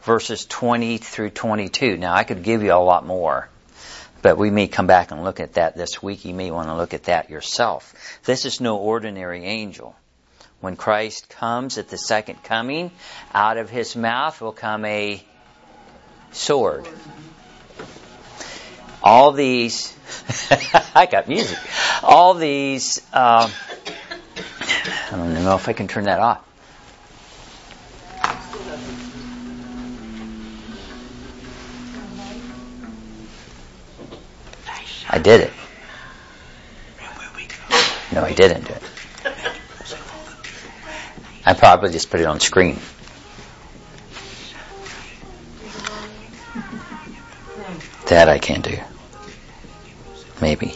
verses 0.03 0.45
20 0.45 0.97
through 0.97 1.29
22. 1.29 1.97
Now, 1.97 2.13
I 2.13 2.23
could 2.23 2.43
give 2.43 2.61
you 2.61 2.73
a 2.73 2.75
lot 2.75 3.05
more, 3.05 3.49
but 4.21 4.37
we 4.37 4.49
may 4.49 4.67
come 4.67 4.87
back 4.87 5.11
and 5.11 5.23
look 5.23 5.39
at 5.39 5.53
that 5.53 5.75
this 5.75 6.03
week. 6.03 6.25
You 6.25 6.33
may 6.33 6.51
want 6.51 6.67
to 6.67 6.75
look 6.75 6.93
at 6.93 7.05
that 7.05 7.29
yourself. 7.29 7.93
This 8.23 8.45
is 8.45 8.59
no 8.59 8.77
ordinary 8.77 9.43
angel. 9.43 9.95
When 10.59 10.75
Christ 10.75 11.29
comes 11.29 11.77
at 11.77 11.89
the 11.89 11.97
second 11.97 12.43
coming, 12.43 12.91
out 13.33 13.57
of 13.57 13.69
his 13.69 13.95
mouth 13.95 14.39
will 14.39 14.53
come 14.53 14.85
a 14.85 15.21
sword. 16.31 16.87
All 19.01 19.33
these, 19.33 19.93
I 20.95 21.05
got 21.05 21.27
music. 21.27 21.57
All 22.01 22.33
these, 22.33 22.99
um, 23.13 23.51
I 25.11 25.11
don't 25.11 25.33
know 25.33 25.55
if 25.55 25.67
I 25.67 25.73
can 25.73 25.89
turn 25.89 26.05
that 26.05 26.19
off. 26.19 26.41
I 35.13 35.19
did 35.19 35.41
it. 35.41 35.53
No, 38.11 38.23
I 38.23 38.33
didn't 38.33 38.65
do 38.65 38.73
it. 38.73 38.81
I 41.45 41.53
probably 41.53 41.91
just 41.91 42.09
put 42.09 42.19
it 42.19 42.25
on 42.25 42.39
screen. 42.39 42.79
That 48.07 48.27
I 48.27 48.39
can 48.39 48.61
do. 48.61 48.75
Maybe. 50.41 50.73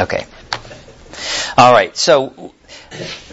Okay. 0.00 0.26
All 1.56 1.72
right. 1.72 1.96
So 1.96 2.45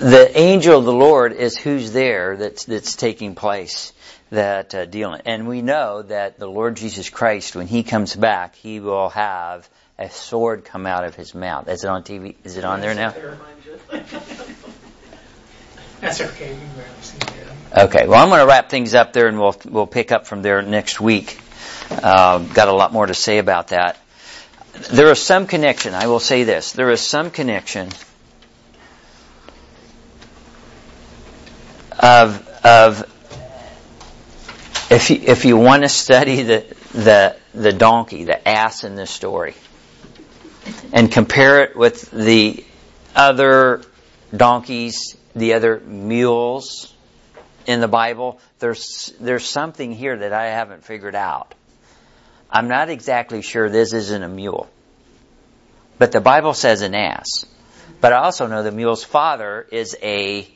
the 0.04 0.38
angel 0.38 0.80
of 0.80 0.86
the 0.86 0.94
Lord 0.94 1.32
is 1.32 1.58
who's 1.58 1.94
there 1.94 2.36
that's 2.36 2.66
that's 2.66 2.98
taking 2.98 3.36
place 3.36 3.94
that 4.32 4.76
uh, 4.76 4.86
dealing. 4.86 5.22
And 5.26 5.48
we 5.48 5.62
know 5.62 6.02
that 6.02 6.38
the 6.38 6.48
Lord 6.48 6.76
Jesus 6.76 7.10
Christ, 7.10 7.56
when 7.56 7.68
He 7.68 7.84
comes 7.84 8.14
back, 8.14 8.56
He 8.56 8.82
will 8.82 9.08
have 9.10 9.70
a 9.98 10.10
sword 10.10 10.66
come 10.66 10.86
out 10.86 11.06
of 11.06 11.16
His 11.16 11.34
mouth. 11.34 11.70
Is 11.70 11.86
it 11.86 11.88
on 11.88 12.04
TV? 12.04 12.36
Is 12.44 12.58
it 12.58 12.66
on 12.66 12.82
there 12.82 12.94
now? 12.96 13.14
That's 16.02 16.20
okay. 16.20 16.54
We 16.54 16.60
can 16.60 16.68
barely 16.76 17.02
see 17.02 17.18
there. 17.20 17.86
Okay. 17.86 18.06
Well, 18.06 18.22
I'm 18.22 18.28
going 18.28 18.42
to 18.42 18.48
wrap 18.48 18.70
things 18.70 18.94
up 18.94 19.14
there, 19.14 19.28
and 19.28 19.40
we'll 19.40 19.56
we'll 19.66 19.88
pick 19.88 20.12
up 20.12 20.28
from 20.28 20.42
there 20.42 20.62
next 20.62 21.00
week. 21.00 21.40
Uh, 21.90 22.40
got 22.40 22.68
a 22.68 22.74
lot 22.74 22.92
more 22.92 23.06
to 23.06 23.14
say 23.14 23.38
about 23.38 23.70
that. 23.70 23.98
There 24.92 25.10
is 25.12 25.22
some 25.22 25.48
connection. 25.48 25.94
I 25.94 26.08
will 26.08 26.20
say 26.20 26.44
this: 26.44 26.74
there 26.74 26.90
is 26.90 27.00
some 27.00 27.32
connection 27.32 27.88
of 32.04 32.48
of 32.64 33.10
if 34.94 35.10
you, 35.10 35.20
if 35.26 35.46
you 35.46 35.58
want 35.58 35.84
to 35.84 35.90
study 35.90 36.44
the, 36.44 36.76
the, 36.94 37.36
the 37.54 37.74
donkey, 37.74 38.26
the 38.26 38.48
ass 38.48 38.84
in 38.84 38.96
this 38.96 39.10
story, 39.10 39.56
and 40.92 41.12
compare 41.12 41.64
it 41.64 41.76
with 41.76 42.12
the 42.12 42.64
other 43.16 43.82
donkeys, 44.36 45.18
the 45.36 45.54
other 45.54 45.80
mules 45.80 46.94
in 47.66 47.82
the 47.82 47.88
Bible, 47.88 48.40
there's, 48.60 49.12
there's 49.20 49.46
something 49.46 49.94
here 49.94 50.16
that 50.16 50.32
I 50.32 50.48
haven't 50.48 50.84
figured 50.84 51.16
out. 51.16 51.56
I'm 52.52 52.68
not 52.68 52.90
exactly 52.90 53.42
sure 53.42 53.70
this 53.70 53.94
isn't 53.94 54.22
a 54.22 54.30
mule. 54.30 54.70
But 55.98 56.12
the 56.12 56.22
Bible 56.22 56.54
says 56.54 56.82
an 56.82 56.94
ass. 56.94 57.48
But 58.00 58.14
I 58.14 58.18
also 58.18 58.46
know 58.48 58.62
the 58.62 58.72
mule's 58.72 59.04
father 59.04 59.66
is 59.72 59.98
a 60.04 60.48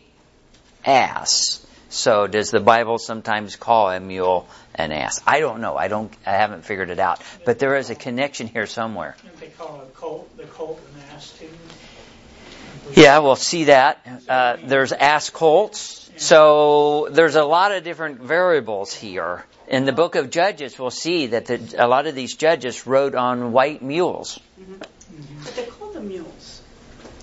ass. 0.87 1.65
So 1.89 2.27
does 2.27 2.51
the 2.51 2.59
Bible 2.59 2.97
sometimes 2.97 3.55
call 3.55 3.89
a 3.89 3.99
mule 3.99 4.47
an 4.75 4.91
ass? 4.91 5.21
I 5.25 5.39
don't 5.39 5.61
know. 5.61 5.77
I 5.77 5.87
don't. 5.87 6.11
I 6.25 6.31
haven't 6.31 6.65
figured 6.65 6.89
it 6.89 6.99
out. 6.99 7.21
But 7.45 7.59
there 7.59 7.77
is 7.77 7.89
a 7.89 7.95
connection 7.95 8.47
here 8.47 8.67
somewhere. 8.67 9.15
They 9.39 9.47
call 9.47 9.81
a 9.81 9.91
colt, 9.91 10.35
the 10.37 10.43
colt 10.43 10.81
an 10.95 11.15
ass 11.15 11.31
too? 11.37 11.49
Yeah, 12.95 13.19
we'll 13.19 13.35
see 13.35 13.65
that. 13.65 14.05
Uh, 14.27 14.57
there's 14.63 14.91
ass 14.91 15.29
colts. 15.29 16.09
So 16.17 17.09
there's 17.11 17.35
a 17.35 17.43
lot 17.43 17.71
of 17.71 17.83
different 17.83 18.19
variables 18.19 18.93
here. 18.93 19.45
In 19.67 19.85
the 19.85 19.91
book 19.91 20.15
of 20.15 20.29
Judges, 20.29 20.79
we'll 20.79 20.89
see 20.89 21.27
that 21.27 21.45
the, 21.45 21.75
a 21.77 21.87
lot 21.87 22.07
of 22.07 22.15
these 22.15 22.35
judges 22.35 22.87
rode 22.87 23.13
on 23.15 23.51
white 23.51 23.81
mules. 23.81 24.39
But 24.79 25.55
they 25.55 25.65
call 25.65 25.91
them 25.91 26.07
mules. 26.07 26.36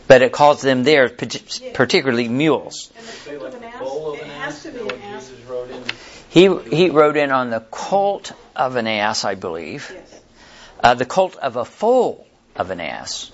But 0.06 0.22
it 0.22 0.32
calls 0.32 0.60
them 0.60 0.84
there 0.84 1.08
particularly 1.08 2.28
mules. 2.28 2.92
And 2.96 3.06
the 3.06 3.10
Say 3.12 3.30
colt 3.38 3.42
like 3.42 3.54
of 3.54 3.62
an 3.62 3.64
a 3.64 3.66
ass, 3.68 3.78
bull 3.80 4.12
of 4.12 4.18
it 4.18 4.24
an 4.24 4.30
has 4.30 4.54
ass, 4.54 4.62
to 4.62 4.68
is 4.68 4.74
be 4.74 4.78
that 4.80 4.92
an 4.92 5.00
what 5.00 5.04
ass. 5.14 5.28
Jesus 5.28 5.44
rode 5.46 5.70
in? 5.70 5.82
He 6.28 6.76
he 6.76 6.90
rode 6.90 7.16
in 7.16 7.30
on 7.30 7.50
the 7.50 7.60
colt 7.60 8.32
of 8.54 8.76
an 8.76 8.86
ass, 8.86 9.24
I 9.24 9.34
believe. 9.34 9.90
Yes. 9.94 10.20
Uh, 10.80 10.94
the 10.94 11.06
colt 11.06 11.36
of 11.36 11.56
a 11.56 11.64
foal 11.64 12.26
of 12.56 12.70
an 12.70 12.80
ass. 12.80 13.30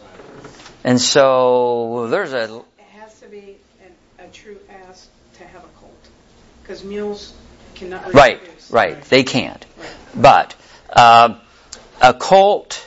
And 0.85 1.01
so 1.01 2.07
there's 2.09 2.33
a 2.33 2.45
It 2.45 2.85
has 2.99 3.19
to 3.21 3.27
be 3.27 3.57
an, 3.85 4.27
a 4.27 4.29
true 4.29 4.59
ass 4.89 5.09
to 5.39 5.45
have 5.45 5.65
a 5.65 5.69
colt. 5.81 6.09
Because 6.63 6.85
mules 6.85 7.33
cannot 7.75 8.15
right, 8.15 8.41
reproduce. 8.41 8.71
right. 8.71 9.03
They 9.03 9.25
can't. 9.25 9.65
But 10.15 10.55
uh, 10.91 11.35
a 12.01 12.15
colt 12.15 12.87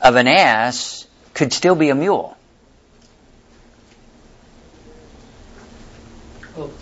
of 0.00 0.16
an 0.16 0.26
ass 0.26 1.06
could 1.34 1.52
still 1.52 1.74
be 1.76 1.90
a 1.90 1.94
mule. 1.94 2.36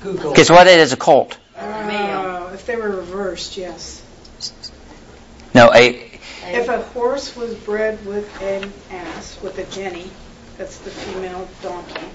Google. 0.02 0.30
Because 0.30 0.50
what 0.50 0.66
is 0.66 0.92
a 0.92 0.96
colt? 0.96 1.36
Uh, 1.56 2.50
if 2.54 2.66
they 2.66 2.76
were 2.76 2.88
reversed, 2.88 3.56
yes. 3.56 4.02
No, 5.54 5.72
a 5.74 6.10
If 6.46 6.68
a 6.68 6.82
horse 6.82 7.34
was 7.36 7.54
bred 7.54 8.04
with 8.06 8.28
an 8.42 8.72
ass, 8.90 9.38
with 9.42 9.58
a 9.58 9.64
jenny, 9.64 10.10
that's 10.56 10.78
the 10.78 10.90
female 10.90 11.48
donkey, 11.62 12.06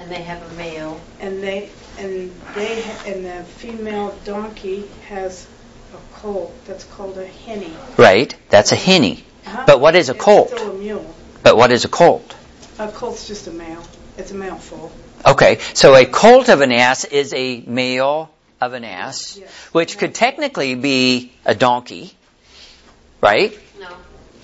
And 0.00 0.10
they 0.10 0.22
have 0.22 0.42
a 0.42 0.54
male. 0.54 1.00
and 1.20 1.42
they 1.42 1.70
and 1.98 2.32
they 2.54 2.82
ha- 2.82 3.02
and 3.06 3.24
the 3.24 3.44
female 3.44 4.14
donkey 4.24 4.84
has 5.08 5.46
a 5.94 6.16
colt 6.16 6.52
that's 6.66 6.84
called 6.84 7.18
a 7.18 7.26
henny. 7.26 7.72
right. 7.96 8.34
That's 8.50 8.72
a 8.72 8.76
henny. 8.76 9.24
Uh-huh. 9.46 9.64
But 9.66 9.80
what 9.80 9.94
is 9.96 10.08
a 10.08 10.14
It's 10.14 10.24
colt? 10.24 10.48
Still 10.48 10.70
a 10.70 10.74
mule. 10.74 11.14
But 11.42 11.56
what 11.56 11.70
is 11.72 11.84
a 11.84 11.88
colt? 11.88 12.34
A 12.78 12.88
colt's 12.88 13.26
just 13.26 13.46
a 13.46 13.50
male. 13.50 13.82
It's 14.18 14.30
a 14.30 14.34
male 14.34 14.56
foal. 14.56 14.92
Okay, 15.24 15.58
so 15.74 15.94
a 15.94 16.04
colt 16.04 16.48
of 16.48 16.60
an 16.60 16.72
ass 16.72 17.04
is 17.04 17.32
a 17.32 17.60
male 17.66 18.30
of 18.60 18.72
an 18.72 18.84
ass, 18.84 19.36
Yes. 19.38 19.50
which 19.72 19.98
could 19.98 20.14
technically 20.14 20.74
be 20.74 21.32
a 21.44 21.54
donkey, 21.54 22.12
right? 23.20 23.56
No, 23.80 23.88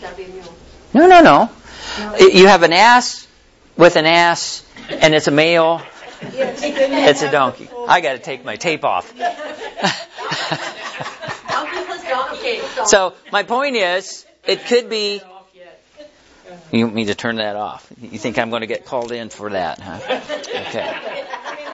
gotta 0.00 0.14
be 0.16 0.24
a 0.24 0.28
mule. 0.28 0.54
No, 0.94 1.06
no, 1.06 1.20
no. 1.20 1.50
No. 1.98 2.16
You 2.16 2.46
have 2.46 2.62
an 2.62 2.72
ass 2.72 3.26
with 3.76 3.96
an 3.96 4.06
ass, 4.06 4.62
and 4.88 5.14
it's 5.14 5.26
a 5.26 5.32
male. 5.32 5.82
Yes, 6.34 6.60
It's 6.62 7.22
a 7.22 7.30
donkey. 7.30 7.68
I 7.88 8.00
got 8.00 8.12
to 8.12 8.18
take 8.18 8.44
my 8.44 8.56
tape 8.56 8.84
off. 8.84 9.12
Donkey 11.48 11.84
plus 11.86 12.04
donkey. 12.08 12.60
so 12.86 13.14
my 13.32 13.42
point 13.44 13.76
is, 13.76 14.26
it 14.46 14.66
could 14.66 14.88
be 14.90 15.22
You 16.70 16.84
want 16.84 16.94
me 16.94 17.04
to 17.06 17.14
turn 17.14 17.36
that 17.36 17.56
off? 17.56 17.90
You 18.00 18.18
think 18.18 18.38
I'm 18.38 18.50
going 18.50 18.60
to 18.60 18.66
get 18.66 18.84
called 18.84 19.12
in 19.12 19.30
for 19.30 19.50
that, 19.50 19.78
huh? 19.80 20.00
Okay. 20.68 21.24